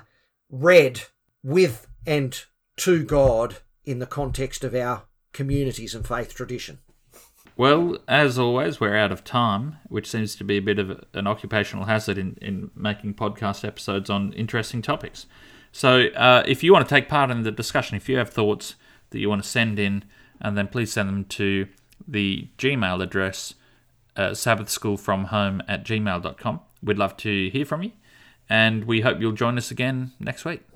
read 0.50 1.02
with 1.42 1.86
and 2.06 2.44
to 2.76 3.04
God 3.04 3.56
in 3.84 3.98
the 3.98 4.06
context 4.06 4.64
of 4.64 4.74
our 4.74 5.02
communities 5.32 5.94
and 5.94 6.06
faith 6.06 6.34
tradition. 6.34 6.78
Well, 7.56 7.96
as 8.06 8.38
always, 8.38 8.80
we're 8.80 8.96
out 8.96 9.12
of 9.12 9.24
time, 9.24 9.78
which 9.88 10.10
seems 10.10 10.36
to 10.36 10.44
be 10.44 10.58
a 10.58 10.62
bit 10.62 10.78
of 10.78 11.02
an 11.14 11.26
occupational 11.26 11.86
hazard 11.86 12.18
in, 12.18 12.36
in 12.42 12.70
making 12.76 13.14
podcast 13.14 13.66
episodes 13.66 14.10
on 14.10 14.34
interesting 14.34 14.82
topics. 14.82 15.26
So, 15.72 16.08
uh, 16.08 16.42
if 16.46 16.62
you 16.62 16.72
want 16.72 16.86
to 16.86 16.94
take 16.94 17.08
part 17.08 17.30
in 17.30 17.44
the 17.44 17.50
discussion, 17.50 17.96
if 17.96 18.10
you 18.10 18.18
have 18.18 18.28
thoughts 18.28 18.74
that 19.10 19.20
you 19.20 19.30
want 19.30 19.42
to 19.42 19.48
send 19.48 19.78
in, 19.78 20.04
and 20.38 20.56
then 20.56 20.68
please 20.68 20.92
send 20.92 21.08
them 21.08 21.24
to 21.24 21.66
the 22.06 22.48
Gmail 22.58 23.02
address, 23.02 23.54
uh, 24.16 24.30
sabbathschoolfromhome 24.30 25.62
at 25.66 25.82
gmail.com. 25.82 26.60
We'd 26.82 26.98
love 26.98 27.16
to 27.18 27.48
hear 27.48 27.64
from 27.64 27.84
you, 27.84 27.92
and 28.50 28.84
we 28.84 29.00
hope 29.00 29.18
you'll 29.18 29.32
join 29.32 29.56
us 29.56 29.70
again 29.70 30.12
next 30.20 30.44
week. 30.44 30.66